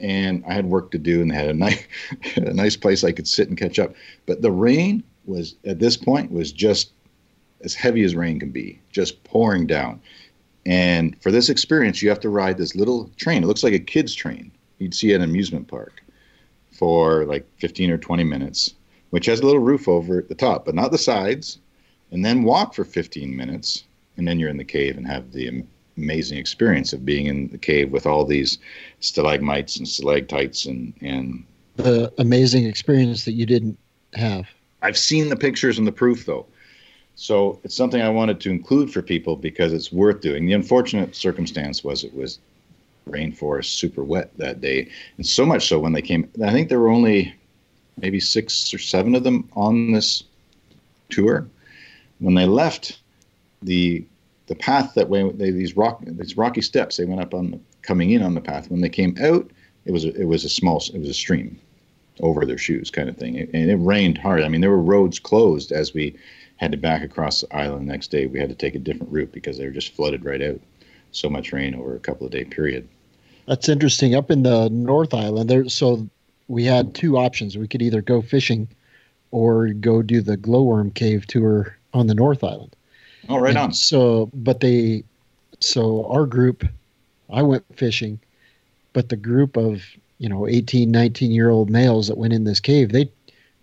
and 0.00 0.44
I 0.46 0.54
had 0.54 0.66
work 0.66 0.90
to 0.92 0.98
do, 0.98 1.20
and 1.20 1.30
they 1.30 1.34
had 1.34 1.48
a 1.48 1.54
nice, 1.54 1.84
a 2.36 2.54
nice 2.54 2.76
place 2.76 3.02
I 3.02 3.12
could 3.12 3.26
sit 3.26 3.48
and 3.48 3.58
catch 3.58 3.78
up. 3.78 3.94
But 4.26 4.42
the 4.42 4.52
rain 4.52 5.02
was 5.26 5.56
at 5.64 5.78
this 5.78 5.96
point 5.96 6.30
was 6.30 6.52
just 6.52 6.90
as 7.62 7.74
heavy 7.74 8.04
as 8.04 8.14
rain 8.14 8.38
can 8.38 8.50
be, 8.50 8.80
just 8.92 9.22
pouring 9.24 9.66
down. 9.66 10.00
And 10.64 11.20
for 11.20 11.32
this 11.32 11.48
experience, 11.48 12.02
you 12.02 12.08
have 12.08 12.20
to 12.20 12.28
ride 12.28 12.56
this 12.56 12.76
little 12.76 13.10
train. 13.16 13.42
It 13.42 13.46
looks 13.46 13.64
like 13.64 13.72
a 13.72 13.78
kid's 13.78 14.14
train. 14.14 14.52
You'd 14.78 14.94
see 14.94 15.12
at 15.12 15.20
an 15.20 15.28
amusement 15.28 15.66
park 15.66 16.02
for 16.78 17.24
like 17.24 17.44
15 17.58 17.90
or 17.90 17.98
20 17.98 18.24
minutes, 18.24 18.74
which 19.10 19.26
has 19.26 19.40
a 19.40 19.44
little 19.44 19.60
roof 19.60 19.88
over 19.88 20.18
at 20.18 20.28
the 20.28 20.34
top, 20.34 20.64
but 20.64 20.74
not 20.74 20.92
the 20.92 20.98
sides. 20.98 21.58
And 22.12 22.24
then 22.24 22.44
walk 22.44 22.72
for 22.72 22.84
15 22.84 23.36
minutes, 23.36 23.84
and 24.16 24.26
then 24.26 24.38
you're 24.38 24.48
in 24.48 24.56
the 24.56 24.64
cave 24.64 24.96
and 24.96 25.06
have 25.06 25.32
the 25.32 25.64
amazing 25.96 26.38
experience 26.38 26.92
of 26.92 27.04
being 27.04 27.26
in 27.26 27.48
the 27.48 27.58
cave 27.58 27.90
with 27.90 28.06
all 28.06 28.24
these 28.24 28.58
stalagmites 29.00 29.76
and 29.76 29.86
stalactites 29.86 30.64
and 30.64 30.94
and 31.00 31.44
the 31.76 32.12
amazing 32.18 32.64
experience 32.64 33.24
that 33.24 33.32
you 33.32 33.46
didn't 33.46 33.78
have. 34.14 34.46
I've 34.82 34.98
seen 34.98 35.28
the 35.28 35.36
pictures 35.36 35.78
and 35.78 35.86
the 35.86 35.92
proof 35.92 36.24
though. 36.24 36.46
So 37.14 37.58
it's 37.64 37.74
something 37.74 38.00
I 38.00 38.08
wanted 38.08 38.40
to 38.40 38.50
include 38.50 38.92
for 38.92 39.02
people 39.02 39.36
because 39.36 39.72
it's 39.72 39.92
worth 39.92 40.20
doing. 40.20 40.46
The 40.46 40.52
unfortunate 40.52 41.16
circumstance 41.16 41.82
was 41.82 42.04
it 42.04 42.14
was 42.14 42.38
rainforest 43.08 43.66
super 43.66 44.04
wet 44.04 44.30
that 44.38 44.60
day. 44.60 44.88
And 45.16 45.26
so 45.26 45.44
much 45.44 45.68
so 45.68 45.78
when 45.78 45.92
they 45.92 46.02
came, 46.02 46.30
I 46.44 46.52
think 46.52 46.68
there 46.68 46.80
were 46.80 46.88
only 46.88 47.34
maybe 47.96 48.20
six 48.20 48.72
or 48.72 48.78
seven 48.78 49.14
of 49.14 49.24
them 49.24 49.48
on 49.54 49.92
this 49.92 50.24
tour. 51.08 51.46
When 52.18 52.34
they 52.34 52.46
left 52.46 53.00
the 53.62 54.04
the 54.46 54.54
path 54.54 54.94
that 54.94 55.10
way, 55.10 55.30
they, 55.30 55.50
these 55.50 55.76
rock 55.76 56.02
these 56.04 56.36
rocky 56.36 56.62
steps, 56.62 56.96
they 56.96 57.04
went 57.04 57.20
up 57.20 57.34
on 57.34 57.50
the, 57.50 57.60
coming 57.82 58.10
in 58.10 58.22
on 58.22 58.34
the 58.34 58.40
path. 58.40 58.70
When 58.70 58.80
they 58.80 58.88
came 58.88 59.16
out, 59.20 59.50
it 59.84 59.92
was 59.92 60.04
a, 60.04 60.14
it 60.14 60.24
was 60.24 60.44
a 60.44 60.48
small 60.48 60.82
it 60.92 60.98
was 60.98 61.08
a 61.08 61.14
stream 61.14 61.60
over 62.20 62.44
their 62.44 62.58
shoes 62.58 62.90
kind 62.90 63.08
of 63.08 63.16
thing. 63.16 63.38
And 63.38 63.70
it 63.70 63.76
rained 63.76 64.18
hard. 64.18 64.42
I 64.42 64.48
mean, 64.48 64.60
there 64.60 64.70
were 64.70 64.82
roads 64.82 65.18
closed 65.18 65.72
as 65.72 65.94
we 65.94 66.16
had 66.56 66.72
to 66.72 66.78
back 66.78 67.02
across 67.02 67.40
the 67.40 67.56
island 67.56 67.88
the 67.88 67.92
next 67.92 68.10
day. 68.10 68.26
We 68.26 68.40
had 68.40 68.48
to 68.48 68.54
take 68.54 68.74
a 68.74 68.80
different 68.80 69.12
route 69.12 69.32
because 69.32 69.58
they 69.58 69.64
were 69.64 69.70
just 69.70 69.94
flooded 69.94 70.24
right 70.24 70.42
out. 70.42 70.60
So 71.12 71.30
much 71.30 71.52
rain 71.52 71.74
over 71.74 71.94
a 71.94 72.00
couple 72.00 72.26
of 72.26 72.32
day 72.32 72.44
period. 72.44 72.88
That's 73.48 73.68
interesting. 73.68 74.14
Up 74.14 74.30
in 74.30 74.42
the 74.42 74.68
North 74.68 75.14
Island, 75.14 75.48
there. 75.48 75.68
So 75.70 76.06
we 76.48 76.64
had 76.64 76.94
two 76.94 77.16
options. 77.16 77.56
We 77.56 77.66
could 77.66 77.80
either 77.80 78.02
go 78.02 78.20
fishing, 78.20 78.68
or 79.30 79.68
go 79.68 80.02
do 80.02 80.20
the 80.20 80.36
glowworm 80.36 80.90
cave 80.90 81.26
tour 81.26 81.76
on 81.94 82.06
the 82.06 82.14
North 82.14 82.44
Island. 82.44 82.76
Oh, 83.30 83.38
right 83.38 83.50
and 83.50 83.58
on. 83.58 83.72
So, 83.72 84.30
but 84.34 84.60
they, 84.60 85.02
so 85.60 86.06
our 86.10 86.26
group, 86.26 86.62
I 87.30 87.42
went 87.42 87.64
fishing, 87.74 88.20
but 88.92 89.08
the 89.08 89.16
group 89.16 89.56
of 89.56 89.82
you 90.18 90.28
know 90.28 90.46
18 90.46 90.90
19 90.90 91.30
year 91.30 91.48
old 91.48 91.70
males 91.70 92.08
that 92.08 92.18
went 92.18 92.32
in 92.32 92.42
this 92.44 92.58
cave 92.58 92.90
they 92.90 93.08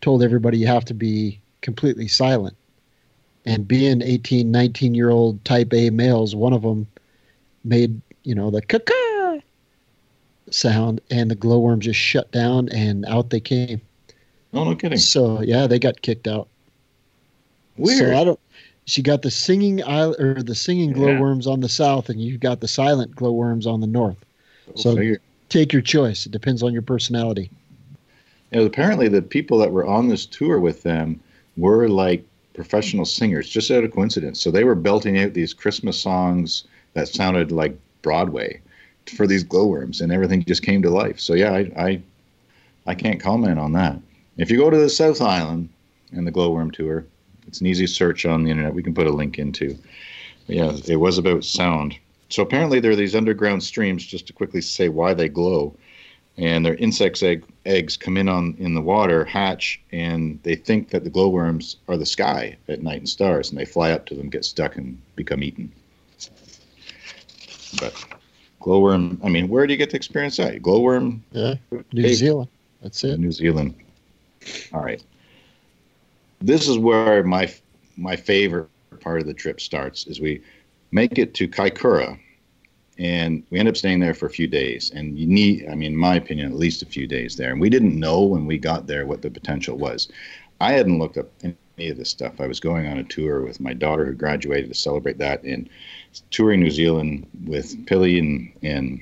told 0.01 0.23
everybody 0.23 0.57
you 0.57 0.67
have 0.67 0.85
to 0.85 0.93
be 0.93 1.37
completely 1.61 2.07
silent 2.07 2.55
and 3.45 3.67
being 3.67 4.01
18 4.01 4.49
19 4.49 4.95
year 4.95 5.09
old 5.09 5.43
type 5.43 5.73
a 5.73 5.89
males 5.89 6.33
one 6.33 6.53
of 6.53 6.61
them 6.61 6.87
made 7.65 7.99
you 8.23 8.33
know 8.33 8.49
the 8.49 8.61
caca 8.61 9.04
sound 10.51 11.01
and 11.09 11.31
the 11.31 11.35
glowworm 11.35 11.79
just 11.79 11.99
shut 11.99 12.31
down 12.31 12.69
and 12.69 13.05
out 13.05 13.29
they 13.29 13.39
came 13.39 13.81
oh 14.53 14.63
no 14.63 14.75
kidding 14.75 14.97
so 14.97 15.41
yeah 15.41 15.67
they 15.67 15.79
got 15.79 16.01
kicked 16.01 16.27
out 16.27 16.47
weird 17.77 17.97
so 17.97 18.17
i 18.17 18.23
don't 18.23 18.39
she 18.85 19.01
got 19.01 19.23
the 19.23 19.31
singing 19.31 19.81
or 19.83 20.43
the 20.43 20.53
singing 20.53 20.91
glowworms 20.91 21.47
yeah. 21.47 21.53
on 21.53 21.59
the 21.61 21.69
south 21.69 22.09
and 22.09 22.21
you 22.21 22.37
got 22.37 22.61
the 22.61 22.67
silent 22.67 23.15
glowworms 23.15 23.65
on 23.65 23.81
the 23.81 23.87
north 23.87 24.23
oh, 24.69 24.73
so 24.75 25.17
take 25.49 25.73
your 25.73 25.81
choice. 25.81 26.25
It 26.25 26.31
depends 26.31 26.63
on 26.63 26.73
your 26.73 26.81
personality. 26.81 27.49
You 28.51 28.59
know, 28.59 28.65
apparently, 28.65 29.07
the 29.07 29.21
people 29.21 29.57
that 29.59 29.71
were 29.71 29.85
on 29.85 30.07
this 30.07 30.25
tour 30.25 30.59
with 30.59 30.83
them 30.83 31.19
were 31.57 31.87
like 31.87 32.23
professional 32.53 33.05
singers, 33.05 33.49
just 33.49 33.71
out 33.71 33.83
of 33.83 33.91
coincidence. 33.91 34.39
So 34.39 34.51
they 34.51 34.63
were 34.63 34.75
belting 34.75 35.19
out 35.19 35.33
these 35.33 35.53
Christmas 35.53 35.99
songs 35.99 36.63
that 36.93 37.07
sounded 37.07 37.51
like 37.51 37.77
Broadway 38.01 38.61
for 39.09 39.27
these 39.27 39.43
glowworms, 39.43 40.01
and 40.01 40.11
everything 40.11 40.43
just 40.43 40.63
came 40.63 40.81
to 40.81 40.89
life. 40.89 41.19
So 41.19 41.33
yeah, 41.33 41.53
I, 41.53 41.59
I, 41.77 42.01
I 42.87 42.95
can't 42.95 43.19
comment 43.19 43.59
on 43.59 43.73
that. 43.73 43.99
If 44.37 44.51
you 44.51 44.57
go 44.57 44.69
to 44.69 44.77
the 44.77 44.89
South 44.89 45.21
Island 45.21 45.69
and 46.11 46.27
the 46.27 46.31
glowworm 46.31 46.71
tour, 46.71 47.05
it's 47.47 47.61
an 47.61 47.67
easy 47.67 47.87
search 47.87 48.25
on 48.25 48.43
the 48.43 48.51
internet. 48.51 48.73
We 48.73 48.83
can 48.83 48.93
put 48.93 49.07
a 49.07 49.11
link 49.11 49.39
into. 49.39 49.77
Yeah, 50.47 50.73
it 50.87 50.97
was 50.97 51.17
about 51.17 51.43
sound. 51.43 51.97
So 52.29 52.43
apparently 52.43 52.79
there 52.79 52.91
are 52.91 52.95
these 52.95 53.15
underground 53.15 53.63
streams. 53.63 54.05
Just 54.05 54.27
to 54.27 54.33
quickly 54.33 54.61
say 54.61 54.89
why 54.89 55.13
they 55.13 55.29
glow, 55.29 55.75
and 56.37 56.65
their 56.65 56.75
insects' 56.75 57.23
egg, 57.23 57.45
eggs 57.65 57.95
come 57.97 58.17
in 58.17 58.27
on 58.27 58.55
in 58.57 58.73
the 58.73 58.81
water, 58.81 59.23
hatch, 59.23 59.79
and 59.91 60.39
they 60.43 60.55
think 60.55 60.89
that 60.89 61.03
the 61.03 61.09
glowworms 61.09 61.77
are 61.87 61.97
the 61.97 62.05
sky 62.05 62.57
at 62.67 62.83
night 62.83 62.99
and 62.99 63.09
stars, 63.09 63.49
and 63.49 63.59
they 63.59 63.65
fly 63.65 63.91
up 63.91 64.05
to 64.07 64.15
them, 64.15 64.29
get 64.29 64.43
stuck, 64.43 64.75
and 64.75 64.99
become 65.15 65.43
eaten. 65.43 65.71
But 67.79 67.93
glowworm, 68.65 69.21
I 69.23 69.29
mean, 69.29 69.47
where 69.47 69.67
do 69.67 69.73
you 69.73 69.77
get 69.77 69.91
to 69.91 69.95
experience 69.95 70.37
that? 70.37 70.59
Glowworm? 70.63 71.21
Yeah, 71.31 71.53
New 71.93 72.13
Zealand. 72.15 72.49
That's 72.81 73.03
it. 73.03 73.19
New 73.19 73.31
Zealand. 73.31 73.75
All 74.73 74.83
right. 74.83 75.01
This 76.41 76.67
is 76.67 76.79
where 76.79 77.23
my 77.23 77.53
my 77.95 78.15
favorite 78.15 78.67
part 78.99 79.21
of 79.21 79.27
the 79.27 79.35
trip 79.35 79.61
starts. 79.61 80.07
Is 80.07 80.19
we 80.19 80.41
make 80.91 81.19
it 81.19 81.35
to 81.35 81.47
Kaikoura, 81.47 82.19
and 82.97 83.43
we 83.51 83.59
end 83.59 83.69
up 83.69 83.77
staying 83.77 83.99
there 83.99 84.15
for 84.15 84.25
a 84.25 84.31
few 84.31 84.47
days. 84.47 84.89
And 84.89 85.17
you 85.17 85.27
need, 85.27 85.67
I 85.69 85.75
mean, 85.75 85.93
in 85.93 85.97
my 85.97 86.15
opinion, 86.15 86.51
at 86.51 86.57
least 86.57 86.81
a 86.81 86.87
few 86.87 87.05
days 87.05 87.35
there. 87.35 87.51
And 87.51 87.61
we 87.61 87.69
didn't 87.69 87.99
know 87.99 88.23
when 88.23 88.47
we 88.47 88.57
got 88.57 88.87
there 88.87 89.05
what 89.05 89.21
the 89.21 89.29
potential 89.29 89.77
was. 89.77 90.07
I 90.59 90.73
hadn't 90.73 90.97
looked 90.97 91.17
up 91.17 91.29
any 91.77 91.89
of 91.89 91.97
this 91.97 92.09
stuff. 92.09 92.39
I 92.39 92.47
was 92.47 92.59
going 92.59 92.87
on 92.87 92.97
a 92.97 93.03
tour 93.03 93.41
with 93.41 93.59
my 93.59 93.73
daughter 93.73 94.05
who 94.05 94.13
graduated 94.13 94.69
to 94.69 94.75
celebrate 94.75 95.17
that, 95.17 95.43
and 95.43 95.69
touring 96.31 96.61
New 96.61 96.71
Zealand 96.71 97.27
with 97.45 97.85
Pilly 97.85 98.19
and 98.19 98.51
and 98.63 99.01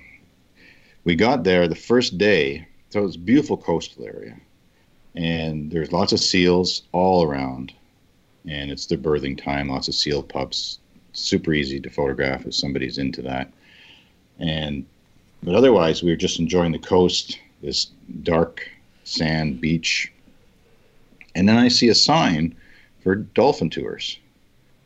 we 1.04 1.16
got 1.16 1.44
there 1.44 1.68
the 1.68 1.76
first 1.76 2.18
day. 2.18 2.68
So 2.90 3.06
it's 3.06 3.16
a 3.16 3.20
beautiful 3.20 3.58
coastal 3.58 4.06
area, 4.06 4.38
and 5.16 5.72
there's 5.72 5.92
lots 5.92 6.14
of 6.14 6.20
seals 6.20 6.84
all 6.92 7.24
around, 7.24 7.74
and 8.48 8.72
it's 8.72 8.86
their 8.86 8.98
birthing 8.98 9.42
time. 9.42 9.70
Lots 9.70 9.88
of 9.88 9.96
seal 9.96 10.24
pups. 10.24 10.80
Super 11.14 11.54
easy 11.54 11.80
to 11.80 11.90
photograph 11.90 12.46
if 12.46 12.56
somebody's 12.56 12.98
into 12.98 13.22
that. 13.22 13.52
And 14.40 14.86
but 15.44 15.56
otherwise, 15.56 16.02
we 16.02 16.10
were 16.10 16.16
just 16.16 16.40
enjoying 16.40 16.72
the 16.72 16.80
coast, 16.80 17.38
this 17.62 17.86
dark 18.24 18.68
sand 19.04 19.60
beach. 19.60 20.12
And 21.36 21.50
then 21.50 21.58
I 21.58 21.68
see 21.68 21.90
a 21.90 21.96
sign 21.96 22.56
for 23.04 23.16
dolphin 23.16 23.70
tours 23.70 24.18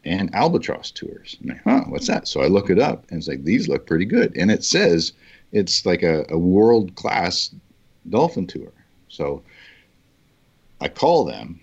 and 0.03 0.33
albatross 0.33 0.91
tours. 0.91 1.37
I'm 1.41 1.49
like, 1.49 1.63
huh, 1.63 1.83
what's 1.87 2.07
that? 2.07 2.27
So 2.27 2.41
I 2.41 2.47
look 2.47 2.69
it 2.69 2.79
up 2.79 3.05
and 3.09 3.19
it's 3.19 3.27
like, 3.27 3.43
these 3.43 3.67
look 3.67 3.85
pretty 3.85 4.05
good. 4.05 4.35
And 4.35 4.49
it 4.49 4.63
says 4.63 5.13
it's 5.51 5.85
like 5.85 6.03
a, 6.03 6.25
a 6.29 6.37
world 6.37 6.95
class 6.95 7.53
dolphin 8.09 8.47
tour. 8.47 8.71
So 9.09 9.43
I 10.81 10.87
call 10.87 11.25
them. 11.25 11.59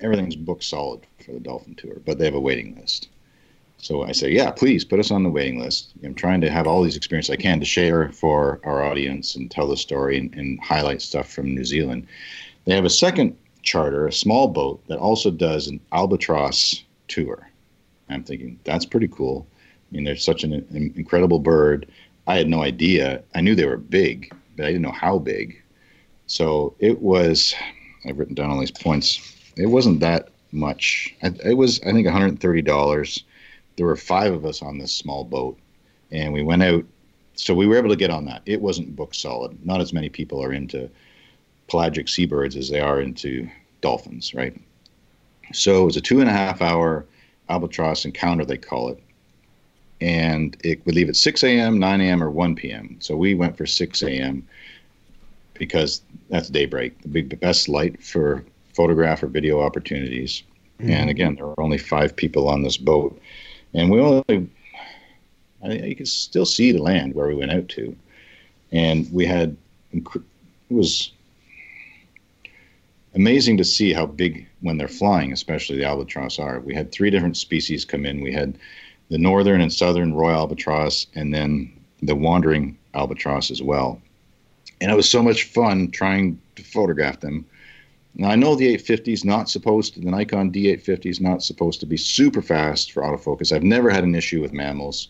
Everything's 0.00 0.36
booked 0.36 0.64
solid 0.64 1.00
for 1.24 1.32
the 1.32 1.40
dolphin 1.40 1.74
tour, 1.74 2.00
but 2.06 2.18
they 2.18 2.24
have 2.24 2.34
a 2.34 2.40
waiting 2.40 2.76
list. 2.80 3.08
So 3.78 4.02
I 4.02 4.12
say, 4.12 4.30
yeah, 4.30 4.50
please 4.50 4.84
put 4.84 5.00
us 5.00 5.10
on 5.10 5.22
the 5.22 5.30
waiting 5.30 5.60
list. 5.60 5.92
I'm 6.04 6.14
trying 6.14 6.40
to 6.40 6.50
have 6.50 6.66
all 6.66 6.82
these 6.82 6.96
experiences 6.96 7.30
I 7.30 7.36
can 7.36 7.60
to 7.60 7.66
share 7.66 8.10
for 8.10 8.60
our 8.64 8.84
audience 8.84 9.36
and 9.36 9.50
tell 9.50 9.68
the 9.68 9.76
story 9.76 10.18
and, 10.18 10.34
and 10.34 10.60
highlight 10.60 11.02
stuff 11.02 11.30
from 11.30 11.54
New 11.54 11.64
Zealand. 11.64 12.06
They 12.64 12.74
have 12.74 12.84
a 12.84 12.90
second 12.90 13.36
charter, 13.62 14.06
a 14.06 14.12
small 14.12 14.48
boat 14.48 14.82
that 14.88 14.98
also 14.98 15.30
does 15.30 15.66
an 15.66 15.80
albatross 15.92 16.84
tour. 17.08 17.48
I'm 18.08 18.24
thinking 18.24 18.58
that's 18.64 18.86
pretty 18.86 19.08
cool. 19.08 19.46
I 19.90 19.94
mean, 19.94 20.04
they're 20.04 20.16
such 20.16 20.44
an, 20.44 20.52
an 20.52 20.92
incredible 20.96 21.38
bird. 21.38 21.86
I 22.26 22.36
had 22.36 22.48
no 22.48 22.62
idea. 22.62 23.22
I 23.34 23.40
knew 23.40 23.54
they 23.54 23.66
were 23.66 23.76
big, 23.76 24.34
but 24.56 24.64
I 24.64 24.68
didn't 24.68 24.82
know 24.82 24.92
how 24.92 25.18
big. 25.18 25.62
So 26.26 26.74
it 26.78 27.00
was. 27.00 27.54
I've 28.06 28.18
written 28.18 28.34
down 28.34 28.50
all 28.50 28.60
these 28.60 28.70
points. 28.70 29.34
It 29.56 29.66
wasn't 29.66 30.00
that 30.00 30.28
much. 30.52 31.14
It 31.22 31.56
was, 31.56 31.80
I 31.80 31.92
think, 31.92 32.06
$130. 32.06 33.22
There 33.76 33.86
were 33.86 33.96
five 33.96 34.32
of 34.32 34.44
us 34.44 34.62
on 34.62 34.78
this 34.78 34.92
small 34.94 35.24
boat, 35.24 35.58
and 36.10 36.32
we 36.32 36.42
went 36.42 36.62
out. 36.62 36.84
So 37.34 37.54
we 37.54 37.66
were 37.66 37.76
able 37.76 37.90
to 37.90 37.96
get 37.96 38.10
on 38.10 38.24
that. 38.26 38.42
It 38.46 38.60
wasn't 38.60 38.96
booked 38.96 39.16
solid. 39.16 39.64
Not 39.64 39.80
as 39.80 39.92
many 39.92 40.08
people 40.08 40.42
are 40.42 40.52
into 40.52 40.90
pelagic 41.68 42.08
seabirds 42.08 42.56
as 42.56 42.68
they 42.68 42.80
are 42.80 43.00
into 43.00 43.48
dolphins, 43.80 44.34
right? 44.34 44.56
So 45.52 45.82
it 45.82 45.86
was 45.86 45.96
a 45.96 46.00
two 46.00 46.20
and 46.20 46.28
a 46.28 46.32
half 46.32 46.60
hour 46.60 47.06
albatross 47.48 48.04
encounter, 48.04 48.44
they 48.44 48.56
call 48.56 48.90
it. 48.90 49.02
And 50.00 50.56
it 50.62 50.84
would 50.86 50.94
leave 50.94 51.08
at 51.08 51.16
6 51.16 51.42
a.m., 51.44 51.78
9 51.78 52.00
a.m., 52.00 52.22
or 52.22 52.30
1 52.30 52.54
p.m. 52.54 52.96
So 53.00 53.16
we 53.16 53.34
went 53.34 53.56
for 53.56 53.66
6 53.66 54.02
a.m. 54.02 54.46
because 55.54 56.02
that's 56.30 56.48
daybreak, 56.48 57.00
the 57.02 57.08
big, 57.08 57.40
best 57.40 57.68
light 57.68 58.02
for 58.02 58.44
photograph 58.74 59.22
or 59.22 59.26
video 59.26 59.60
opportunities. 59.60 60.42
Mm-hmm. 60.78 60.90
And 60.90 61.10
again, 61.10 61.34
there 61.34 61.46
were 61.46 61.60
only 61.60 61.78
five 61.78 62.14
people 62.14 62.48
on 62.48 62.62
this 62.62 62.76
boat. 62.76 63.20
And 63.74 63.90
we 63.90 64.00
only, 64.00 64.48
I, 65.64 65.72
you 65.72 65.96
could 65.96 66.08
still 66.08 66.46
see 66.46 66.70
the 66.70 66.82
land 66.82 67.14
where 67.14 67.26
we 67.26 67.34
went 67.34 67.52
out 67.52 67.68
to. 67.70 67.96
And 68.70 69.10
we 69.12 69.26
had, 69.26 69.56
it 69.92 70.04
was 70.68 71.10
amazing 73.14 73.56
to 73.58 73.64
see 73.64 73.92
how 73.92 74.06
big 74.06 74.46
when 74.60 74.78
they're 74.78 74.88
flying, 74.88 75.32
especially 75.32 75.76
the 75.76 75.84
albatross 75.84 76.38
are. 76.38 76.60
We 76.60 76.74
had 76.74 76.92
three 76.92 77.10
different 77.10 77.36
species 77.36 77.84
come 77.84 78.04
in. 78.04 78.20
We 78.20 78.32
had 78.32 78.58
the 79.10 79.18
northern 79.18 79.60
and 79.60 79.72
southern 79.72 80.14
royal 80.14 80.40
albatross, 80.40 81.06
and 81.14 81.32
then 81.32 81.72
the 82.02 82.14
wandering 82.14 82.76
albatross 82.94 83.50
as 83.50 83.62
well. 83.62 84.00
And 84.80 84.90
it 84.90 84.94
was 84.94 85.10
so 85.10 85.22
much 85.22 85.44
fun 85.44 85.90
trying 85.90 86.40
to 86.56 86.62
photograph 86.62 87.20
them. 87.20 87.46
Now 88.14 88.30
I 88.30 88.36
know 88.36 88.54
the 88.54 88.66
850 88.66 89.12
is 89.12 89.24
not 89.24 89.48
supposed 89.48 89.94
to, 89.94 90.00
the 90.00 90.10
Nikon 90.10 90.50
D850 90.52 91.06
is 91.06 91.20
not 91.20 91.42
supposed 91.42 91.80
to 91.80 91.86
be 91.86 91.96
super 91.96 92.42
fast 92.42 92.92
for 92.92 93.02
autofocus. 93.02 93.52
I've 93.52 93.62
never 93.62 93.90
had 93.90 94.04
an 94.04 94.14
issue 94.14 94.40
with 94.40 94.52
mammals, 94.52 95.08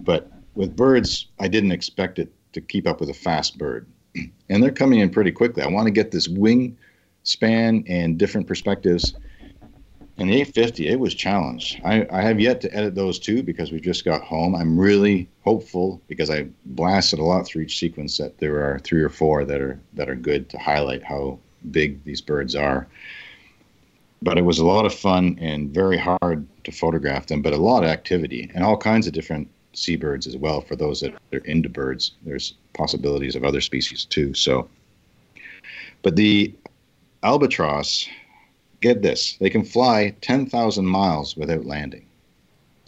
but 0.00 0.30
with 0.54 0.76
birds, 0.76 1.28
I 1.40 1.48
didn't 1.48 1.72
expect 1.72 2.18
it 2.18 2.32
to 2.52 2.60
keep 2.60 2.86
up 2.86 3.00
with 3.00 3.10
a 3.10 3.14
fast 3.14 3.58
bird. 3.58 3.86
And 4.50 4.62
they're 4.62 4.70
coming 4.70 4.98
in 5.00 5.08
pretty 5.08 5.32
quickly. 5.32 5.62
I 5.62 5.68
want 5.68 5.86
to 5.86 5.90
get 5.90 6.10
this 6.10 6.28
wing 6.28 6.76
span 7.24 7.84
and 7.88 8.18
different 8.18 8.46
perspectives. 8.46 9.14
And 10.18 10.28
the 10.28 10.34
850, 10.34 10.88
it 10.88 11.00
was 11.00 11.14
challenged. 11.14 11.80
I, 11.84 12.06
I 12.10 12.20
have 12.22 12.38
yet 12.38 12.60
to 12.62 12.76
edit 12.76 12.94
those 12.94 13.18
two 13.18 13.42
because 13.42 13.72
we 13.72 13.80
just 13.80 14.04
got 14.04 14.22
home. 14.22 14.54
I'm 14.54 14.78
really 14.78 15.28
hopeful 15.42 16.00
because 16.06 16.30
I 16.30 16.48
blasted 16.66 17.18
a 17.18 17.24
lot 17.24 17.46
through 17.46 17.62
each 17.62 17.78
sequence 17.78 18.18
that 18.18 18.38
there 18.38 18.62
are 18.62 18.78
three 18.80 19.02
or 19.02 19.08
four 19.08 19.44
that 19.44 19.60
are 19.60 19.80
that 19.94 20.08
are 20.08 20.14
good 20.14 20.48
to 20.50 20.58
highlight 20.58 21.02
how 21.02 21.38
big 21.70 22.04
these 22.04 22.20
birds 22.20 22.54
are. 22.54 22.86
But 24.20 24.38
it 24.38 24.42
was 24.42 24.58
a 24.58 24.66
lot 24.66 24.84
of 24.84 24.94
fun 24.94 25.38
and 25.40 25.70
very 25.70 25.98
hard 25.98 26.46
to 26.64 26.70
photograph 26.70 27.26
them, 27.26 27.42
but 27.42 27.52
a 27.52 27.56
lot 27.56 27.82
of 27.82 27.88
activity 27.88 28.50
and 28.54 28.62
all 28.62 28.76
kinds 28.76 29.06
of 29.06 29.12
different 29.12 29.48
seabirds 29.72 30.26
as 30.26 30.36
well 30.36 30.60
for 30.60 30.76
those 30.76 31.00
that 31.00 31.14
are 31.32 31.38
into 31.38 31.68
birds. 31.68 32.12
There's 32.22 32.54
possibilities 32.74 33.34
of 33.34 33.44
other 33.44 33.60
species 33.60 34.04
too. 34.04 34.34
So, 34.34 34.68
but 36.02 36.16
the 36.16 36.54
albatross, 37.22 38.08
get 38.80 39.02
this, 39.02 39.36
they 39.40 39.50
can 39.50 39.64
fly 39.64 40.14
10,000 40.20 40.84
miles 40.84 41.36
without 41.36 41.64
landing. 41.64 42.06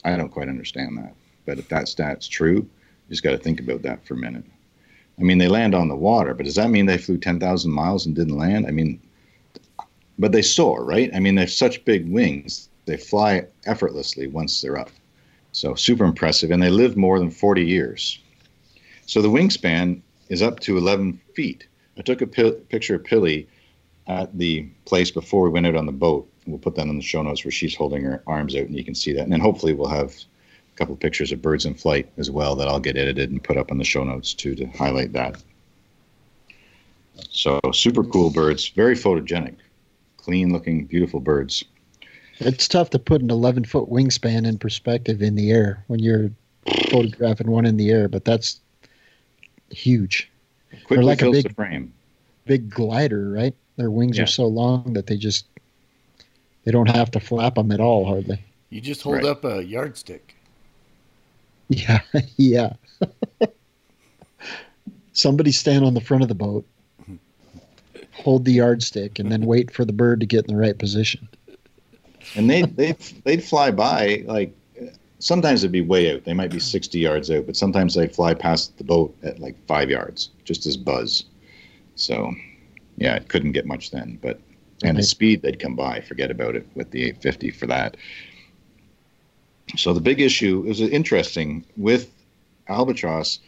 I 0.05 0.17
don't 0.17 0.31
quite 0.31 0.49
understand 0.49 0.99
that. 0.99 1.15
But 1.47 1.59
if 1.59 1.69
that 1.69 1.89
stat's 1.89 2.27
true, 2.27 2.57
you 2.57 3.11
just 3.11 3.23
got 3.23 3.31
to 3.31 3.39
think 3.39 3.61
about 3.61 3.83
that 3.83 4.05
for 4.07 4.15
a 4.15 4.19
minute. 4.19 4.45
I 5.19 5.23
mean, 5.23 5.39
they 5.39 5.49
land 5.49 5.75
on 5.75 5.89
the 5.89 5.95
water, 5.95 6.35
but 6.35 6.47
does 6.47 6.57
that 6.57 6.71
mean 6.71 6.87
they 6.87 6.99
flew 6.99 7.19
10,000 7.19 7.71
miles 7.71 8.07
and 8.07 8.17
didn't 8.17 8.37
land? 8.37 8.67
I 8.67 8.71
mean, 8.71 9.01
but 10.19 10.33
they 10.33 10.43
soar, 10.43 10.85
right? 10.85 11.11
I 11.15 11.21
mean, 11.21 11.37
they 11.37 11.43
have 11.43 11.51
such 11.51 11.85
big 11.85 12.09
wings, 12.11 12.69
they 12.87 12.97
fly 12.97 13.47
effortlessly 13.67 14.27
once 14.27 14.61
they're 14.61 14.79
up. 14.79 14.91
So 15.53 15.75
super 15.75 16.05
impressive. 16.05 16.51
And 16.51 16.63
they 16.63 16.71
live 16.71 16.97
more 16.97 17.19
than 17.19 17.31
40 17.31 17.65
years. 17.65 18.19
So 19.07 19.23
the 19.23 19.29
wingspan 19.29 20.01
is 20.29 20.43
up 20.43 20.61
to 20.61 20.77
11 20.77 21.21
feet. 21.35 21.67
I 21.97 22.03
took 22.03 22.21
a 22.21 22.27
picture 22.27 22.97
of 22.97 23.05
Pilly 23.05 23.47
at 24.07 24.37
the 24.37 24.63
place 24.85 25.11
before 25.11 25.45
we 25.45 25.51
went 25.51 25.67
out 25.67 25.77
on 25.77 25.87
the 25.87 25.93
boat. 25.93 26.29
We'll 26.47 26.59
put 26.59 26.75
that 26.77 26.87
in 26.87 26.97
the 26.97 27.03
show 27.03 27.23
notes 27.23 27.45
where 27.45 27.53
she's 27.53 27.75
holding 27.75 28.05
her 28.05 28.23
arms 28.27 28.55
out 28.55 28.67
and 28.67 28.77
you 28.77 28.85
can 28.85 28.95
see 28.95 29.13
that. 29.13 29.23
And 29.23 29.33
then 29.33 29.41
hopefully 29.41 29.73
we'll 29.73 29.89
have 29.89 30.11
a 30.11 30.77
couple 30.77 30.95
of 30.95 31.01
pictures 31.01 31.33
of 31.33 31.41
birds 31.41 31.65
in 31.65 31.75
flight 31.75 32.11
as 32.19 32.31
well 32.31 32.55
that 32.57 32.69
I'll 32.69 32.81
get 32.81 32.97
edited 32.97 33.31
and 33.31 33.43
put 33.43 33.57
up 33.57 33.71
on 33.71 33.79
the 33.79 33.85
show 33.85 34.05
notes 34.05 34.35
too 34.35 34.55
to 34.57 34.67
highlight 34.67 35.13
that. 35.13 35.43
So 37.31 37.61
super 37.73 38.05
cool 38.05 38.31
birds, 38.31 38.69
very 38.69 38.95
photogenic, 38.95 39.57
clean 40.19 40.53
looking, 40.53 40.85
beautiful 40.85 41.21
birds. 41.21 41.65
It's 42.41 42.67
tough 42.67 42.91
to 42.91 42.99
put 42.99 43.23
an 43.23 43.31
11 43.31 43.65
foot 43.65 43.89
wingspan 43.89 44.47
in 44.47 44.59
perspective 44.59 45.23
in 45.23 45.37
the 45.37 45.53
air 45.53 45.85
when 45.87 46.01
you're 46.01 46.31
photographing 46.91 47.51
one 47.51 47.65
in 47.65 47.77
the 47.77 47.91
air, 47.91 48.09
but 48.09 48.25
that's 48.25 48.61
huge. 49.71 50.31
Quickly 50.87 51.05
like 51.05 51.23
a 51.23 51.31
big 51.31 51.55
frame. 51.55 51.93
Big 52.47 52.69
glider, 52.69 53.31
right? 53.31 53.55
Their 53.77 53.91
wings 53.91 54.17
yeah. 54.17 54.25
are 54.25 54.29
so 54.29 54.47
long 54.47 54.93
that 54.93 55.07
they 55.07 55.17
just 55.17 55.47
they 56.65 56.73
don't 56.73 56.89
have 56.89 57.11
to 57.13 57.21
flap 57.21 57.57
them 57.57 57.71
at 57.71 57.81
all 57.81 58.05
hardly. 58.05 58.39
You 58.71 58.81
just 58.81 59.03
hold 59.03 59.17
right. 59.17 59.25
up 59.27 59.45
a 59.45 59.65
yardstick. 59.65 60.37
Yeah, 61.69 62.01
yeah. 62.37 62.75
Somebody 65.15 65.51
stand 65.51 65.83
on 65.83 65.95
the 65.95 66.01
front 66.01 66.23
of 66.23 66.29
the 66.29 66.35
boat, 66.35 66.67
hold 68.13 68.45
the 68.45 68.53
yardstick, 68.53 69.19
and 69.19 69.33
then 69.33 69.47
wait 69.47 69.71
for 69.71 69.87
the 69.87 69.93
bird 69.93 70.21
to 70.21 70.27
get 70.27 70.45
in 70.45 70.55
the 70.55 70.61
right 70.61 70.79
position. 70.79 71.27
And 72.37 72.51
they 72.51 72.63
they 72.63 72.93
they'd 73.25 73.43
fly 73.43 73.71
by 73.71 74.25
like 74.27 74.55
sometimes 75.21 75.65
it'd 75.65 75.73
be 75.73 75.81
way 75.81 76.15
out. 76.15 76.25
They 76.25 76.35
might 76.35 76.51
be 76.51 76.61
sixty 76.61 76.99
yards 76.99 77.31
out, 77.31 77.47
but 77.47 77.57
sometimes 77.57 77.95
they 77.95 78.09
fly 78.09 78.35
past 78.35 78.77
the 78.77 78.85
boat 78.85 79.17
at 79.23 79.41
like 79.41 79.57
five 79.67 79.89
yards, 79.89 80.29
just 80.45 80.67
as 80.67 80.77
buzz. 80.77 81.25
So 81.97 82.35
yeah, 82.97 83.17
it 83.17 83.29
couldn't 83.29 83.53
get 83.53 83.67
much 83.67 83.91
then. 83.91 84.19
But 84.23 84.41
and 84.83 84.99
the 84.99 85.03
speed 85.03 85.43
they'd 85.43 85.61
come 85.61 85.77
by, 85.77 86.01
forget 86.01 86.31
about 86.31 86.57
it 86.57 86.67
with 86.75 86.91
the 86.91 87.03
850 87.05 87.51
for 87.53 87.67
that. 87.67 87.97
So 89.77 89.93
the 89.93 90.01
big 90.01 90.21
issue 90.21 90.65
is 90.67 90.81
interesting 90.81 91.65
with 91.77 92.13
albatross 92.69 93.41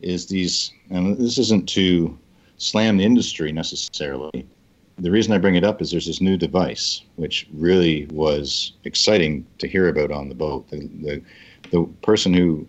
is 0.00 0.26
these, 0.26 0.72
and 0.90 1.16
this 1.16 1.38
isn't 1.38 1.68
to 1.70 2.18
slam 2.58 2.96
the 2.96 3.04
industry 3.04 3.52
necessarily. 3.52 4.46
The 4.98 5.10
reason 5.10 5.32
I 5.32 5.38
bring 5.38 5.56
it 5.56 5.64
up 5.64 5.80
is 5.80 5.90
there's 5.90 6.06
this 6.06 6.20
new 6.20 6.36
device 6.36 7.02
which 7.16 7.48
really 7.52 8.06
was 8.06 8.72
exciting 8.84 9.46
to 9.58 9.68
hear 9.68 9.88
about 9.88 10.10
on 10.10 10.28
the 10.28 10.34
boat. 10.34 10.68
The 10.70 10.88
the, 11.02 11.22
the 11.70 11.84
person 12.02 12.32
who 12.32 12.66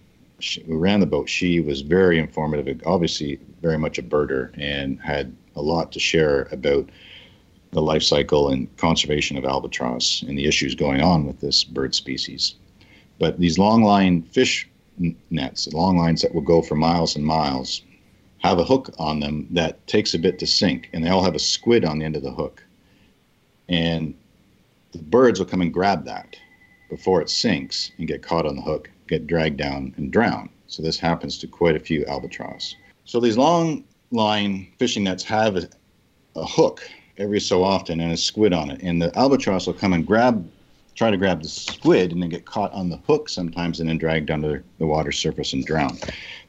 who 0.66 0.78
ran 0.78 1.00
the 1.00 1.06
boat, 1.06 1.30
she 1.30 1.60
was 1.60 1.82
very 1.82 2.20
informative, 2.20 2.82
obviously 2.86 3.40
very 3.62 3.78
much 3.78 3.98
a 3.98 4.04
birder, 4.04 4.52
and 4.60 5.00
had 5.00 5.36
a 5.56 5.62
lot 5.62 5.92
to 5.92 6.00
share 6.00 6.44
about 6.52 6.90
the 7.72 7.82
life 7.82 8.04
cycle 8.04 8.50
and 8.50 8.76
conservation 8.78 9.38
of 9.38 9.46
albatross 9.46 10.22
and 10.22 10.38
the 10.38 10.46
issues 10.46 10.76
going 10.76 11.02
on 11.02 11.26
with 11.26 11.40
this 11.42 11.64
bird 11.64 11.94
species. 11.94 12.56
But 13.20 13.40
these 13.40 13.58
long 13.58 13.84
line 13.84 14.22
fish 14.24 14.70
nets, 15.30 15.72
long 15.74 15.98
lines 15.98 16.22
that 16.22 16.34
will 16.34 16.42
go 16.42 16.62
for 16.62 16.76
miles 16.76 17.16
and 17.16 17.26
miles, 17.26 17.82
have 18.40 18.60
a 18.60 18.64
hook 18.64 18.94
on 18.98 19.20
them 19.20 19.48
that 19.52 19.86
takes 19.88 20.14
a 20.14 20.20
bit 20.20 20.40
to 20.40 20.48
sink, 20.48 20.90
and 20.94 21.04
they 21.04 21.10
all 21.10 21.24
have 21.24 21.36
a 21.36 21.40
squid 21.40 21.84
on 21.84 22.00
the 22.00 22.06
end 22.06 22.16
of 22.16 22.24
the 22.24 22.32
hook. 22.32 22.64
And 23.68 24.14
the 24.92 25.00
birds 25.00 25.40
will 25.40 25.48
come 25.48 25.62
and 25.62 25.74
grab 25.74 26.06
that 26.06 26.38
before 26.90 27.22
it 27.22 27.30
sinks 27.30 27.92
and 27.98 28.08
get 28.08 28.22
caught 28.22 28.46
on 28.46 28.56
the 28.56 28.62
hook, 28.62 28.90
get 29.08 29.28
dragged 29.28 29.58
down, 29.58 29.94
and 29.98 30.12
drown. 30.12 30.50
So 30.68 30.84
this 30.84 31.00
happens 31.00 31.38
to 31.40 31.48
quite 31.48 31.76
a 31.76 31.80
few 31.80 32.06
albatross. 32.06 32.76
So 33.06 33.20
these 33.20 33.38
long 33.38 33.84
line 34.12 34.68
fishing 34.78 35.04
nets 35.04 35.24
have 35.24 35.56
a, 35.56 35.68
a 36.36 36.46
hook 36.46 36.82
every 37.18 37.40
so 37.40 37.64
often 37.64 38.00
and 38.00 38.12
a 38.12 38.18
squid 38.18 38.54
on 38.54 38.70
it, 38.70 38.82
and 38.82 39.02
the 39.02 39.16
albatross 39.18 39.68
will 39.68 39.74
come 39.74 39.94
and 39.94 40.06
grab 40.06 40.50
try 40.96 41.12
to 41.12 41.18
grab 41.18 41.42
the 41.42 41.50
squid 41.50 42.12
and 42.12 42.22
then 42.22 42.30
get 42.30 42.46
caught 42.46 42.72
on 42.72 42.90
the 42.90 42.98
hook 42.98 43.28
sometimes 43.28 43.80
and 43.80 43.90
then 43.90 43.98
dragged 43.98 44.32
under 44.32 44.64
the 44.80 44.86
water 44.86 45.12
surface 45.12 45.54
and 45.54 45.66
drown. 45.66 45.98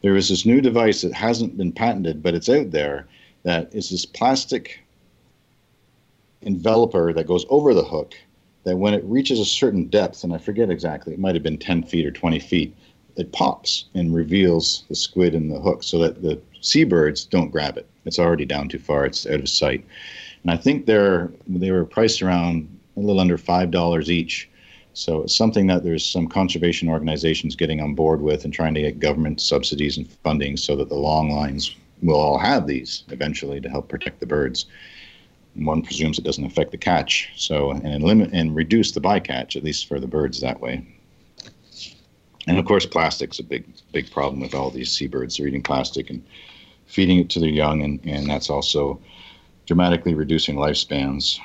There 0.02 0.16
is 0.16 0.28
this 0.28 0.46
new 0.46 0.60
device 0.60 1.02
that 1.02 1.12
hasn't 1.12 1.56
been 1.56 1.72
patented, 1.72 2.22
but 2.22 2.34
it's 2.34 2.48
out 2.48 2.70
there 2.70 3.08
that 3.42 3.74
is 3.74 3.90
this 3.90 4.06
plastic 4.06 4.80
enveloper 6.42 7.12
that 7.12 7.26
goes 7.26 7.44
over 7.48 7.74
the 7.74 7.84
hook 7.84 8.14
that 8.64 8.78
when 8.78 8.94
it 8.94 9.04
reaches 9.04 9.40
a 9.40 9.44
certain 9.44 9.86
depth, 9.86 10.24
and 10.24 10.32
I 10.32 10.38
forget 10.38 10.70
exactly, 10.70 11.12
it 11.12 11.18
might 11.18 11.34
have 11.34 11.42
been 11.42 11.58
10 11.58 11.82
feet 11.84 12.06
or 12.06 12.10
20 12.10 12.38
feet, 12.38 12.76
it 13.16 13.32
pops 13.32 13.86
and 13.94 14.14
reveals 14.14 14.84
the 14.88 14.94
squid 14.94 15.34
in 15.34 15.48
the 15.48 15.60
hook 15.60 15.82
so 15.82 15.98
that 15.98 16.22
the 16.22 16.40
seabirds 16.66 17.24
don't 17.24 17.50
grab 17.50 17.76
it. 17.76 17.88
It's 18.04 18.18
already 18.18 18.44
down 18.44 18.68
too 18.68 18.78
far, 18.78 19.06
it's 19.06 19.26
out 19.26 19.40
of 19.40 19.48
sight. 19.48 19.84
And 20.42 20.50
I 20.50 20.56
think 20.56 20.86
they're 20.86 21.30
they 21.46 21.70
were 21.70 21.84
priced 21.84 22.22
around 22.22 22.68
a 22.96 23.00
little 23.00 23.20
under 23.20 23.38
five 23.38 23.70
dollars 23.70 24.10
each. 24.10 24.48
So 24.94 25.22
it's 25.22 25.36
something 25.36 25.66
that 25.66 25.84
there's 25.84 26.04
some 26.04 26.26
conservation 26.26 26.88
organizations 26.88 27.54
getting 27.54 27.80
on 27.80 27.94
board 27.94 28.22
with 28.22 28.44
and 28.44 28.52
trying 28.52 28.74
to 28.74 28.80
get 28.80 28.98
government 28.98 29.40
subsidies 29.40 29.98
and 29.98 30.08
funding 30.24 30.56
so 30.56 30.74
that 30.76 30.88
the 30.88 30.94
long 30.94 31.30
lines 31.30 31.74
will 32.02 32.16
all 32.16 32.38
have 32.38 32.66
these 32.66 33.04
eventually 33.08 33.60
to 33.60 33.68
help 33.68 33.88
protect 33.88 34.20
the 34.20 34.26
birds. 34.26 34.66
One 35.54 35.82
presumes 35.82 36.18
it 36.18 36.24
doesn't 36.24 36.44
affect 36.44 36.70
the 36.70 36.78
catch, 36.78 37.30
so 37.36 37.72
and 37.72 38.02
limit 38.02 38.30
and 38.32 38.54
reduce 38.54 38.92
the 38.92 39.00
bycatch 39.00 39.56
at 39.56 39.64
least 39.64 39.86
for 39.86 40.00
the 40.00 40.06
birds 40.06 40.40
that 40.40 40.60
way. 40.60 40.86
And 42.46 42.58
of 42.58 42.64
course, 42.64 42.86
plastic's 42.86 43.38
a 43.38 43.42
big 43.42 43.64
big 43.92 44.10
problem 44.10 44.40
with 44.40 44.54
all 44.54 44.70
these 44.70 44.92
seabirds. 44.92 45.36
They're 45.36 45.48
eating 45.48 45.62
plastic 45.62 46.10
and 46.10 46.22
feeding 46.86 47.18
it 47.18 47.30
to 47.30 47.40
their 47.40 47.48
young, 47.48 47.82
and, 47.82 48.00
and 48.04 48.28
that's 48.28 48.50
also 48.50 49.00
dramatically 49.66 50.14
reducing 50.14 50.56
lifespans. 50.56 51.38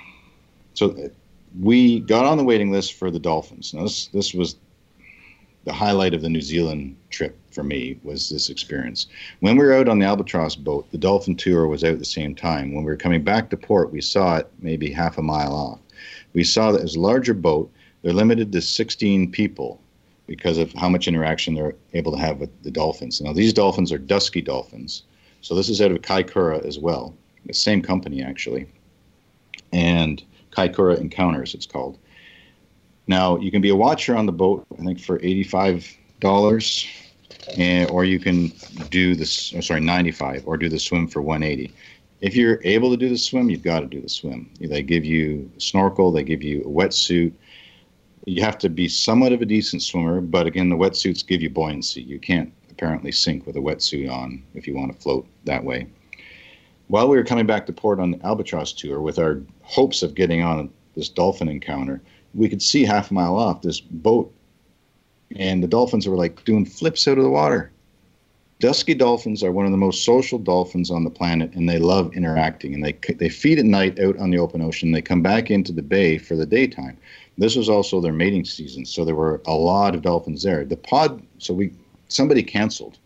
So 0.74 1.10
we 1.60 2.00
got 2.00 2.26
on 2.26 2.38
the 2.38 2.44
waiting 2.44 2.72
list 2.72 2.94
for 2.94 3.12
the 3.12 3.20
Dolphins. 3.20 3.74
Now 3.74 3.84
this 3.84 4.08
this 4.08 4.34
was 4.34 4.56
the 5.64 5.74
highlight 5.74 6.14
of 6.14 6.22
the 6.22 6.30
New 6.30 6.42
Zealand 6.42 6.96
trip 7.10 7.38
for 7.52 7.64
me 7.64 8.00
was 8.04 8.30
this 8.30 8.50
experience. 8.50 9.08
When 9.42 9.58
we 9.58 9.66
were 9.66 9.74
out 9.74 9.88
on 9.88 10.00
the 10.00 10.06
Albatross 10.06 10.56
boat, 10.56 10.90
the 10.92 10.98
Dolphin 10.98 11.36
tour 11.36 11.68
was 11.68 11.84
out 11.84 11.94
at 11.94 12.00
the 12.00 12.06
same 12.06 12.34
time. 12.34 12.74
When 12.74 12.84
we 12.84 12.90
were 12.90 12.98
coming 12.98 13.24
back 13.24 13.50
to 13.50 13.58
port, 13.58 13.92
we 13.92 14.02
saw 14.02 14.38
it 14.38 14.52
maybe 14.60 14.92
half 14.92 15.18
a 15.18 15.22
mile 15.22 15.54
off. 15.54 15.80
We 16.34 16.44
saw 16.44 16.72
that 16.72 16.82
was 16.82 16.96
a 16.96 17.00
larger 17.00 17.34
boat. 17.34 17.72
They're 18.02 18.14
limited 18.14 18.52
to 18.54 18.62
16 18.62 19.32
people 19.32 19.80
because 20.26 20.58
of 20.58 20.74
how 20.74 20.90
much 20.90 21.08
interaction 21.08 21.54
they're 21.54 21.76
able 21.94 22.14
to 22.14 22.18
have 22.18 22.40
with 22.40 22.50
the 22.64 22.72
dolphins. 22.72 23.22
Now 23.22 23.34
these 23.34 23.54
dolphins 23.54 23.92
are 23.92 23.98
dusky 23.98 24.42
dolphins, 24.42 25.04
so 25.42 25.56
this 25.56 25.70
is 25.70 25.82
out 25.82 25.92
of 25.92 25.98
Kaikoura 26.02 26.64
as 26.66 26.80
well, 26.80 27.16
the 27.46 27.54
same 27.54 27.82
company 27.82 28.24
actually. 28.24 28.68
And 29.74 30.24
Kaikoura 30.52 31.00
Encounters, 31.00 31.54
it's 31.54 31.66
called. 31.66 31.98
Now, 33.08 33.38
you 33.38 33.52
can 33.52 33.62
be 33.62 33.70
a 33.70 33.76
watcher 33.76 34.16
on 34.16 34.26
the 34.26 34.32
boat, 34.32 34.66
I 34.80 34.84
think, 34.84 35.00
for 35.00 35.20
$85, 35.20 36.88
eh, 37.58 37.86
or 37.86 38.06
you 38.06 38.20
can 38.20 38.54
do 38.90 39.16
this, 39.16 39.54
oh, 39.56 39.62
sorry, 39.62 39.82
95 39.82 40.44
or 40.46 40.58
do 40.58 40.70
the 40.70 40.80
swim 40.80 41.08
for 41.08 41.22
180 41.22 41.74
If 42.22 42.36
you're 42.36 42.62
able 42.64 42.92
to 42.92 42.98
do 42.98 43.10
the 43.10 43.18
swim, 43.18 43.50
you've 43.50 43.64
got 43.64 43.80
to 43.80 43.88
do 43.88 44.00
the 44.00 44.10
swim. 44.10 44.50
They 44.60 44.84
give 44.84 45.04
you 45.04 45.50
a 45.58 45.60
snorkel, 45.60 46.12
they 46.12 46.24
give 46.24 46.44
you 46.44 46.62
a 46.62 46.68
wetsuit. 46.68 47.34
You 48.26 48.44
have 48.44 48.60
to 48.60 48.70
be 48.70 48.88
somewhat 48.88 49.34
of 49.34 49.42
a 49.42 49.46
decent 49.46 49.82
swimmer, 49.82 50.22
but 50.22 50.46
again, 50.46 50.70
the 50.70 50.76
wetsuits 50.76 51.26
give 51.26 51.42
you 51.42 51.50
buoyancy. 51.50 52.04
You 52.04 52.20
can't 52.20 52.54
apparently 52.82 53.12
sink 53.12 53.46
with 53.46 53.56
a 53.56 53.60
wetsuit 53.60 54.12
on 54.12 54.44
if 54.56 54.66
you 54.66 54.76
want 54.76 54.92
to 54.92 55.02
float 55.02 55.28
that 55.46 55.64
way 55.64 55.88
while 56.92 57.08
we 57.08 57.16
were 57.16 57.24
coming 57.24 57.46
back 57.46 57.66
to 57.66 57.72
port 57.72 58.02
on 58.02 58.12
the 58.12 58.26
Albatross 58.26 58.74
tour 58.74 59.00
with 59.00 59.18
our 59.18 59.42
hopes 59.62 60.04
of 60.04 60.14
getting 60.14 60.44
on 60.44 60.70
this 60.94 61.08
dolphin 61.08 61.48
encounter, 61.48 62.02
we 62.34 62.50
could 62.50 62.62
see 62.62 62.84
half 62.84 63.12
a 63.12 63.14
mile 63.14 63.38
off 63.38 63.62
this 63.62 63.80
boat, 63.80 64.34
and 65.38 65.64
the 65.64 65.70
dolphins 65.70 66.06
were 66.06 66.18
like 66.18 66.44
doing 66.44 66.66
flips 66.66 67.08
out 67.08 67.18
of 67.18 67.24
the 67.24 67.30
water. 67.30 67.72
Dusky 68.60 68.94
dolphins 68.94 69.42
are 69.42 69.54
one 69.54 69.66
of 69.66 69.72
the 69.72 69.78
most 69.78 70.04
social 70.04 70.38
dolphins 70.38 70.92
on 70.92 71.06
the 71.06 71.10
planet, 71.10 71.54
and 71.54 71.70
they 71.70 71.80
love 71.80 72.14
interacting. 72.14 72.74
And 72.74 72.84
they 72.84 72.92
they 73.14 73.30
feed 73.30 73.58
at 73.58 73.66
night 73.66 73.98
out 73.98 74.18
on 74.18 74.30
the 74.30 74.38
open 74.38 74.62
ocean. 74.62 74.92
They 74.92 75.02
come 75.02 75.22
back 75.22 75.50
into 75.50 75.72
the 75.72 75.82
bay 75.82 76.18
for 76.18 76.36
the 76.36 76.46
daytime. 76.46 76.98
This 77.38 77.56
was 77.56 77.70
also 77.70 78.02
their 78.02 78.12
mating 78.12 78.44
season, 78.44 78.86
so 78.86 79.06
there 79.06 79.16
were 79.16 79.42
a 79.48 79.54
lot 79.54 79.96
of 79.96 80.02
dolphins 80.02 80.44
there. 80.44 80.66
The 80.66 80.76
pod, 80.76 81.26
so 81.38 81.54
we 81.54 81.72
somebody 82.12 82.44
canceled, 82.44 82.98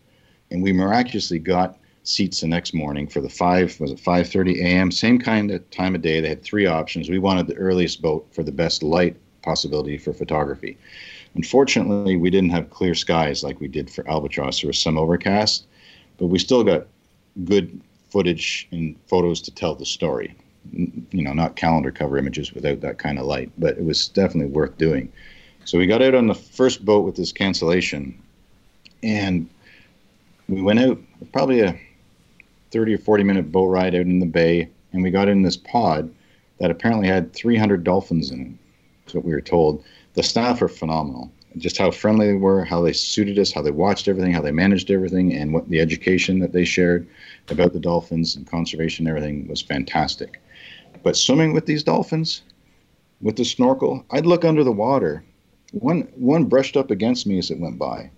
and 0.51 0.61
we 0.61 0.73
miraculously 0.73 1.39
got 1.39 1.77
seats 2.03 2.41
the 2.41 2.47
next 2.47 2.73
morning 2.73 3.07
for 3.07 3.19
the 3.19 3.29
five 3.29 3.79
was 3.79 3.91
it 3.91 3.99
5:30 3.99 4.61
a.m. 4.61 4.91
Same 4.91 5.19
kind 5.19 5.51
of 5.51 5.69
time 5.71 5.95
of 5.95 6.01
day. 6.01 6.21
They 6.21 6.29
had 6.29 6.43
three 6.43 6.65
options. 6.65 7.09
We 7.09 7.19
wanted 7.19 7.47
the 7.47 7.55
earliest 7.55 8.01
boat 8.01 8.27
for 8.31 8.43
the 8.43 8.51
best 8.51 8.83
light 8.83 9.15
possibility 9.41 9.97
for 9.97 10.13
photography. 10.13 10.77
Unfortunately, 11.35 12.15
we 12.15 12.29
didn't 12.29 12.51
have 12.51 12.69
clear 12.69 12.95
skies 12.95 13.43
like 13.43 13.59
we 13.59 13.67
did 13.67 13.89
for 13.89 14.07
albatross. 14.07 14.61
There 14.61 14.69
was 14.69 14.79
some 14.79 14.97
overcast, 14.97 15.65
but 16.17 16.27
we 16.27 16.39
still 16.39 16.63
got 16.63 16.87
good 17.43 17.81
footage 18.09 18.67
and 18.71 18.95
photos 19.07 19.41
to 19.41 19.51
tell 19.51 19.75
the 19.75 19.85
story. 19.85 20.35
You 20.71 21.23
know, 21.23 21.33
not 21.33 21.55
calendar 21.55 21.91
cover 21.91 22.17
images 22.17 22.53
without 22.53 22.81
that 22.81 22.97
kind 22.97 23.19
of 23.19 23.25
light, 23.25 23.51
but 23.57 23.77
it 23.77 23.83
was 23.83 24.07
definitely 24.07 24.51
worth 24.51 24.77
doing. 24.77 25.11
So 25.65 25.77
we 25.77 25.87
got 25.87 26.01
out 26.01 26.15
on 26.15 26.27
the 26.27 26.35
first 26.35 26.85
boat 26.85 27.05
with 27.05 27.15
this 27.15 27.31
cancellation, 27.31 28.17
and 29.05 29.47
we 30.49 30.61
went 30.61 30.79
out 30.79 30.99
probably 31.31 31.61
a 31.61 31.79
30 32.71 32.95
or 32.95 32.97
40 32.97 33.23
minute 33.23 33.51
boat 33.51 33.67
ride 33.67 33.95
out 33.95 34.01
in 34.01 34.19
the 34.19 34.25
bay, 34.25 34.69
and 34.91 35.03
we 35.03 35.11
got 35.11 35.29
in 35.29 35.43
this 35.43 35.57
pod 35.57 36.11
that 36.59 36.71
apparently 36.71 37.07
had 37.07 37.33
300 37.33 37.83
dolphins 37.83 38.31
in 38.31 38.41
it. 38.41 38.51
That's 39.05 39.13
what 39.13 39.25
we 39.25 39.33
were 39.33 39.41
told. 39.41 39.83
The 40.13 40.23
staff 40.23 40.61
are 40.61 40.67
phenomenal. 40.67 41.31
Just 41.57 41.77
how 41.77 41.91
friendly 41.91 42.27
they 42.27 42.33
were, 42.33 42.65
how 42.65 42.81
they 42.81 42.91
suited 42.91 43.39
us, 43.39 43.53
how 43.53 43.61
they 43.61 43.71
watched 43.71 44.07
everything, 44.07 44.33
how 44.33 44.41
they 44.41 44.51
managed 44.51 44.91
everything, 44.91 45.33
and 45.33 45.53
what 45.53 45.69
the 45.69 45.79
education 45.79 46.39
that 46.39 46.51
they 46.51 46.65
shared 46.65 47.07
about 47.49 47.71
the 47.73 47.79
dolphins 47.79 48.35
and 48.35 48.49
conservation 48.49 49.07
and 49.07 49.15
everything 49.15 49.47
was 49.47 49.61
fantastic. 49.61 50.41
But 51.03 51.15
swimming 51.15 51.53
with 51.53 51.65
these 51.65 51.83
dolphins, 51.83 52.41
with 53.21 53.37
the 53.37 53.45
snorkel, 53.45 54.03
I'd 54.11 54.25
look 54.25 54.43
under 54.43 54.63
the 54.63 54.71
water. 54.71 55.23
One 55.71 56.09
one 56.15 56.45
brushed 56.45 56.75
up 56.75 56.91
against 56.91 57.27
me 57.27 57.37
as 57.37 57.51
it 57.51 57.59
went 57.59 57.77
by, 57.77 58.09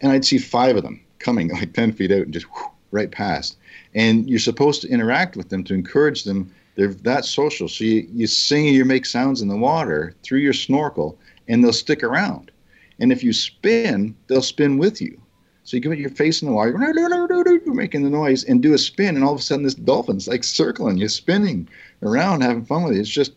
and 0.00 0.12
I'd 0.12 0.24
see 0.24 0.38
five 0.38 0.76
of 0.76 0.82
them 0.82 1.00
coming 1.18 1.48
like 1.48 1.72
10 1.72 1.92
feet 1.92 2.12
out 2.12 2.22
and 2.22 2.32
just 2.32 2.46
right 2.90 3.10
past. 3.10 3.56
And 3.94 4.28
you're 4.28 4.38
supposed 4.38 4.82
to 4.82 4.88
interact 4.88 5.36
with 5.36 5.48
them 5.48 5.64
to 5.64 5.74
encourage 5.74 6.24
them. 6.24 6.52
They're 6.76 6.94
that 6.94 7.24
social. 7.24 7.68
So 7.68 7.84
you, 7.84 8.06
you 8.12 8.26
sing 8.26 8.66
and 8.66 8.76
you 8.76 8.84
make 8.84 9.06
sounds 9.06 9.42
in 9.42 9.48
the 9.48 9.56
water 9.56 10.14
through 10.22 10.40
your 10.40 10.52
snorkel, 10.52 11.18
and 11.48 11.62
they'll 11.62 11.72
stick 11.72 12.02
around. 12.02 12.50
And 12.98 13.12
if 13.12 13.22
you 13.22 13.32
spin, 13.32 14.16
they'll 14.26 14.42
spin 14.42 14.78
with 14.78 15.00
you. 15.00 15.20
So 15.64 15.76
you 15.76 15.80
give 15.80 15.92
it 15.92 15.98
your 15.98 16.10
face 16.10 16.42
in 16.42 16.48
the 16.48 16.54
water, 16.54 16.70
you're 16.72 17.74
making 17.74 18.02
the 18.02 18.10
noise, 18.10 18.44
and 18.44 18.62
do 18.62 18.74
a 18.74 18.78
spin, 18.78 19.16
and 19.16 19.24
all 19.24 19.32
of 19.32 19.40
a 19.40 19.42
sudden 19.42 19.64
this 19.64 19.74
dolphin's 19.74 20.28
like 20.28 20.44
circling 20.44 20.98
you, 20.98 21.08
spinning 21.08 21.66
around, 22.02 22.42
having 22.42 22.66
fun 22.66 22.82
with 22.82 22.94
it. 22.94 23.00
It's 23.00 23.08
just, 23.08 23.32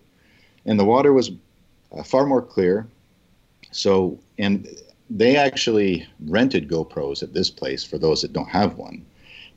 and 0.65 0.77
the 0.77 0.83
water 0.83 1.13
was 1.13 1.31
uh, 1.97 2.03
far 2.03 2.25
more 2.25 2.41
clear. 2.41 2.85
So, 3.71 4.19
and 4.37 4.67
they 5.09 5.37
actually 5.37 6.07
rented 6.25 6.69
GoPros 6.69 7.23
at 7.23 7.33
this 7.33 7.49
place 7.49 7.83
for 7.83 7.97
those 7.97 8.21
that 8.21 8.33
don't 8.33 8.49
have 8.49 8.77
one. 8.77 9.05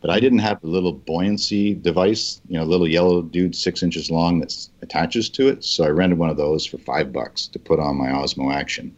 But 0.01 0.11
I 0.11 0.21
didn't 0.21 0.39
have 0.39 0.61
the 0.63 0.69
little 0.69 0.93
buoyancy 0.93 1.75
device, 1.75 2.41
you 2.49 2.57
know, 2.57 2.65
a 2.65 2.67
little 2.67 2.89
yellow 2.89 3.21
dude 3.21 3.55
six 3.55 3.83
inches 3.83 4.11
long 4.11 4.41
that 4.41 4.55
attaches 4.81 5.29
to 5.31 5.49
it. 5.49 5.63
So 5.63 5.85
I 5.85 5.89
rented 5.89 6.19
one 6.19 6.31
of 6.31 6.39
those 6.39 6.65
for 6.65 6.79
five 6.79 7.13
bucks 7.13 7.47
to 7.49 7.59
put 7.59 7.79
on 7.79 7.97
my 7.97 8.09
Osmo 8.09 8.53
Action, 8.53 8.97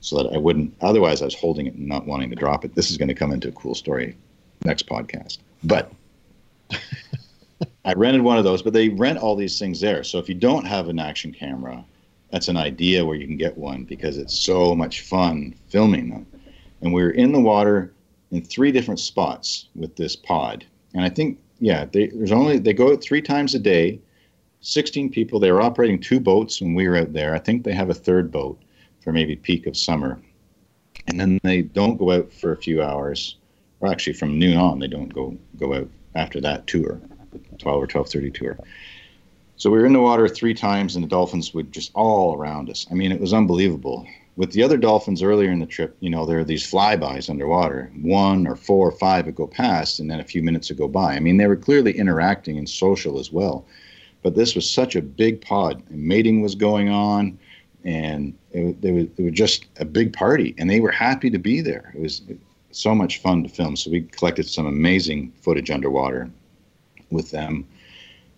so 0.00 0.22
that 0.22 0.32
I 0.32 0.36
wouldn't. 0.36 0.72
Otherwise, 0.80 1.20
I 1.20 1.24
was 1.24 1.34
holding 1.34 1.66
it 1.66 1.74
and 1.74 1.88
not 1.88 2.06
wanting 2.06 2.30
to 2.30 2.36
drop 2.36 2.64
it. 2.64 2.74
This 2.74 2.90
is 2.90 2.96
going 2.96 3.08
to 3.08 3.14
come 3.14 3.32
into 3.32 3.48
a 3.48 3.52
cool 3.52 3.74
story 3.74 4.16
next 4.64 4.86
podcast. 4.86 5.38
But 5.64 5.90
I 7.84 7.94
rented 7.94 8.22
one 8.22 8.38
of 8.38 8.44
those. 8.44 8.62
But 8.62 8.72
they 8.72 8.90
rent 8.90 9.18
all 9.18 9.34
these 9.34 9.58
things 9.58 9.80
there. 9.80 10.04
So 10.04 10.18
if 10.18 10.28
you 10.28 10.34
don't 10.36 10.64
have 10.64 10.88
an 10.88 11.00
action 11.00 11.32
camera, 11.32 11.84
that's 12.34 12.48
an 12.48 12.56
idea 12.56 13.06
where 13.06 13.14
you 13.14 13.28
can 13.28 13.36
get 13.36 13.56
one 13.56 13.84
because 13.84 14.18
it's 14.18 14.36
so 14.36 14.74
much 14.74 15.02
fun 15.02 15.54
filming 15.68 16.10
them. 16.10 16.26
And 16.80 16.92
we 16.92 17.00
were 17.00 17.12
in 17.12 17.30
the 17.30 17.38
water 17.38 17.94
in 18.32 18.42
three 18.42 18.72
different 18.72 18.98
spots 18.98 19.68
with 19.76 19.94
this 19.94 20.16
pod. 20.16 20.66
And 20.94 21.04
I 21.04 21.10
think, 21.10 21.38
yeah, 21.60 21.84
they, 21.84 22.08
there's 22.08 22.32
only 22.32 22.58
they 22.58 22.72
go 22.72 22.96
three 22.96 23.22
times 23.22 23.54
a 23.54 23.60
day. 23.60 24.00
16 24.62 25.10
people. 25.10 25.38
They 25.38 25.52
were 25.52 25.62
operating 25.62 26.00
two 26.00 26.18
boats 26.18 26.60
when 26.60 26.74
we 26.74 26.88
were 26.88 26.96
out 26.96 27.12
there. 27.12 27.36
I 27.36 27.38
think 27.38 27.62
they 27.62 27.72
have 27.72 27.90
a 27.90 27.94
third 27.94 28.32
boat 28.32 28.60
for 29.00 29.12
maybe 29.12 29.36
peak 29.36 29.68
of 29.68 29.76
summer. 29.76 30.20
And 31.06 31.20
then 31.20 31.38
they 31.44 31.62
don't 31.62 31.98
go 31.98 32.10
out 32.10 32.32
for 32.32 32.50
a 32.50 32.56
few 32.56 32.82
hours 32.82 33.36
Or 33.78 33.88
actually, 33.88 34.14
from 34.14 34.40
noon 34.40 34.56
on, 34.56 34.80
they 34.80 34.88
don't 34.88 35.14
go 35.14 35.36
go 35.56 35.72
out 35.72 35.88
after 36.16 36.40
that 36.40 36.66
tour, 36.66 37.00
12 37.58 37.82
or 37.82 37.86
12:30 37.86 38.34
tour. 38.34 38.58
So 39.56 39.70
we 39.70 39.78
were 39.78 39.86
in 39.86 39.92
the 39.92 40.00
water 40.00 40.28
three 40.28 40.54
times, 40.54 40.96
and 40.96 41.04
the 41.04 41.08
dolphins 41.08 41.54
would 41.54 41.72
just 41.72 41.92
all 41.94 42.36
around 42.36 42.68
us. 42.70 42.86
I 42.90 42.94
mean, 42.94 43.12
it 43.12 43.20
was 43.20 43.32
unbelievable. 43.32 44.06
With 44.36 44.50
the 44.50 44.64
other 44.64 44.76
dolphins 44.76 45.22
earlier 45.22 45.50
in 45.50 45.60
the 45.60 45.66
trip, 45.66 45.96
you 46.00 46.10
know, 46.10 46.26
there 46.26 46.40
are 46.40 46.44
these 46.44 46.68
flybys 46.68 47.30
underwater. 47.30 47.92
One 48.02 48.48
or 48.48 48.56
four 48.56 48.88
or 48.88 48.92
five 48.92 49.26
would 49.26 49.36
go 49.36 49.46
past, 49.46 50.00
and 50.00 50.10
then 50.10 50.18
a 50.18 50.24
few 50.24 50.42
minutes 50.42 50.68
would 50.68 50.78
go 50.78 50.88
by. 50.88 51.14
I 51.14 51.20
mean, 51.20 51.36
they 51.36 51.46
were 51.46 51.56
clearly 51.56 51.96
interacting 51.96 52.58
and 52.58 52.68
social 52.68 53.20
as 53.20 53.30
well. 53.30 53.64
But 54.22 54.34
this 54.34 54.56
was 54.56 54.68
such 54.68 54.96
a 54.96 55.02
big 55.02 55.40
pod, 55.40 55.82
and 55.88 56.02
mating 56.02 56.42
was 56.42 56.56
going 56.56 56.88
on, 56.88 57.38
and 57.84 58.34
it, 58.50 58.76
it, 58.82 58.92
was, 58.92 59.06
it 59.18 59.22
was 59.22 59.32
just 59.34 59.66
a 59.78 59.84
big 59.84 60.12
party, 60.12 60.54
and 60.58 60.68
they 60.68 60.80
were 60.80 60.90
happy 60.90 61.30
to 61.30 61.38
be 61.38 61.60
there. 61.60 61.92
It 61.94 62.00
was 62.00 62.22
so 62.72 62.92
much 62.92 63.18
fun 63.18 63.44
to 63.44 63.48
film. 63.48 63.76
So 63.76 63.90
we 63.90 64.00
collected 64.00 64.48
some 64.48 64.66
amazing 64.66 65.32
footage 65.42 65.70
underwater 65.70 66.28
with 67.10 67.30
them. 67.30 67.68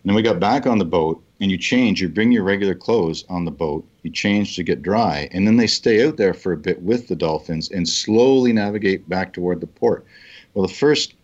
And 0.07 0.11
then 0.11 0.15
we 0.15 0.23
got 0.23 0.39
back 0.39 0.69
on 0.69 0.79
the 0.79 0.85
boat, 0.85 1.21
and 1.41 1.51
you 1.51 1.59
change. 1.59 2.01
You 2.01 2.09
bring 2.09 2.31
your 2.31 2.45
regular 2.45 2.77
clothes 2.77 3.25
on 3.29 3.45
the 3.45 3.51
boat. 3.51 3.85
You 4.05 4.11
change 4.13 4.55
to 4.55 4.63
get 4.63 4.81
dry, 4.81 5.29
and 5.33 5.45
then 5.45 5.57
they 5.57 5.67
stay 5.67 6.07
out 6.07 6.17
there 6.17 6.33
for 6.33 6.53
a 6.53 6.57
bit 6.57 6.81
with 6.81 7.09
the 7.09 7.17
dolphins 7.17 7.73
and 7.73 7.89
slowly 7.89 8.53
navigate 8.53 9.09
back 9.09 9.33
toward 9.33 9.61
the 9.61 9.67
port. 9.67 10.07
Well, 10.55 10.65
the 10.65 10.73
first 10.73 11.15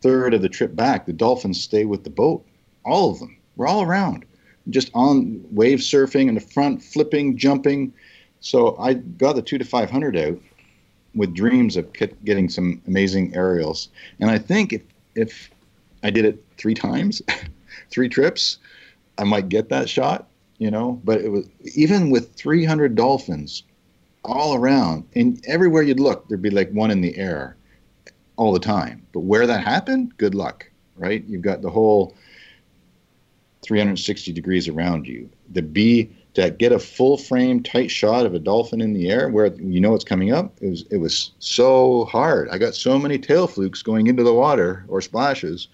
third 0.00 0.32
of 0.32 0.42
the 0.42 0.48
trip 0.48 0.76
back, 0.76 1.06
the 1.06 1.12
dolphins 1.12 1.60
stay 1.60 1.84
with 1.86 2.04
the 2.04 2.10
boat. 2.10 2.46
All 2.84 3.10
of 3.10 3.18
them. 3.18 3.36
We're 3.56 3.66
all 3.66 3.82
around, 3.82 4.24
just 4.70 4.92
on 4.94 5.44
wave 5.50 5.80
surfing 5.80 6.28
in 6.28 6.36
the 6.36 6.40
front, 6.40 6.80
flipping, 6.80 7.36
jumping. 7.36 7.92
So 8.38 8.76
I 8.78 8.94
got 8.94 9.34
the 9.34 9.42
two 9.42 9.58
to 9.58 9.64
five 9.64 9.90
hundred 9.90 10.16
out 10.16 10.38
with 11.16 11.34
dreams 11.34 11.76
of 11.76 11.92
getting 11.92 12.48
some 12.48 12.80
amazing 12.86 13.34
aerials. 13.34 13.88
And 14.20 14.30
I 14.30 14.38
think 14.38 14.72
if 14.72 14.82
if 15.16 15.50
I 16.02 16.10
did 16.10 16.24
it 16.24 16.44
three 16.56 16.74
times, 16.74 17.22
three 17.90 18.08
trips, 18.08 18.58
I 19.18 19.24
might 19.24 19.48
get 19.48 19.68
that 19.68 19.88
shot, 19.88 20.28
you 20.58 20.70
know. 20.70 21.00
But 21.04 21.20
it 21.20 21.30
was 21.30 21.48
even 21.74 22.10
with 22.10 22.34
300 22.34 22.94
dolphins 22.94 23.64
all 24.24 24.54
around, 24.54 25.04
and 25.14 25.44
everywhere 25.46 25.82
you'd 25.82 26.00
look, 26.00 26.28
there'd 26.28 26.42
be 26.42 26.50
like 26.50 26.70
one 26.70 26.90
in 26.90 27.00
the 27.00 27.16
air 27.16 27.56
all 28.36 28.52
the 28.52 28.60
time. 28.60 29.06
But 29.12 29.20
where 29.20 29.46
that 29.46 29.64
happened, 29.64 30.16
good 30.16 30.34
luck, 30.34 30.70
right? 30.96 31.24
You've 31.26 31.42
got 31.42 31.62
the 31.62 31.70
whole 31.70 32.14
360 33.62 34.32
degrees 34.32 34.68
around 34.68 35.06
you. 35.06 35.28
The 35.50 35.62
bee 35.62 36.10
to 36.34 36.50
get 36.50 36.70
a 36.70 36.78
full 36.78 37.16
frame 37.16 37.62
tight 37.62 37.90
shot 37.90 38.24
of 38.24 38.34
a 38.34 38.38
dolphin 38.38 38.80
in 38.80 38.92
the 38.92 39.10
air 39.10 39.28
where 39.28 39.46
you 39.54 39.80
know 39.80 39.94
it's 39.94 40.04
coming 40.04 40.32
up 40.32 40.56
it 40.60 40.68
was 40.68 40.84
it 40.90 40.98
was 40.98 41.32
so 41.40 42.04
hard 42.04 42.48
i 42.50 42.58
got 42.58 42.76
so 42.76 42.96
many 42.96 43.18
tail 43.18 43.48
flukes 43.48 43.82
going 43.82 44.06
into 44.06 44.22
the 44.22 44.32
water 44.32 44.84
or 44.86 45.00
splashes 45.00 45.66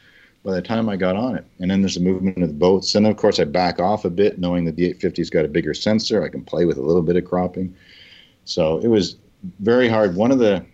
by 0.45 0.53
the 0.53 0.63
time 0.63 0.89
i 0.89 0.97
got 0.97 1.17
on 1.17 1.37
it. 1.37 1.45
And 1.59 1.71
then 1.71 1.81
there's 1.81 1.95
the 1.95 2.01
movement 2.01 2.43
of 2.43 2.49
the 2.49 2.55
boats. 2.55 2.95
And 2.95 3.07
of 3.07 3.17
course 3.17 3.41
i 3.41 3.45
back 3.45 3.81
off 3.81 4.05
a 4.05 4.11
bit 4.11 4.39
knowing 4.39 4.65
that 4.67 4.77
the 4.77 4.93
850's 4.95 5.31
got 5.31 5.45
a 5.45 5.49
bigger 5.49 5.75
sensor. 5.75 6.23
I 6.23 6.29
can 6.29 6.45
play 6.45 6.65
with 6.65 6.77
a 6.77 6.83
little 6.83 7.03
bit 7.03 7.17
of 7.17 7.25
cropping. 7.25 7.75
So 8.45 8.79
it 8.79 8.89
was 8.89 9.17
very 9.61 9.89
hard. 9.89 10.17
One 10.17 10.31
of 10.31 10.39
the 10.39 10.65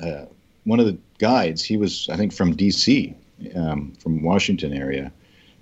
uh, 0.00 0.26
one 0.64 0.80
of 0.80 0.86
the 0.86 0.96
guides 1.18 1.64
he 1.64 1.76
was 1.76 2.08
i 2.10 2.16
think 2.16 2.32
from 2.32 2.54
dc 2.54 3.12
um, 3.56 3.92
from 3.94 4.22
washington 4.22 4.72
area 4.72 5.10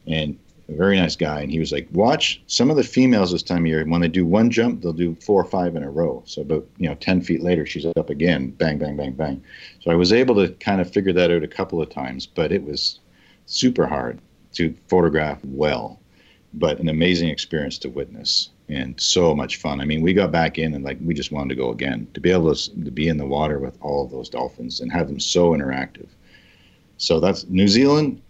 and 0.06 0.38
a 0.68 0.72
very 0.72 0.96
nice 0.96 1.14
guy, 1.14 1.40
and 1.40 1.50
he 1.50 1.58
was 1.58 1.70
like, 1.70 1.86
"Watch 1.92 2.42
some 2.48 2.70
of 2.70 2.76
the 2.76 2.82
females 2.82 3.30
this 3.30 3.42
time 3.42 3.60
of 3.60 3.66
year. 3.66 3.84
When 3.84 4.00
they 4.00 4.08
do 4.08 4.26
one 4.26 4.50
jump, 4.50 4.82
they'll 4.82 4.92
do 4.92 5.14
four 5.16 5.40
or 5.40 5.44
five 5.44 5.76
in 5.76 5.82
a 5.82 5.90
row. 5.90 6.22
So 6.26 6.42
about 6.42 6.66
you 6.78 6.88
know 6.88 6.96
ten 6.96 7.20
feet 7.20 7.42
later, 7.42 7.64
she's 7.64 7.86
up 7.86 8.10
again, 8.10 8.50
bang, 8.50 8.78
bang, 8.78 8.96
bang, 8.96 9.12
bang. 9.12 9.42
So 9.80 9.90
I 9.90 9.94
was 9.94 10.12
able 10.12 10.34
to 10.36 10.52
kind 10.54 10.80
of 10.80 10.92
figure 10.92 11.12
that 11.12 11.30
out 11.30 11.44
a 11.44 11.48
couple 11.48 11.80
of 11.80 11.88
times, 11.88 12.26
but 12.26 12.50
it 12.50 12.64
was 12.64 12.98
super 13.46 13.86
hard 13.86 14.20
to 14.54 14.74
photograph 14.88 15.38
well, 15.44 16.00
but 16.54 16.78
an 16.78 16.88
amazing 16.88 17.28
experience 17.28 17.78
to 17.78 17.88
witness 17.88 18.50
and 18.68 19.00
so 19.00 19.34
much 19.34 19.56
fun. 19.56 19.80
I 19.80 19.84
mean, 19.84 20.02
we 20.02 20.12
got 20.12 20.32
back 20.32 20.58
in 20.58 20.74
and 20.74 20.84
like 20.84 20.98
we 21.00 21.14
just 21.14 21.32
wanted 21.32 21.50
to 21.50 21.60
go 21.60 21.70
again 21.70 22.08
to 22.14 22.20
be 22.20 22.30
able 22.30 22.54
to, 22.54 22.84
to 22.84 22.90
be 22.90 23.08
in 23.08 23.16
the 23.16 23.26
water 23.26 23.58
with 23.58 23.78
all 23.80 24.04
of 24.04 24.10
those 24.10 24.28
dolphins 24.28 24.80
and 24.80 24.92
have 24.92 25.06
them 25.06 25.20
so 25.20 25.50
interactive. 25.50 26.08
So 26.98 27.20
that's 27.20 27.46
New 27.46 27.68
Zealand, 27.68 28.20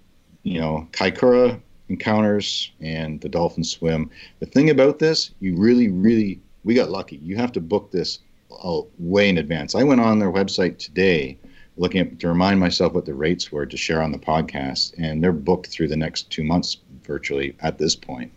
you 0.42 0.60
know, 0.60 0.86
Kaikoura, 0.92 1.60
encounters 1.88 2.72
and 2.80 3.20
the 3.20 3.28
dolphin 3.28 3.64
swim. 3.64 4.10
The 4.40 4.46
thing 4.46 4.70
about 4.70 4.98
this, 4.98 5.30
you 5.40 5.56
really, 5.56 5.88
really, 5.88 6.40
we 6.64 6.74
got 6.74 6.90
lucky. 6.90 7.16
You 7.16 7.36
have 7.36 7.52
to 7.52 7.60
book 7.60 7.90
this 7.90 8.18
uh, 8.62 8.80
way 8.98 9.28
in 9.28 9.38
advance. 9.38 9.74
I 9.74 9.84
went 9.84 10.00
on 10.00 10.18
their 10.18 10.32
website 10.32 10.78
today 10.78 11.38
looking 11.76 12.00
at, 12.00 12.18
to 12.20 12.28
remind 12.28 12.60
myself 12.60 12.92
what 12.92 13.04
the 13.04 13.14
rates 13.14 13.52
were 13.52 13.66
to 13.66 13.76
share 13.76 14.02
on 14.02 14.12
the 14.12 14.18
podcast, 14.18 14.94
and 14.98 15.22
they're 15.22 15.32
booked 15.32 15.68
through 15.68 15.88
the 15.88 15.96
next 15.96 16.30
two 16.30 16.44
months 16.44 16.78
virtually 17.02 17.54
at 17.60 17.78
this 17.78 17.94
point. 17.94 18.32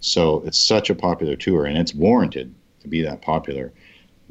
So 0.00 0.42
it's 0.46 0.58
such 0.58 0.90
a 0.90 0.94
popular 0.94 1.36
tour, 1.36 1.66
and 1.66 1.76
it's 1.76 1.94
warranted 1.94 2.54
to 2.80 2.88
be 2.88 3.02
that 3.02 3.22
popular 3.22 3.72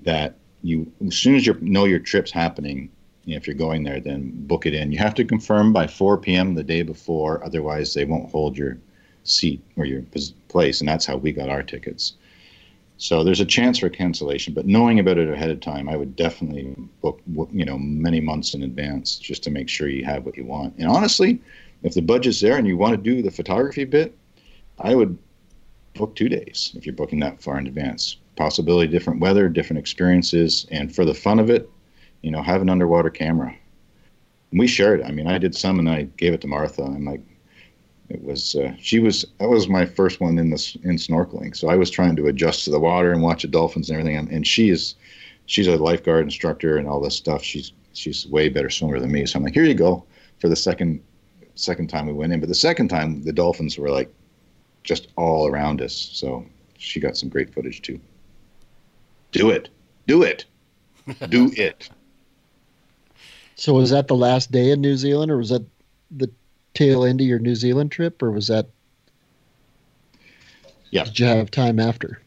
that 0.03 0.35
you, 0.63 0.91
as 1.05 1.15
soon 1.15 1.35
as 1.35 1.45
you 1.45 1.57
know 1.61 1.85
your 1.85 1.99
trip's 1.99 2.31
happening, 2.31 2.89
you 3.25 3.33
know, 3.33 3.37
if 3.37 3.47
you're 3.47 3.55
going 3.55 3.83
there, 3.83 3.99
then 3.99 4.31
book 4.47 4.65
it 4.65 4.73
in. 4.73 4.91
You 4.91 4.99
have 4.99 5.15
to 5.15 5.25
confirm 5.25 5.73
by 5.73 5.87
4 5.87 6.17
p.m. 6.17 6.55
the 6.55 6.63
day 6.63 6.81
before, 6.81 7.43
otherwise 7.43 7.93
they 7.93 8.05
won't 8.05 8.31
hold 8.31 8.57
your 8.57 8.77
seat 9.23 9.61
or 9.75 9.85
your 9.85 10.03
place, 10.47 10.79
and 10.79 10.87
that's 10.87 11.05
how 11.05 11.17
we 11.17 11.33
got 11.33 11.49
our 11.49 11.63
tickets. 11.63 12.13
So 12.97 13.23
there's 13.23 13.39
a 13.39 13.45
chance 13.45 13.77
for 13.77 13.89
cancellation, 13.89 14.53
but 14.53 14.65
knowing 14.65 14.99
about 14.99 15.19
it 15.19 15.29
ahead 15.29 15.51
of 15.51 15.61
time, 15.61 15.87
I 15.87 15.95
would 15.95 16.15
definitely 16.15 16.75
book, 17.01 17.21
you 17.51 17.63
know, 17.63 17.77
many 17.77 18.19
months 18.19 18.55
in 18.55 18.63
advance 18.63 19.17
just 19.17 19.43
to 19.43 19.51
make 19.51 19.69
sure 19.69 19.87
you 19.87 20.03
have 20.03 20.25
what 20.25 20.35
you 20.35 20.45
want. 20.45 20.75
And 20.77 20.87
honestly, 20.87 21.39
if 21.83 21.93
the 21.93 22.01
budget's 22.01 22.41
there 22.41 22.57
and 22.57 22.67
you 22.67 22.75
want 22.75 22.93
to 22.93 22.97
do 22.97 23.21
the 23.21 23.29
photography 23.29 23.85
bit, 23.85 24.17
I 24.79 24.95
would 24.95 25.17
book 25.93 26.15
two 26.15 26.27
days 26.27 26.73
if 26.75 26.85
you're 26.85 26.95
booking 26.95 27.19
that 27.19 27.41
far 27.41 27.59
in 27.59 27.67
advance. 27.67 28.17
Possibility, 28.35 28.91
different 28.91 29.19
weather, 29.19 29.47
different 29.47 29.79
experiences, 29.79 30.65
and 30.71 30.93
for 30.93 31.05
the 31.05 31.13
fun 31.13 31.39
of 31.39 31.51
it, 31.51 31.69
you 32.21 32.31
know, 32.31 32.41
have 32.41 32.63
an 32.63 32.69
underwater 32.69 33.11
camera. 33.11 33.55
And 34.51 34.59
we 34.59 34.67
shared. 34.67 35.03
I 35.03 35.11
mean, 35.11 35.27
I 35.27 35.37
did 35.37 35.55
some, 35.55 35.77
and 35.77 35.89
I 35.89 36.03
gave 36.17 36.33
it 36.33 36.41
to 36.41 36.47
Martha. 36.47 36.83
I'm 36.83 37.05
like, 37.05 37.21
it 38.09 38.23
was 38.23 38.55
uh, 38.55 38.73
she 38.79 38.99
was 38.99 39.25
that 39.39 39.49
was 39.49 39.67
my 39.67 39.85
first 39.85 40.21
one 40.21 40.37
in 40.37 40.49
this 40.49 40.75
in 40.83 40.95
snorkeling. 40.95 41.55
So 41.55 41.69
I 41.69 41.75
was 41.75 41.89
trying 41.89 42.15
to 42.15 42.27
adjust 42.27 42.63
to 42.65 42.71
the 42.71 42.79
water 42.79 43.11
and 43.11 43.21
watch 43.21 43.41
the 43.41 43.49
dolphins 43.49 43.89
and 43.89 43.99
everything. 43.99 44.17
And, 44.17 44.29
and 44.29 44.47
she 44.47 44.69
is 44.69 44.95
she's 45.45 45.67
a 45.67 45.75
lifeguard 45.75 46.23
instructor 46.23 46.77
and 46.77 46.87
all 46.87 47.01
this 47.01 47.15
stuff. 47.15 47.43
She's 47.43 47.73
she's 47.93 48.27
way 48.27 48.47
better 48.49 48.69
swimmer 48.69 48.99
than 48.99 49.11
me. 49.11 49.25
So 49.25 49.37
I'm 49.37 49.43
like, 49.43 49.53
here 49.53 49.65
you 49.65 49.73
go 49.73 50.05
for 50.39 50.47
the 50.47 50.55
second 50.55 51.01
second 51.55 51.89
time 51.89 52.07
we 52.07 52.13
went 52.13 52.31
in. 52.31 52.39
But 52.39 52.49
the 52.49 52.55
second 52.55 52.87
time, 52.87 53.23
the 53.23 53.33
dolphins 53.33 53.77
were 53.77 53.89
like 53.89 54.13
just 54.83 55.09
all 55.17 55.47
around 55.47 55.81
us. 55.81 55.93
So 55.93 56.45
she 56.77 56.99
got 56.99 57.17
some 57.17 57.29
great 57.29 57.53
footage 57.53 57.81
too. 57.81 57.99
Do 59.31 59.49
it, 59.49 59.69
do 60.05 60.23
it, 60.23 60.45
do 61.27 61.51
it. 61.57 61.89
So 63.55 63.73
was 63.73 63.89
that 63.89 64.07
the 64.07 64.15
last 64.15 64.51
day 64.51 64.71
in 64.71 64.81
New 64.81 64.95
Zealand, 64.95 65.31
or 65.31 65.37
was 65.37 65.49
that 65.49 65.65
the 66.11 66.31
tail 66.77 67.03
end 67.03 67.21
of 67.21 67.27
your 67.27 67.39
New 67.39 67.55
Zealand 67.55 67.91
trip, 67.91 68.21
or 68.21 68.31
was 68.31 68.47
that? 68.47 68.67
Yeah. 70.91 71.05
Did 71.05 71.19
you 71.19 71.25
have 71.25 71.51
time 71.51 71.79
after? 71.79 72.21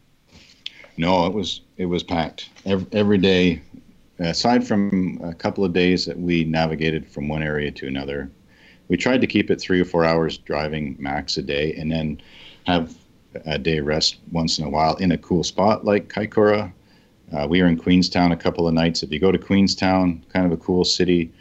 No, 0.97 1.27
it 1.27 1.33
was 1.33 1.63
it 1.77 1.87
was 1.87 2.03
packed 2.03 2.51
every, 2.67 2.87
every 2.93 3.19
day. 3.19 3.63
Aside 4.19 4.67
from 4.67 5.19
a 5.25 5.35
couple 5.35 5.65
of 5.65 5.73
days 5.73 6.05
that 6.05 6.19
we 6.19 6.45
navigated 6.45 7.09
from 7.09 7.27
one 7.27 7.43
area 7.43 7.71
to 7.71 7.87
another, 7.87 8.31
we 8.89 8.99
tried 8.99 9.23
to 9.23 9.27
keep 9.27 9.51
it 9.51 9.61
three 9.61 9.81
or 9.81 9.87
four 9.87 10.05
hours 10.05 10.37
driving 10.37 10.95
max 10.99 11.39
a 11.39 11.43
day, 11.43 11.73
and 11.75 11.91
then 11.91 12.21
have 12.67 12.95
a 13.47 13.59
day 13.59 13.81
rest 13.81 14.19
once 14.33 14.59
in 14.59 14.65
a 14.65 14.69
while 14.69 14.97
in 14.97 15.13
a 15.13 15.19
cool 15.19 15.45
spot 15.45 15.85
like 15.85 16.09
Kaikoura 16.09 16.73
uh, 17.33 17.47
we 17.49 17.63
were 17.63 17.69
in 17.69 17.77
Queenstown 17.77 18.33
a 18.33 18.37
couple 18.37 18.67
of 18.67 18.75
nights. 18.75 19.03
If 19.03 19.13
you 19.13 19.21
go 19.21 19.31
to 19.31 19.39
Queenstown, 19.39 20.25
kind 20.33 20.47
of 20.47 20.53
a 20.53 20.57
cool 20.57 20.85
city, 20.85 21.33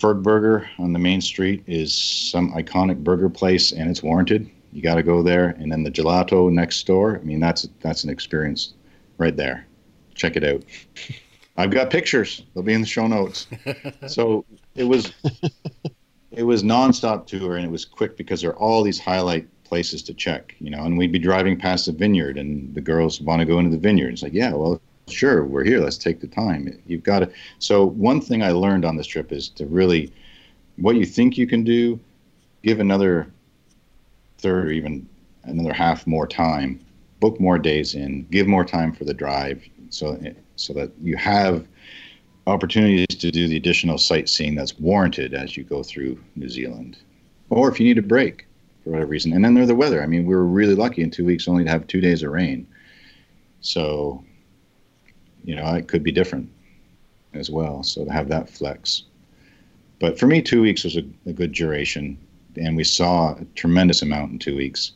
Fergburger 0.00 0.66
on 0.78 0.94
the 0.94 0.98
main 0.98 1.20
street 1.20 1.62
is 1.66 1.94
some 1.94 2.52
iconic 2.54 3.04
burger 3.04 3.28
place, 3.28 3.72
and 3.72 3.90
it's 3.90 4.02
warranted. 4.02 4.50
You 4.72 4.80
got 4.80 4.94
to 4.94 5.02
go 5.02 5.22
there, 5.22 5.50
and 5.58 5.70
then 5.70 5.82
the 5.82 5.90
gelato 5.90 6.50
next 6.50 6.86
door. 6.86 7.18
I 7.18 7.24
mean, 7.24 7.38
that's 7.38 7.68
that's 7.80 8.04
an 8.04 8.10
experience 8.10 8.72
right 9.18 9.36
there. 9.36 9.66
Check 10.14 10.36
it 10.36 10.44
out. 10.44 10.64
I've 11.58 11.70
got 11.70 11.90
pictures. 11.90 12.44
They'll 12.54 12.62
be 12.62 12.72
in 12.72 12.80
the 12.80 12.86
show 12.86 13.06
notes. 13.06 13.46
so 14.06 14.46
it 14.74 14.84
was 14.84 15.12
it 16.30 16.44
was 16.44 16.62
nonstop 16.62 17.26
tour, 17.26 17.56
and 17.56 17.66
it 17.66 17.70
was 17.70 17.84
quick 17.84 18.16
because 18.16 18.40
there 18.40 18.50
are 18.52 18.58
all 18.58 18.82
these 18.82 18.98
highlight 18.98 19.46
places 19.64 20.02
to 20.04 20.14
check, 20.14 20.54
you 20.60 20.70
know. 20.70 20.84
And 20.84 20.96
we'd 20.96 21.12
be 21.12 21.18
driving 21.18 21.58
past 21.58 21.86
the 21.86 21.92
vineyard, 21.92 22.38
and 22.38 22.74
the 22.74 22.80
girls 22.80 23.20
want 23.20 23.40
to 23.40 23.46
go 23.46 23.58
into 23.58 23.70
the 23.70 23.76
vineyard. 23.76 24.14
It's 24.14 24.22
like, 24.22 24.32
yeah, 24.32 24.54
well, 24.54 24.80
sure, 25.12 25.44
we're 25.44 25.64
here. 25.64 25.80
Let's 25.80 25.98
take 25.98 26.20
the 26.20 26.26
time. 26.26 26.80
You've 26.86 27.02
got 27.02 27.20
to. 27.20 27.30
So 27.58 27.84
one 27.84 28.20
thing 28.20 28.42
I 28.42 28.52
learned 28.52 28.84
on 28.84 28.96
this 28.96 29.06
trip 29.06 29.32
is 29.32 29.48
to 29.50 29.66
really, 29.66 30.12
what 30.76 30.96
you 30.96 31.04
think 31.04 31.36
you 31.36 31.46
can 31.46 31.64
do, 31.64 31.98
give 32.62 32.80
another 32.80 33.32
third 34.38 34.66
or 34.66 34.70
even 34.70 35.08
another 35.44 35.72
half 35.72 36.06
more 36.06 36.26
time, 36.26 36.80
book 37.20 37.38
more 37.40 37.58
days 37.58 37.94
in, 37.94 38.26
give 38.30 38.46
more 38.46 38.64
time 38.64 38.92
for 38.92 39.04
the 39.04 39.14
drive, 39.14 39.62
so 39.90 40.18
so 40.56 40.72
that 40.74 40.90
you 41.02 41.16
have 41.16 41.66
opportunities 42.46 43.06
to 43.18 43.30
do 43.30 43.48
the 43.48 43.56
additional 43.56 43.98
sightseeing 43.98 44.54
that's 44.54 44.78
warranted 44.78 45.34
as 45.34 45.56
you 45.56 45.64
go 45.64 45.82
through 45.82 46.18
New 46.36 46.48
Zealand, 46.48 46.98
or 47.48 47.70
if 47.70 47.78
you 47.78 47.86
need 47.86 47.98
a 47.98 48.02
break 48.02 48.46
for 48.82 48.90
whatever 48.90 49.10
reason. 49.10 49.32
And 49.32 49.44
then 49.44 49.54
there's 49.54 49.68
the 49.68 49.74
weather. 49.74 50.02
I 50.02 50.06
mean, 50.06 50.26
we 50.26 50.34
were 50.34 50.46
really 50.46 50.74
lucky 50.74 51.02
in 51.02 51.10
two 51.10 51.24
weeks 51.24 51.48
only 51.48 51.64
to 51.64 51.70
have 51.70 51.86
two 51.86 52.00
days 52.00 52.22
of 52.22 52.32
rain. 52.32 52.66
So, 53.60 54.24
you 55.44 55.54
know, 55.56 55.66
it 55.74 55.88
could 55.88 56.02
be 56.02 56.12
different 56.12 56.48
as 57.34 57.50
well. 57.50 57.82
So 57.82 58.04
to 58.04 58.12
have 58.12 58.28
that 58.28 58.48
flex. 58.48 59.04
But 59.98 60.18
for 60.18 60.26
me, 60.26 60.40
two 60.40 60.62
weeks 60.62 60.84
was 60.84 60.96
a, 60.96 61.02
a 61.26 61.32
good 61.32 61.52
duration, 61.52 62.18
and 62.56 62.76
we 62.76 62.84
saw 62.84 63.34
a 63.34 63.44
tremendous 63.54 64.02
amount 64.02 64.32
in 64.32 64.38
two 64.38 64.56
weeks. 64.56 64.92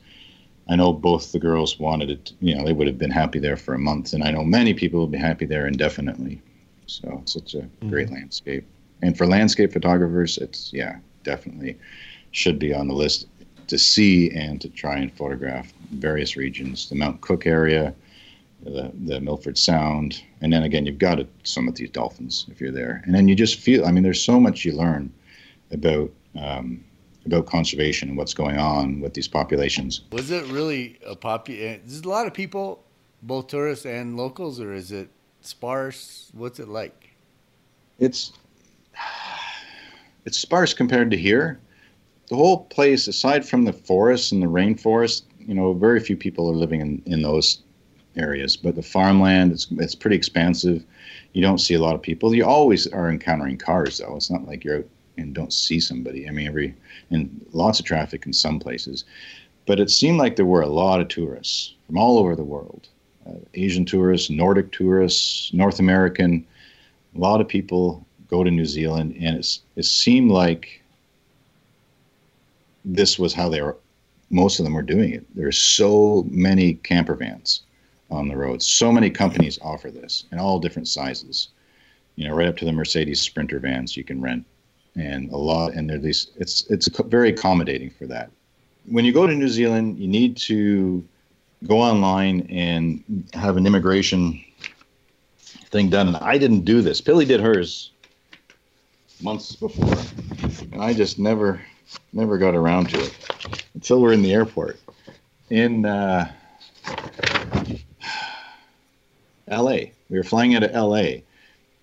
I 0.69 0.77
know 0.77 0.93
both 0.93 1.33
the 1.33 1.39
girls 1.39 1.79
wanted 1.79 2.11
it, 2.11 2.33
you 2.41 2.57
know, 2.57 2.65
they 2.65 2.73
would 2.73 2.87
have 2.87 2.99
been 2.99 3.11
happy 3.11 3.39
there 3.39 3.57
for 3.57 3.75
a 3.75 3.79
month, 3.79 4.15
and 4.15 4.25
I 4.25 4.31
know 4.31 4.43
many 4.43 4.73
people 4.73 5.01
would 5.01 5.13
be 5.13 5.19
happy 5.19 5.45
there 5.45 5.67
indefinitely. 5.67 6.41
So 6.87 7.19
it's 7.23 7.35
such 7.35 7.55
a 7.55 7.59
mm-hmm. 7.59 7.91
great 7.91 8.11
landscape. 8.11 8.67
And 9.03 9.17
for 9.17 9.27
landscape 9.27 9.73
photographers, 9.73 10.39
it's, 10.39 10.73
yeah, 10.73 10.97
definitely 11.23 11.79
should 12.31 12.59
be 12.59 12.73
on 12.73 12.89
the 12.89 12.95
list 12.95 13.27
to 13.67 13.79
see 13.79 14.31
and 14.31 14.61
to 14.61 14.69
try 14.69 14.97
and 14.97 15.13
photograph 15.13 15.73
various 15.93 16.37
regions 16.37 16.89
the 16.89 16.95
Mount 16.95 17.21
Cook 17.21 17.47
area, 17.47 17.95
the, 18.65 18.93
the 18.95 19.21
Milford 19.21 19.59
Sound. 19.59 20.23
And 20.41 20.53
then 20.53 20.63
again, 20.63 20.87
you've 20.87 20.99
got 20.99 21.17
to 21.17 21.27
summit 21.43 21.77
these 21.77 21.91
dolphins 21.91 22.47
if 22.51 22.61
you're 22.61 22.73
there. 22.73 23.03
And 23.05 23.15
then 23.15 23.29
you 23.29 23.35
just 23.35 23.59
feel, 23.59 23.85
I 23.85 23.91
mean, 23.93 24.03
there's 24.03 24.23
so 24.23 24.41
much 24.41 24.65
you 24.65 24.73
learn 24.73 25.13
about. 25.71 26.11
Um, 26.37 26.85
about 27.27 27.47
conservation 27.47 28.11
and 28.11 28.19
what's 28.19 28.35
going 28.35 28.59
on 28.59 29.01
with 29.01 29.15
these 29.15 29.29
populations. 29.29 30.03
Was 30.13 30.31
it 30.31 30.45
really 30.49 30.99
a 31.07 31.17
popular? 31.17 31.79
There's 31.79 32.01
a 32.01 32.09
lot 32.09 32.27
of 32.27 32.35
people, 32.35 32.85
both 33.23 33.47
tourists 33.47 33.87
and 33.87 34.17
locals, 34.17 34.61
or 34.61 34.75
is 34.75 34.93
it 34.93 35.09
sparse? 35.41 36.31
What's 36.35 36.59
it 36.61 36.69
like? 36.69 37.17
It's 37.99 38.33
it's 40.25 40.39
sparse 40.39 40.75
compared 40.75 41.11
to 41.13 41.17
here. 41.17 41.61
The 42.29 42.37
whole 42.37 42.65
place, 42.65 43.09
aside 43.09 43.47
from 43.47 43.65
the 43.65 43.73
forests 43.73 44.33
and 44.33 44.43
the 44.43 44.47
rainforest, 44.47 45.23
you 45.39 45.55
know, 45.55 45.73
very 45.73 46.01
few 46.01 46.17
people 46.17 46.51
are 46.51 46.55
living 46.55 46.81
in, 46.81 47.03
in 47.07 47.23
those 47.23 47.63
areas. 48.17 48.57
But 48.57 48.75
the 48.75 48.83
farmland, 48.83 49.53
it's 49.53 49.67
it's 49.73 49.95
pretty 49.95 50.17
expansive. 50.17 50.85
You 51.33 51.43
don't 51.43 51.59
see 51.59 51.75
a 51.75 51.81
lot 51.81 51.95
of 51.95 52.03
people. 52.03 52.35
You 52.35 52.45
always 52.45 52.87
are 52.89 53.11
encountering 53.11 53.59
cars, 53.59 53.99
though. 53.99 54.17
It's 54.17 54.31
not 54.31 54.47
like 54.47 54.65
you're 54.65 54.79
out 54.79 54.89
and 55.17 55.35
don't 55.35 55.53
see 55.53 55.81
somebody. 55.81 56.29
I 56.29 56.33
mean, 56.33 56.49
every 56.49 56.75
and 57.11 57.45
lots 57.53 57.79
of 57.79 57.87
traffic 57.87 58.27
in 58.27 58.33
some 58.33 58.59
places, 58.59 59.05
but 59.67 59.81
it 59.81 59.91
seemed 59.91 60.19
like 60.19 60.37
there 60.37 60.45
were 60.45 60.63
a 60.63 60.69
lot 60.69 61.01
of 61.01 61.09
tourists 61.09 61.75
from 61.87 61.99
all 61.99 62.19
over 62.19 62.35
the 62.35 62.43
world 62.43 62.89
uh, 63.27 63.33
Asian 63.55 63.85
tourists, 63.85 64.31
Nordic 64.31 64.73
tourists, 64.73 65.53
North 65.53 65.79
American. 65.79 66.47
A 67.15 67.19
lot 67.19 67.41
of 67.41 67.49
people 67.49 68.07
go 68.29 68.45
to 68.45 68.51
New 68.51 68.67
Zealand, 68.67 69.17
and 69.21 69.37
it's, 69.37 69.63
it 69.77 69.85
seemed 69.85 70.31
like 70.31 70.83
this 72.85 73.19
was 73.19 73.33
how 73.33 73.49
they 73.49 73.63
were. 73.63 73.77
Most 74.31 74.59
of 74.59 74.65
them 74.65 74.75
were 74.75 74.83
doing 74.83 75.13
it. 75.13 75.25
There's 75.35 75.59
so 75.59 76.27
many 76.29 76.75
camper 76.75 77.15
vans 77.15 77.63
on 78.11 78.29
the 78.29 78.37
road. 78.37 78.63
So 78.63 78.93
many 78.93 79.11
companies 79.11 79.59
offer 79.63 79.91
this 79.91 80.25
in 80.33 80.39
all 80.39 80.59
different 80.59 80.89
sizes. 80.89 81.49
You 82.17 82.29
know, 82.29 82.35
right 82.35 82.49
up 82.49 82.57
to 82.59 82.65
the 82.65 82.73
Mercedes 82.73 83.21
Sprinter 83.21 83.59
vans 83.59 83.97
you 83.97 84.05
can 84.05 84.21
rent, 84.21 84.45
and 84.97 85.31
a 85.33 85.37
lot. 85.37 85.75
And 85.75 85.89
they're 85.89 85.99
these. 85.99 86.31
It's 86.37 86.67
it's 86.71 86.89
very 87.07 87.31
accommodating 87.31 87.91
for 87.91 88.07
that. 88.07 88.31
When 88.87 89.05
you 89.05 89.13
go 89.13 89.27
to 89.27 89.35
New 89.35 89.49
Zealand, 89.49 89.99
you 89.99 90.07
need 90.07 90.37
to 90.39 91.05
go 91.67 91.81
online 91.81 92.47
and 92.51 93.27
have 93.33 93.57
an 93.57 93.67
immigration 93.67 94.45
thing 95.71 95.89
done. 95.91 96.09
And 96.09 96.17
I 96.19 96.39
didn't 96.39 96.65
do 96.65 96.83
this. 96.83 97.01
Pilly 97.01 97.25
did 97.25 97.41
hers 97.41 97.91
months 99.23 99.57
before, 99.57 99.97
and 100.73 100.83
I 100.83 100.93
just 100.93 101.19
never, 101.19 101.61
never 102.13 102.37
got 102.37 102.55
around 102.55 102.91
to 102.91 103.01
it 103.01 103.65
until 103.75 104.01
we're 104.01 104.13
in 104.13 104.23
the 104.23 104.33
airport 104.33 104.79
in 105.51 105.87
uh, 105.87 106.31
L.A. 109.49 109.93
We 110.09 110.19
were 110.19 110.25
flying 110.25 110.55
out 110.55 110.63
of 110.63 110.75
L.A. 110.75 111.23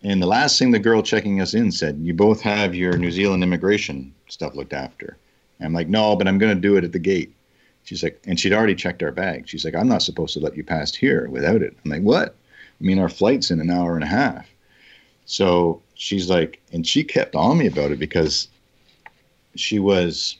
And 0.04 0.22
the 0.22 0.28
last 0.28 0.58
thing 0.58 0.72
the 0.72 0.80
girl 0.80 1.04
checking 1.04 1.42
us 1.42 1.54
in 1.54 1.72
said, 1.72 2.00
"You 2.02 2.14
both 2.14 2.42
have 2.42 2.74
your 2.74 2.98
New 2.98 3.12
Zealand 3.12 3.44
immigration 3.44 4.14
stuff 4.28 4.56
looked 4.56 4.74
after." 4.74 5.18
And 5.60 5.68
I'm 5.68 5.74
like, 5.74 5.90
"No, 5.90 6.16
but 6.16 6.28
I'm 6.28 6.40
going 6.40 6.56
to 6.56 6.62
do 6.62 6.78
it 6.78 6.84
at 6.84 6.92
the 6.92 7.00
gate." 7.00 7.34
She's 7.84 8.04
like, 8.04 8.22
and 8.26 8.40
she'd 8.40 8.54
already 8.54 8.76
checked 8.76 9.04
our 9.04 9.12
bag. 9.12 9.48
She's 9.48 9.66
like, 9.66 9.76
I'm 9.76 9.88
not 9.88 10.02
supposed 10.02 10.34
to 10.34 10.40
let 10.40 10.56
you 10.56 10.64
pass 10.64 10.94
here 10.94 11.28
without 11.30 11.62
it. 11.62 11.76
I'm 11.84 11.92
like, 11.92 12.04
what? 12.04 12.36
I 12.80 12.84
mean, 12.84 13.00
our 13.00 13.10
flight's 13.10 13.52
in 13.52 13.60
an 13.60 13.70
hour 13.70 13.96
and 13.96 14.04
a 14.04 14.08
half. 14.08 14.48
So 15.26 15.82
she's 15.96 16.30
like, 16.30 16.62
and 16.72 16.86
she 16.86 17.04
kept 17.04 17.36
on 17.36 17.58
me 17.58 17.68
about 17.68 17.92
it 17.92 18.00
because 18.00 18.48
she 19.56 19.80
was, 19.80 20.38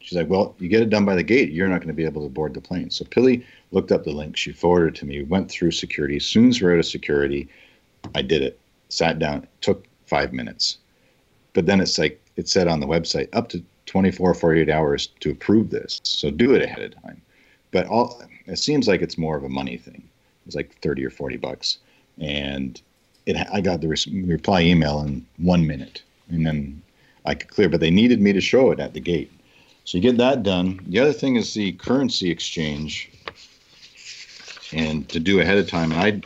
she's 0.00 0.16
like, 0.16 0.28
well, 0.28 0.54
you 0.58 0.68
get 0.68 0.82
it 0.82 0.90
done 0.90 1.04
by 1.04 1.14
the 1.14 1.22
gate. 1.22 1.52
You're 1.52 1.68
not 1.68 1.78
going 1.78 1.88
to 1.88 1.94
be 1.94 2.04
able 2.04 2.22
to 2.22 2.28
board 2.28 2.54
the 2.54 2.60
plane. 2.60 2.90
So 2.90 3.04
Pilly 3.04 3.44
looked 3.70 3.92
up 3.92 4.04
the 4.04 4.12
link. 4.12 4.36
She 4.36 4.52
forwarded 4.52 4.94
to 4.96 5.06
me, 5.06 5.22
went 5.22 5.50
through 5.50 5.72
security. 5.72 6.16
As 6.16 6.24
soon 6.24 6.48
as 6.48 6.60
we're 6.60 6.74
out 6.74 6.78
of 6.78 6.86
security, 6.86 7.48
I 8.14 8.22
did 8.22 8.42
it, 8.42 8.58
sat 8.88 9.18
down, 9.18 9.46
took 9.60 9.86
five 10.06 10.32
minutes. 10.32 10.78
But 11.52 11.66
then 11.66 11.80
it's 11.80 11.98
like, 11.98 12.20
it 12.36 12.48
said 12.48 12.68
on 12.68 12.80
the 12.80 12.86
website, 12.86 13.28
up 13.32 13.48
to 13.50 13.62
24 13.86 14.34
48 14.34 14.68
hours 14.68 15.08
to 15.20 15.30
approve 15.30 15.70
this. 15.70 16.00
So 16.04 16.30
do 16.30 16.54
it 16.54 16.62
ahead 16.62 16.82
of 16.82 17.02
time. 17.02 17.20
But 17.70 17.86
all 17.86 18.22
it 18.46 18.58
seems 18.58 18.86
like 18.86 19.02
it's 19.02 19.18
more 19.18 19.36
of 19.36 19.44
a 19.44 19.48
money 19.48 19.76
thing. 19.76 20.08
It's 20.46 20.54
like 20.54 20.78
30 20.80 21.04
or 21.04 21.10
40 21.10 21.36
bucks. 21.38 21.78
And 22.18 22.80
it 23.26 23.36
i 23.52 23.60
got 23.60 23.80
the 23.80 23.88
reply 24.26 24.62
email 24.62 25.00
in 25.00 25.26
one 25.38 25.66
minute. 25.66 26.02
And 26.30 26.46
then 26.46 26.82
i 27.24 27.34
could 27.34 27.48
clear 27.48 27.68
but 27.68 27.80
they 27.80 27.90
needed 27.90 28.20
me 28.20 28.32
to 28.32 28.40
show 28.40 28.70
it 28.70 28.80
at 28.80 28.94
the 28.94 29.00
gate. 29.00 29.32
So 29.84 29.96
you 29.96 30.02
get 30.02 30.18
that 30.18 30.42
done. 30.42 30.80
The 30.86 31.00
other 31.00 31.14
thing 31.14 31.36
is 31.36 31.54
the 31.54 31.72
currency 31.72 32.30
exchange 32.30 33.10
and 34.72 35.08
to 35.08 35.20
do 35.20 35.40
ahead 35.40 35.58
of 35.58 35.68
time 35.68 35.92
and 35.92 36.00
i 36.00 36.20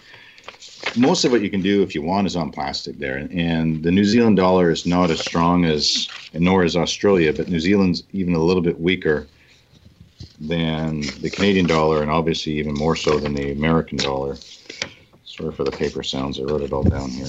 most 0.97 1.25
of 1.25 1.33
what 1.33 1.43
you 1.43 1.51
can 1.51 1.63
do 1.63 1.83
if 1.83 1.95
you 1.95 2.03
want 2.03 2.27
is 2.27 2.37
on 2.37 2.51
plastic 2.51 2.99
there. 2.99 3.17
And 3.31 3.83
the 3.83 3.91
New 3.91 4.05
Zealand 4.05 4.37
dollar 4.37 4.71
is 4.71 4.85
not 4.87 5.11
as 5.11 5.21
strong 5.21 5.65
as, 5.65 6.09
nor 6.35 6.65
is 6.65 6.77
Australia, 6.77 7.33
but 7.33 7.49
New 7.49 7.61
Zealand's 7.61 8.03
even 8.13 8.35
a 8.35 8.43
little 8.43 8.63
bit 8.63 8.79
weaker 8.81 9.27
than 10.41 11.01
the 11.21 11.31
Canadian 11.31 11.67
dollar, 11.67 12.03
and 12.03 12.11
obviously 12.11 12.53
even 12.59 12.75
more 12.75 12.97
so 12.97 13.19
than 13.19 13.35
the 13.35 13.53
American 13.53 13.97
dollar. 13.99 14.37
Sorry 15.25 15.53
for 15.53 15.65
the 15.65 15.71
paper 15.71 16.03
sounds. 16.03 16.39
I 16.39 16.43
wrote 16.43 16.63
it 16.63 16.73
all 16.73 16.83
down 16.83 17.11
here 17.11 17.29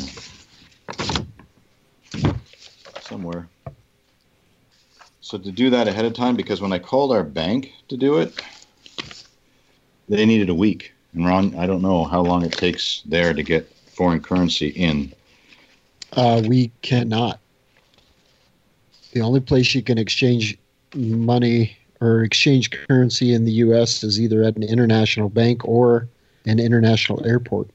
somewhere. 3.02 3.48
So 5.22 5.38
to 5.38 5.52
do 5.52 5.70
that 5.70 5.88
ahead 5.88 6.06
of 6.06 6.14
time, 6.14 6.36
because 6.36 6.60
when 6.60 6.74
I 6.74 6.80
called 6.80 7.12
our 7.12 7.24
bank 7.24 7.72
to 7.88 7.98
do 7.98 8.18
it, 8.18 8.42
they 10.10 10.26
needed 10.26 10.50
a 10.50 10.56
week. 10.56 10.94
And 11.14 11.26
Ron, 11.26 11.56
I 11.56 11.68
don't 11.68 11.82
know 11.82 12.06
how 12.06 12.22
long 12.22 12.44
it 12.44 12.54
takes 12.54 13.04
there 13.06 13.34
to 13.34 13.44
get 13.44 13.72
foreign 13.88 14.22
currency 14.22 14.70
in. 14.70 15.14
Uh, 16.14 16.42
we 16.46 16.72
cannot. 16.82 17.40
The 19.12 19.22
only 19.22 19.40
place 19.40 19.76
you 19.76 19.84
can 19.84 19.98
exchange 19.98 20.58
money 20.96 21.78
or 22.02 22.24
exchange 22.24 22.72
currency 22.72 23.34
in 23.34 23.46
the 23.46 23.52
U.S. 23.54 24.04
is 24.04 24.20
either 24.20 24.44
at 24.44 24.56
an 24.56 24.64
international 24.64 25.30
bank 25.30 25.64
or 25.66 26.08
an 26.46 26.60
international 26.60 27.26
airport. 27.26 27.70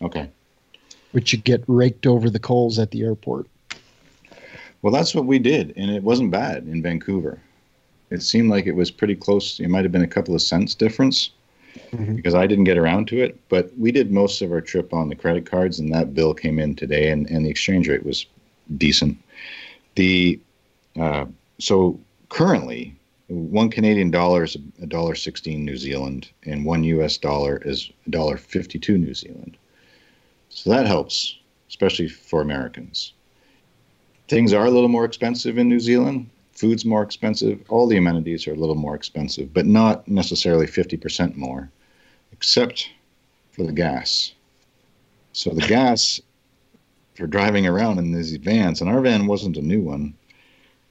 Okay. 0.00 0.30
Which 1.12 1.32
you 1.32 1.38
get 1.38 1.62
raked 1.66 2.06
over 2.06 2.30
the 2.30 2.38
coals 2.38 2.78
at 2.78 2.90
the 2.90 3.02
airport. 3.02 3.46
Well, 4.82 4.92
that's 4.92 5.14
what 5.14 5.26
we 5.26 5.38
did, 5.38 5.74
and 5.76 5.90
it 5.90 6.02
wasn't 6.02 6.30
bad 6.30 6.66
in 6.66 6.82
Vancouver. 6.82 7.38
It 8.08 8.22
seemed 8.22 8.48
like 8.48 8.66
it 8.66 8.72
was 8.72 8.90
pretty 8.90 9.14
close. 9.14 9.60
It 9.60 9.68
might 9.68 9.84
have 9.84 9.92
been 9.92 10.02
a 10.02 10.08
couple 10.08 10.34
of 10.34 10.40
cents 10.40 10.74
difference 10.74 11.30
mm-hmm. 11.92 12.14
because 12.14 12.34
I 12.34 12.46
didn't 12.46 12.64
get 12.64 12.78
around 12.78 13.08
to 13.08 13.22
it. 13.22 13.38
But 13.48 13.70
we 13.78 13.92
did 13.92 14.10
most 14.10 14.42
of 14.42 14.52
our 14.52 14.60
trip 14.60 14.92
on 14.92 15.08
the 15.08 15.16
credit 15.16 15.46
cards, 15.46 15.78
and 15.78 15.92
that 15.94 16.14
bill 16.14 16.34
came 16.34 16.58
in 16.58 16.74
today, 16.74 17.10
and, 17.10 17.28
and 17.30 17.44
the 17.44 17.50
exchange 17.50 17.88
rate 17.88 18.04
was 18.04 18.26
decent. 18.76 19.18
The 19.94 20.40
uh, 20.98 21.26
so 21.58 21.98
currently 22.28 22.94
one 23.28 23.70
Canadian 23.70 24.10
dollar 24.10 24.44
is 24.44 24.56
a 24.82 24.86
dollar 24.86 25.14
sixteen 25.14 25.64
New 25.64 25.76
Zealand, 25.76 26.30
and 26.44 26.64
one 26.64 26.84
U.S. 26.84 27.16
dollar 27.16 27.58
is 27.64 27.90
a 28.06 28.10
dollar 28.10 28.36
fifty-two 28.36 28.98
New 28.98 29.14
Zealand. 29.14 29.56
So 30.48 30.70
that 30.70 30.86
helps, 30.86 31.38
especially 31.68 32.08
for 32.08 32.40
Americans. 32.40 33.12
Things 34.28 34.52
are 34.52 34.66
a 34.66 34.70
little 34.70 34.88
more 34.88 35.04
expensive 35.04 35.58
in 35.58 35.68
New 35.68 35.80
Zealand, 35.80 36.28
food's 36.60 36.84
more 36.84 37.02
expensive, 37.02 37.58
all 37.70 37.86
the 37.86 37.96
amenities 37.96 38.46
are 38.46 38.52
a 38.52 38.56
little 38.56 38.74
more 38.74 38.94
expensive, 38.94 39.54
but 39.54 39.64
not 39.64 40.06
necessarily 40.06 40.66
50% 40.66 41.34
more, 41.34 41.70
except 42.32 42.90
for 43.50 43.64
the 43.64 43.72
gas. 43.72 44.34
So 45.32 45.50
the 45.50 45.66
gas 45.66 46.20
for 47.14 47.26
driving 47.26 47.66
around 47.66 47.98
in 47.98 48.12
these 48.12 48.36
vans, 48.36 48.82
and 48.82 48.90
our 48.90 49.00
van 49.00 49.26
wasn't 49.26 49.56
a 49.56 49.62
new 49.62 49.80
one, 49.80 50.12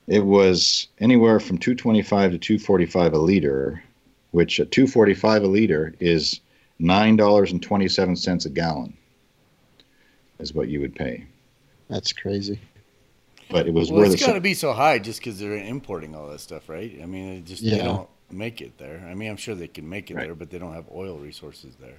it 0.08 0.26
was 0.26 0.88
anywhere 1.00 1.40
from 1.40 1.60
225 1.60 2.32
to 2.32 2.38
245 2.40 3.14
a 3.14 3.18
liter, 3.20 3.84
which 4.32 4.60
at 4.60 4.72
245 4.72 5.44
a 5.44 5.48
liter 5.48 5.94
is 6.00 6.42
$9.27 6.82 8.46
a 8.46 8.50
gallon 8.50 8.98
is 10.40 10.52
what 10.52 10.70
you 10.70 10.82
would 10.82 10.96
pay. 10.96 11.28
That's 11.90 12.12
crazy. 12.12 12.60
But 13.50 13.68
it 13.68 13.74
was 13.74 13.92
well, 13.92 14.02
worth 14.02 14.14
it's 14.14 14.22
it. 14.22 14.26
got 14.26 14.34
to 14.34 14.42
be 14.42 14.54
so 14.54 14.74
high 14.74 15.00
just 15.00 15.20
because 15.20 15.40
they're 15.40 15.58
importing 15.58 16.16
all 16.16 16.28
that 16.30 16.40
stuff, 16.40 16.70
right? 16.70 17.00
I 17.02 17.06
mean, 17.06 17.38
it 17.38 17.46
just 17.46 17.64
they 17.64 17.78
don't 17.78 18.10
make 18.32 18.62
it 18.62 18.78
there. 18.78 19.06
I 19.10 19.16
mean, 19.16 19.30
I'm 19.30 19.38
sure 19.38 19.56
they 19.56 19.68
can 19.68 19.90
make 19.90 20.12
it 20.12 20.16
Right. 20.16 20.26
there, 20.26 20.36
but 20.36 20.50
they 20.52 20.60
don't 20.60 20.74
have 20.74 20.86
oil 20.92 21.18
resources 21.18 21.76
there. 21.80 21.98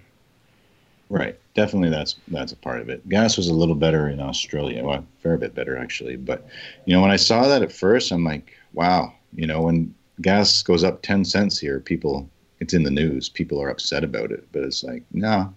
Right, 1.08 1.36
definitely 1.54 1.90
that's 1.90 2.16
that's 2.28 2.52
a 2.52 2.56
part 2.56 2.80
of 2.80 2.88
it. 2.88 3.08
Gas 3.08 3.36
was 3.36 3.48
a 3.48 3.54
little 3.54 3.74
better 3.74 4.08
in 4.08 4.20
Australia, 4.20 4.84
well, 4.84 4.98
a 5.00 5.04
fair 5.22 5.36
bit 5.36 5.54
better 5.56 5.76
actually. 5.76 6.16
But 6.16 6.46
you 6.84 6.94
know, 6.94 7.02
when 7.02 7.10
I 7.10 7.16
saw 7.16 7.48
that 7.48 7.62
at 7.62 7.72
first, 7.72 8.12
I'm 8.12 8.22
like, 8.24 8.52
wow. 8.74 9.12
You 9.34 9.46
know, 9.46 9.62
when 9.62 9.92
gas 10.20 10.62
goes 10.62 10.84
up 10.84 11.02
ten 11.02 11.24
cents 11.24 11.58
here, 11.58 11.80
people, 11.80 12.28
it's 12.60 12.74
in 12.74 12.84
the 12.84 12.90
news. 12.92 13.28
People 13.28 13.60
are 13.60 13.70
upset 13.70 14.04
about 14.04 14.30
it, 14.30 14.46
but 14.52 14.62
it's 14.62 14.84
like, 14.84 15.02
no, 15.12 15.52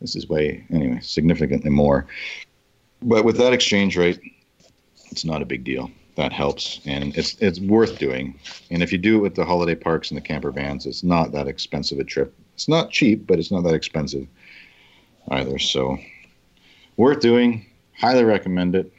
this 0.00 0.14
is 0.14 0.28
way 0.28 0.64
anyway, 0.70 1.00
significantly 1.02 1.70
more. 1.70 2.06
But 3.02 3.24
with 3.24 3.36
that 3.38 3.52
exchange 3.52 3.96
rate, 3.96 4.20
it's 5.10 5.24
not 5.24 5.42
a 5.42 5.46
big 5.46 5.64
deal. 5.64 5.90
That 6.16 6.32
helps, 6.32 6.80
and 6.84 7.16
it's 7.16 7.36
it's 7.40 7.60
worth 7.60 7.98
doing. 7.98 8.38
And 8.70 8.82
if 8.82 8.90
you 8.90 8.98
do 8.98 9.18
it 9.18 9.20
with 9.20 9.34
the 9.36 9.44
holiday 9.44 9.76
parks 9.76 10.10
and 10.10 10.16
the 10.16 10.22
camper 10.22 10.50
vans, 10.50 10.84
it's 10.84 11.04
not 11.04 11.30
that 11.32 11.46
expensive 11.46 11.98
a 12.00 12.04
trip. 12.04 12.34
It's 12.54 12.68
not 12.68 12.90
cheap, 12.90 13.26
but 13.26 13.38
it's 13.38 13.52
not 13.52 13.62
that 13.64 13.74
expensive 13.74 14.26
either. 15.30 15.58
So 15.58 15.98
worth 16.96 17.20
doing. 17.20 17.64
Highly 17.96 18.24
recommend 18.24 18.74
it. 18.74 18.92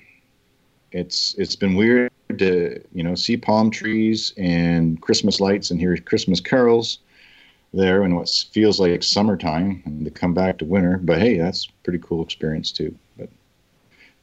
It's 0.91 1.36
it's 1.36 1.55
been 1.55 1.76
weird 1.76 2.12
to 2.38 2.82
you 2.93 3.03
know 3.03 3.16
see 3.16 3.38
palm 3.38 3.70
trees 3.70 4.34
and 4.38 5.01
Christmas 5.01 5.39
lights 5.39 5.72
and 5.72 5.80
hear 5.80 5.95
Christmas 5.97 6.39
carols 6.39 6.99
there 7.74 8.03
in 8.03 8.16
what 8.16 8.30
feels 8.51 8.80
like 8.80 9.03
summertime 9.03 9.84
and 9.86 10.05
to 10.05 10.12
come 10.12 10.34
back 10.34 10.57
to 10.57 10.66
winter. 10.66 10.97
But 10.97 11.20
hey, 11.20 11.38
that's 11.38 11.68
pretty 11.84 11.99
cool 11.99 12.24
experience 12.24 12.72
too. 12.72 12.95
But 13.18 13.30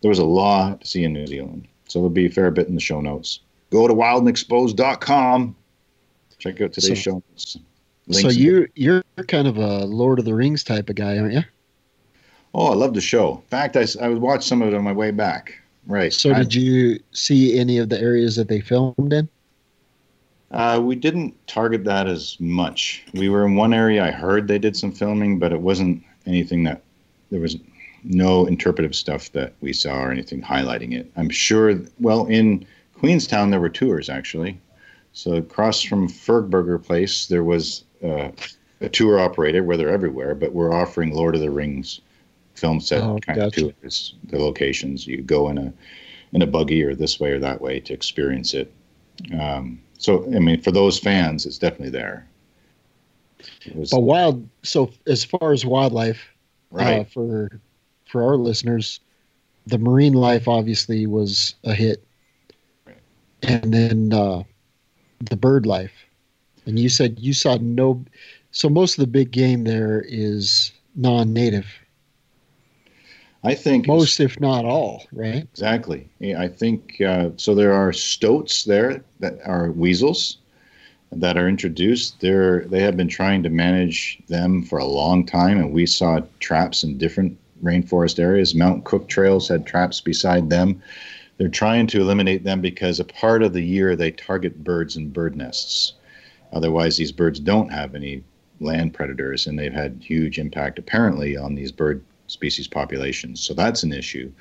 there 0.00 0.08
was 0.08 0.18
a 0.18 0.24
lot 0.24 0.80
to 0.80 0.86
see 0.86 1.04
in 1.04 1.12
New 1.12 1.26
Zealand, 1.26 1.68
so 1.86 1.98
there'll 2.00 2.10
be 2.10 2.26
a 2.26 2.30
fair 2.30 2.50
bit 2.50 2.68
in 2.68 2.74
the 2.74 2.80
show 2.80 3.00
notes. 3.00 3.40
Go 3.70 3.88
to 3.88 3.94
wildandexposed.com. 3.94 5.56
Check 6.38 6.60
out 6.60 6.72
today's 6.72 6.88
So- 6.88 6.94
show 6.94 7.12
notes. 7.14 7.52
so 7.52 7.60
Links- 8.22 8.36
you 8.36 8.68
you're 8.74 9.02
kind 9.26 9.48
of 9.48 9.56
a 9.56 9.84
Lord 9.84 10.18
of 10.18 10.24
the 10.24 10.34
Rings 10.34 10.62
type 10.62 10.88
of 10.88 10.96
guy, 10.96 11.18
aren't 11.18 11.34
you? 11.34 11.42
Oh, 12.54 12.66
I 12.72 12.74
love 12.74 12.94
the 12.94 13.00
show. 13.00 13.34
In 13.36 13.42
fact, 13.48 13.76
I, 13.76 13.86
I 14.00 14.08
watched 14.10 14.44
some 14.44 14.62
of 14.62 14.68
it 14.68 14.74
on 14.74 14.84
my 14.84 14.92
way 14.92 15.10
back. 15.10 15.54
Right. 15.86 16.12
So 16.12 16.32
I- 16.32 16.38
did 16.38 16.54
you 16.54 17.00
see 17.12 17.58
any 17.58 17.78
of 17.78 17.88
the 17.88 18.00
areas 18.00 18.36
that 18.36 18.48
they 18.48 18.60
filmed 18.60 19.12
in? 19.12 19.28
Uh, 20.52 20.80
we 20.82 20.94
didn't 20.94 21.34
target 21.48 21.82
that 21.84 22.06
as 22.06 22.36
much. 22.38 23.04
We 23.14 23.28
were 23.28 23.44
in 23.44 23.56
one 23.56 23.74
area. 23.74 24.04
I 24.04 24.12
heard 24.12 24.46
they 24.46 24.58
did 24.60 24.76
some 24.76 24.92
filming, 24.92 25.38
but 25.40 25.52
it 25.52 25.60
wasn't 25.60 26.02
anything 26.24 26.62
that 26.64 26.82
there 27.30 27.40
was 27.40 27.56
no 28.06 28.46
interpretive 28.46 28.94
stuff 28.94 29.32
that 29.32 29.54
we 29.60 29.72
saw 29.72 29.98
or 30.04 30.10
anything 30.10 30.40
highlighting 30.40 30.94
it. 30.94 31.10
I'm 31.16 31.28
sure. 31.28 31.74
Well, 31.98 32.26
in 32.26 32.66
Queenstown 32.98 33.50
there 33.50 33.60
were 33.60 33.68
tours 33.68 34.08
actually. 34.08 34.58
So 35.12 35.34
across 35.34 35.82
from 35.82 36.08
Fergburger 36.08 36.82
Place 36.82 37.26
there 37.26 37.44
was 37.44 37.84
uh, 38.02 38.30
a 38.80 38.88
tour 38.88 39.18
operator 39.18 39.64
where 39.64 39.76
they're 39.76 39.90
everywhere, 39.90 40.34
but 40.34 40.52
we're 40.52 40.72
offering 40.72 41.14
Lord 41.14 41.34
of 41.34 41.40
the 41.40 41.50
Rings 41.50 42.00
film 42.54 42.80
set 42.80 43.02
Oh, 43.02 43.18
kind 43.18 43.38
gotcha. 43.38 43.66
of 43.66 43.80
tours. 43.80 44.14
The 44.24 44.38
locations 44.38 45.06
you 45.06 45.22
go 45.22 45.48
in 45.48 45.58
a 45.58 45.72
in 46.32 46.42
a 46.42 46.46
buggy 46.46 46.82
or 46.82 46.94
this 46.94 47.18
way 47.18 47.32
or 47.32 47.38
that 47.40 47.60
way 47.60 47.80
to 47.80 47.92
experience 47.92 48.54
it. 48.54 48.72
Um, 49.38 49.80
so, 49.98 50.24
I 50.34 50.38
mean, 50.38 50.60
for 50.60 50.70
those 50.70 50.98
fans, 50.98 51.46
it's 51.46 51.58
definitely 51.58 51.90
there. 51.90 52.28
It 53.64 53.74
was, 53.74 53.90
But 53.90 54.00
wild. 54.00 54.46
So 54.62 54.90
as 55.06 55.24
far 55.24 55.52
as 55.52 55.64
wildlife, 55.64 56.20
uh, 56.72 56.76
right. 56.76 57.12
for 57.12 57.60
for 58.06 58.24
our 58.24 58.36
listeners, 58.36 59.00
the 59.66 59.78
marine 59.78 60.14
life 60.14 60.48
obviously 60.48 61.06
was 61.06 61.56
a 61.64 61.74
hit, 61.74 62.04
Right. 62.86 63.02
and 63.42 63.72
then 63.74 64.12
uh, 64.12 64.42
the 65.20 65.36
bird 65.36 65.66
life. 65.66 66.06
And 66.66 66.78
you 66.78 66.88
said 66.88 67.18
you 67.20 67.32
saw 67.34 67.58
no. 67.60 68.04
So 68.50 68.68
most 68.68 68.98
of 68.98 69.02
the 69.02 69.06
big 69.10 69.30
game 69.32 69.64
there 69.64 70.04
is 70.06 70.72
non-native. 70.94 71.66
I 73.44 73.54
think 73.54 73.86
Most, 73.86 74.20
if 74.20 74.40
not 74.40 74.64
all, 74.64 75.04
right? 75.12 75.48
exactly. 75.52 76.08
Yeah, 76.20 76.40
I 76.40 76.48
think 76.48 77.00
uh, 77.00 77.30
so. 77.36 77.54
There 77.54 77.72
are 77.72 77.92
stoats 77.92 78.64
there 78.64 79.02
that 79.20 79.38
are 79.44 79.70
weasels 79.70 80.38
that 81.12 81.36
are 81.36 81.48
introduced. 81.48 82.20
They're 82.20 82.64
they 82.66 82.80
have 82.82 82.96
been 82.96 83.08
trying 83.08 83.42
to 83.44 83.50
manage 83.50 84.20
them 84.28 84.62
for 84.62 84.78
a 84.78 84.84
long 84.86 85.24
time, 85.26 85.58
and 85.58 85.72
we 85.72 85.86
saw 85.86 86.20
traps 86.40 86.82
in 86.84 86.98
different 86.98 87.38
rainforest 87.62 88.18
areas. 88.18 88.54
Mount 88.54 88.84
Cook 88.84 89.08
trails 89.08 89.48
had 89.48 89.66
traps 89.66 90.00
beside 90.00 90.50
them. 90.50 90.82
They're 91.38 91.48
trying 91.48 91.86
to 91.88 92.00
eliminate 92.00 92.44
them 92.44 92.60
because 92.60 92.98
a 92.98 93.04
part 93.04 93.42
of 93.42 93.52
the 93.52 93.62
year 93.62 93.94
they 93.94 94.10
target 94.10 94.64
birds 94.64 94.96
and 94.96 95.12
bird 95.12 95.36
nests. 95.36 95.94
Otherwise, 96.52 96.96
these 96.96 97.12
birds 97.12 97.40
don't 97.40 97.70
have 97.70 97.94
any 97.94 98.22
land 98.60 98.94
predators, 98.94 99.46
and 99.46 99.58
they've 99.58 99.72
had 99.72 100.02
huge 100.02 100.38
impact 100.38 100.78
apparently 100.78 101.36
on 101.36 101.54
these 101.54 101.72
bird 101.72 102.02
species 102.26 102.66
populations. 102.66 103.40
So 103.40 103.52
that's 103.52 103.82
an 103.82 103.92
issue. 103.92 104.32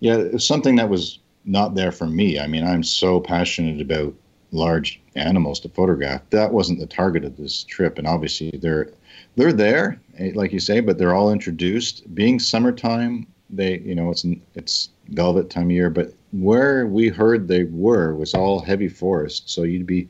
Yeah, 0.00 0.36
something 0.38 0.76
that 0.76 0.88
was 0.88 1.18
not 1.44 1.74
there 1.74 1.92
for 1.92 2.06
me. 2.06 2.38
I 2.38 2.46
mean, 2.46 2.64
I'm 2.64 2.82
so 2.82 3.20
passionate 3.20 3.80
about 3.80 4.14
large 4.52 5.00
animals 5.14 5.60
to 5.60 5.68
photograph. 5.68 6.22
That 6.30 6.52
wasn't 6.52 6.80
the 6.80 6.86
target 6.86 7.24
of 7.24 7.36
this 7.36 7.64
trip, 7.64 7.98
and 7.98 8.06
obviously 8.06 8.58
they're 8.60 8.90
they're 9.36 9.52
there, 9.52 10.00
eh, 10.18 10.32
like 10.34 10.52
you 10.52 10.60
say, 10.60 10.80
but 10.80 10.98
they're 10.98 11.14
all 11.14 11.32
introduced. 11.32 12.12
Being 12.14 12.38
summertime, 12.38 13.26
they 13.50 13.78
you 13.78 13.94
know 13.94 14.10
it's 14.10 14.24
it's 14.54 14.90
velvet 15.08 15.50
time 15.50 15.66
of 15.66 15.70
year, 15.70 15.90
but 15.90 16.12
where 16.32 16.86
we 16.86 17.08
heard 17.08 17.46
they 17.46 17.64
were 17.64 18.14
was 18.14 18.34
all 18.34 18.60
heavy 18.60 18.88
forest, 18.88 19.48
so 19.48 19.62
you'd 19.62 19.86
be 19.86 20.08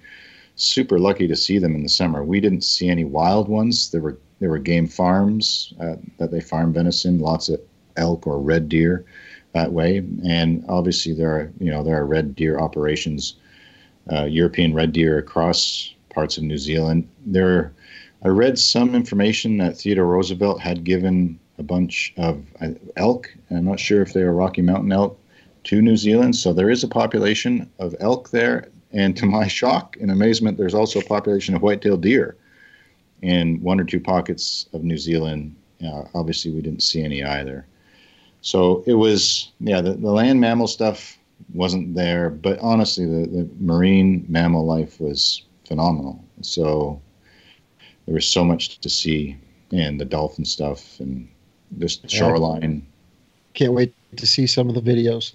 super 0.54 0.98
lucky 0.98 1.28
to 1.28 1.36
see 1.36 1.58
them 1.58 1.74
in 1.74 1.82
the 1.82 1.88
summer. 1.88 2.24
We 2.24 2.40
didn't 2.40 2.64
see 2.64 2.88
any 2.88 3.04
wild 3.04 3.48
ones. 3.48 3.90
There 3.90 4.00
were 4.00 4.18
there 4.40 4.50
were 4.50 4.58
game 4.58 4.86
farms 4.86 5.74
uh, 5.80 5.96
that 6.18 6.30
they 6.30 6.40
farm 6.40 6.72
venison, 6.72 7.18
lots 7.18 7.48
of 7.48 7.60
elk 7.96 8.26
or 8.26 8.40
red 8.40 8.68
deer 8.68 9.04
that 9.52 9.72
way, 9.72 9.98
and 10.26 10.64
obviously 10.68 11.12
there 11.12 11.30
are 11.30 11.52
you 11.58 11.70
know 11.70 11.82
there 11.82 11.96
are 11.96 12.06
red 12.06 12.34
deer 12.36 12.58
operations, 12.58 13.34
uh, 14.12 14.24
European 14.24 14.72
red 14.74 14.92
deer 14.92 15.18
across 15.18 15.94
parts 16.10 16.38
of 16.38 16.44
New 16.44 16.58
Zealand. 16.58 17.08
There, 17.26 17.72
I 18.24 18.28
read 18.28 18.58
some 18.58 18.94
information 18.94 19.58
that 19.58 19.76
Theodore 19.76 20.06
Roosevelt 20.06 20.60
had 20.60 20.84
given 20.84 21.38
a 21.58 21.62
bunch 21.62 22.12
of 22.16 22.44
uh, 22.60 22.70
elk. 22.96 23.34
I'm 23.50 23.64
not 23.64 23.80
sure 23.80 24.02
if 24.02 24.12
they 24.12 24.24
were 24.24 24.32
Rocky 24.32 24.62
Mountain 24.62 24.92
elk 24.92 25.18
to 25.64 25.82
New 25.82 25.96
Zealand, 25.96 26.36
so 26.36 26.52
there 26.52 26.70
is 26.70 26.84
a 26.84 26.88
population 26.88 27.70
of 27.78 27.94
elk 28.00 28.30
there. 28.30 28.68
And 28.92 29.16
to 29.16 29.26
my 29.26 29.46
shock 29.48 29.96
and 30.00 30.10
amazement, 30.10 30.56
there's 30.56 30.74
also 30.74 31.00
a 31.00 31.04
population 31.04 31.54
of 31.54 31.62
white-tailed 31.62 32.02
deer 32.02 32.36
in 33.22 33.60
one 33.62 33.80
or 33.80 33.84
two 33.84 34.00
pockets 34.00 34.66
of 34.72 34.84
New 34.84 34.98
Zealand. 34.98 35.54
Uh, 35.84 36.04
obviously, 36.14 36.50
we 36.52 36.62
didn't 36.62 36.82
see 36.82 37.02
any 37.02 37.22
either. 37.22 37.66
So 38.40 38.84
it 38.86 38.94
was, 38.94 39.50
yeah, 39.60 39.80
the, 39.80 39.94
the 39.94 40.10
land 40.10 40.40
mammal 40.40 40.68
stuff 40.68 41.18
wasn't 41.52 41.94
there, 41.94 42.30
but 42.30 42.58
honestly, 42.60 43.04
the, 43.04 43.26
the 43.28 43.48
marine 43.60 44.24
mammal 44.28 44.64
life 44.64 45.00
was 45.00 45.42
phenomenal. 45.66 46.24
So 46.42 47.02
there 48.06 48.14
was 48.14 48.26
so 48.26 48.44
much 48.44 48.78
to 48.80 48.88
see, 48.88 49.36
and 49.72 50.00
the 50.00 50.04
dolphin 50.04 50.44
stuff, 50.44 51.00
and 51.00 51.28
just 51.78 52.08
shoreline. 52.08 52.86
Can't 53.54 53.72
wait 53.72 53.94
to 54.16 54.26
see 54.26 54.46
some 54.46 54.68
of 54.68 54.74
the 54.74 54.80
videos. 54.82 55.34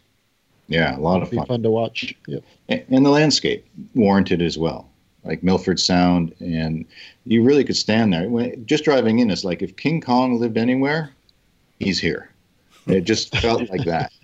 Yeah, 0.68 0.98
a 0.98 1.00
lot 1.00 1.18
It'll 1.18 1.24
of 1.24 1.32
be 1.32 1.38
fun. 1.38 1.46
fun 1.48 1.64
to 1.64 1.70
watch. 1.70 2.16
Yep. 2.28 2.44
And 2.70 3.06
the 3.06 3.10
landscape 3.10 3.66
warranted 3.94 4.42
as 4.42 4.58
well 4.58 4.92
like 5.24 5.44
milford 5.44 5.80
sound 5.80 6.34
and 6.40 6.86
you 7.26 7.44
really 7.44 7.64
could 7.64 7.76
stand 7.76 8.14
there 8.14 8.30
when, 8.30 8.66
just 8.66 8.84
driving 8.84 9.20
in 9.20 9.30
it's 9.30 9.44
like 9.44 9.62
if 9.62 9.76
king 9.76 10.02
kong 10.02 10.40
lived 10.40 10.58
anywhere 10.58 11.12
he's 11.80 12.00
here 12.00 12.32
it 12.88 13.02
just 13.02 13.36
felt 13.38 13.70
like 13.70 13.86
that 13.86 14.12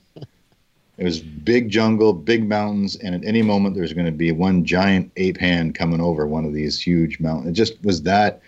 it 0.98 1.04
was 1.04 1.20
big 1.20 1.70
jungle 1.70 2.14
big 2.14 2.48
mountains 2.48 2.96
and 2.98 3.14
at 3.16 3.26
any 3.26 3.42
moment 3.42 3.76
there's 3.76 3.94
going 3.94 4.06
to 4.06 4.12
be 4.12 4.32
one 4.32 4.66
giant 4.66 5.12
ape 5.18 5.38
hand 5.38 5.76
coming 5.76 6.02
over 6.02 6.26
one 6.28 6.46
of 6.46 6.54
these 6.54 6.80
huge 6.80 7.20
mountains 7.20 7.50
it 7.50 7.54
just 7.54 7.82
was 7.84 8.02
that 8.04 8.42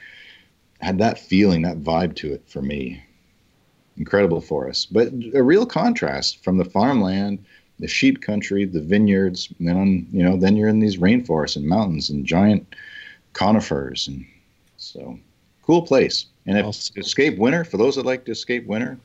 had 0.81 0.97
that 0.97 1.19
feeling 1.19 1.61
that 1.61 1.81
vibe 1.81 2.15
to 2.15 2.33
it 2.33 2.43
for 2.47 2.61
me 2.61 3.01
incredible 3.97 4.41
forest 4.41 4.93
but 4.93 5.11
a 5.33 5.43
real 5.43 5.65
contrast 5.65 6.43
from 6.43 6.57
the 6.57 6.65
farmland 6.65 7.43
the 7.79 7.87
sheep 7.87 8.21
country, 8.21 8.65
the 8.65 8.81
vineyards, 8.81 9.51
and 9.57 9.67
then 9.67 9.77
on, 9.77 10.07
you 10.11 10.21
know, 10.21 10.37
then 10.37 10.55
you're 10.55 10.67
in 10.67 10.79
these 10.79 10.97
rainforests 10.97 11.55
and 11.55 11.65
mountains 11.65 12.09
and 12.09 12.25
giant 12.25 12.75
conifers, 13.33 14.07
and 14.07 14.25
so 14.77 15.17
cool 15.63 15.81
place. 15.81 16.27
And 16.45 16.57
if 16.57 16.65
Awesome. 16.65 16.99
escape 16.99 17.37
winter, 17.37 17.63
for 17.63 17.77
those 17.77 17.95
that 17.95 18.05
like 18.05 18.25
to 18.25 18.31
escape 18.31 18.65
winter, 18.67 18.97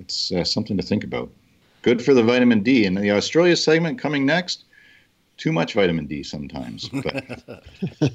it's 0.00 0.32
uh, 0.32 0.44
something 0.44 0.76
to 0.76 0.82
think 0.82 1.04
about. 1.04 1.30
Good 1.82 2.02
for 2.02 2.14
the 2.14 2.22
vitamin 2.22 2.62
D. 2.62 2.86
And 2.86 2.96
the 2.96 3.10
Australia 3.10 3.56
segment 3.56 3.98
coming 3.98 4.24
next. 4.26 4.64
Too 5.36 5.52
much 5.52 5.74
vitamin 5.74 6.06
D 6.06 6.22
sometimes, 6.22 6.88
but 6.88 7.52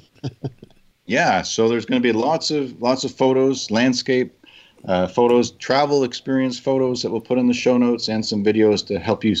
yeah. 1.06 1.42
So 1.42 1.68
there's 1.68 1.84
going 1.84 2.00
to 2.00 2.06
be 2.06 2.12
lots 2.12 2.50
of 2.50 2.80
lots 2.80 3.04
of 3.04 3.12
photos, 3.12 3.70
landscape. 3.70 4.34
uh, 4.86 5.06
photos, 5.08 5.50
travel 5.52 6.04
experience 6.04 6.58
photos 6.58 7.02
that 7.02 7.10
we'll 7.10 7.20
put 7.20 7.38
in 7.38 7.48
the 7.48 7.54
show 7.54 7.76
notes, 7.76 8.08
and 8.08 8.24
some 8.24 8.44
videos 8.44 8.86
to 8.86 8.98
help 8.98 9.24
you 9.24 9.34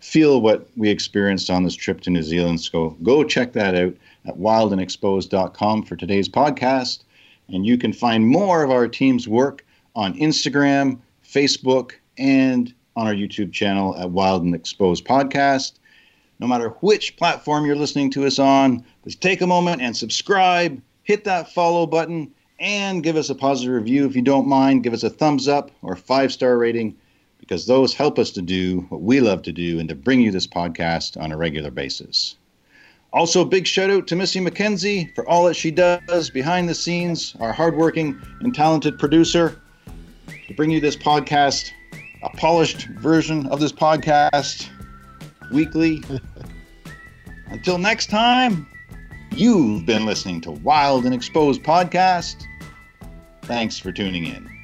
feel 0.00 0.40
what 0.40 0.66
we 0.76 0.88
experienced 0.88 1.50
on 1.50 1.62
this 1.64 1.74
trip 1.74 2.00
to 2.00 2.10
New 2.10 2.22
Zealand. 2.22 2.60
So 2.60 2.96
go 3.02 3.22
check 3.24 3.52
that 3.52 3.74
out 3.74 3.94
at 4.26 4.38
wildandexposed.com 4.38 5.82
for 5.84 5.96
today's 5.96 6.28
podcast. 6.28 7.04
And 7.48 7.66
you 7.66 7.78
can 7.78 7.92
find 7.92 8.26
more 8.26 8.62
of 8.62 8.70
our 8.70 8.88
team's 8.88 9.28
work 9.28 9.64
on 9.94 10.14
Instagram, 10.18 10.98
Facebook, 11.24 11.92
and 12.16 12.72
on 12.98 13.06
our 13.06 13.14
YouTube 13.14 13.52
channel 13.52 13.96
at 13.96 14.10
Wild 14.10 14.42
and 14.42 14.56
Exposed 14.56 15.04
Podcast. 15.04 15.74
No 16.40 16.48
matter 16.48 16.70
which 16.80 17.16
platform 17.16 17.64
you're 17.64 17.76
listening 17.76 18.10
to 18.10 18.26
us 18.26 18.40
on, 18.40 18.84
just 19.04 19.22
take 19.22 19.40
a 19.40 19.46
moment 19.46 19.80
and 19.80 19.96
subscribe, 19.96 20.82
hit 21.04 21.22
that 21.22 21.54
follow 21.54 21.86
button, 21.86 22.32
and 22.58 23.04
give 23.04 23.14
us 23.14 23.30
a 23.30 23.36
positive 23.36 23.72
review 23.72 24.04
if 24.04 24.16
you 24.16 24.22
don't 24.22 24.48
mind. 24.48 24.82
Give 24.82 24.92
us 24.92 25.04
a 25.04 25.10
thumbs 25.10 25.46
up 25.46 25.70
or 25.82 25.94
five 25.94 26.32
star 26.32 26.58
rating 26.58 26.96
because 27.38 27.66
those 27.66 27.94
help 27.94 28.18
us 28.18 28.32
to 28.32 28.42
do 28.42 28.80
what 28.88 29.00
we 29.00 29.20
love 29.20 29.42
to 29.42 29.52
do 29.52 29.78
and 29.78 29.88
to 29.88 29.94
bring 29.94 30.20
you 30.20 30.32
this 30.32 30.48
podcast 30.48 31.20
on 31.22 31.30
a 31.30 31.36
regular 31.36 31.70
basis. 31.70 32.34
Also, 33.12 33.44
big 33.44 33.64
shout 33.64 33.90
out 33.90 34.08
to 34.08 34.16
Missy 34.16 34.40
McKenzie 34.40 35.14
for 35.14 35.26
all 35.28 35.44
that 35.44 35.54
she 35.54 35.70
does 35.70 36.30
behind 36.30 36.68
the 36.68 36.74
scenes, 36.74 37.36
our 37.38 37.52
hardworking 37.52 38.20
and 38.40 38.52
talented 38.52 38.98
producer, 38.98 39.62
to 40.48 40.54
bring 40.54 40.72
you 40.72 40.80
this 40.80 40.96
podcast, 40.96 41.70
a 42.22 42.30
polished 42.30 42.86
version 42.88 43.46
of 43.46 43.60
this 43.60 43.72
podcast 43.72 44.68
weekly. 45.52 46.02
Until 47.46 47.78
next 47.78 48.10
time, 48.10 48.66
you've 49.34 49.86
been 49.86 50.04
listening 50.04 50.40
to 50.42 50.50
Wild 50.50 51.04
and 51.04 51.14
Exposed 51.14 51.62
Podcast. 51.62 52.44
Thanks 53.42 53.78
for 53.78 53.92
tuning 53.92 54.26
in. 54.26 54.57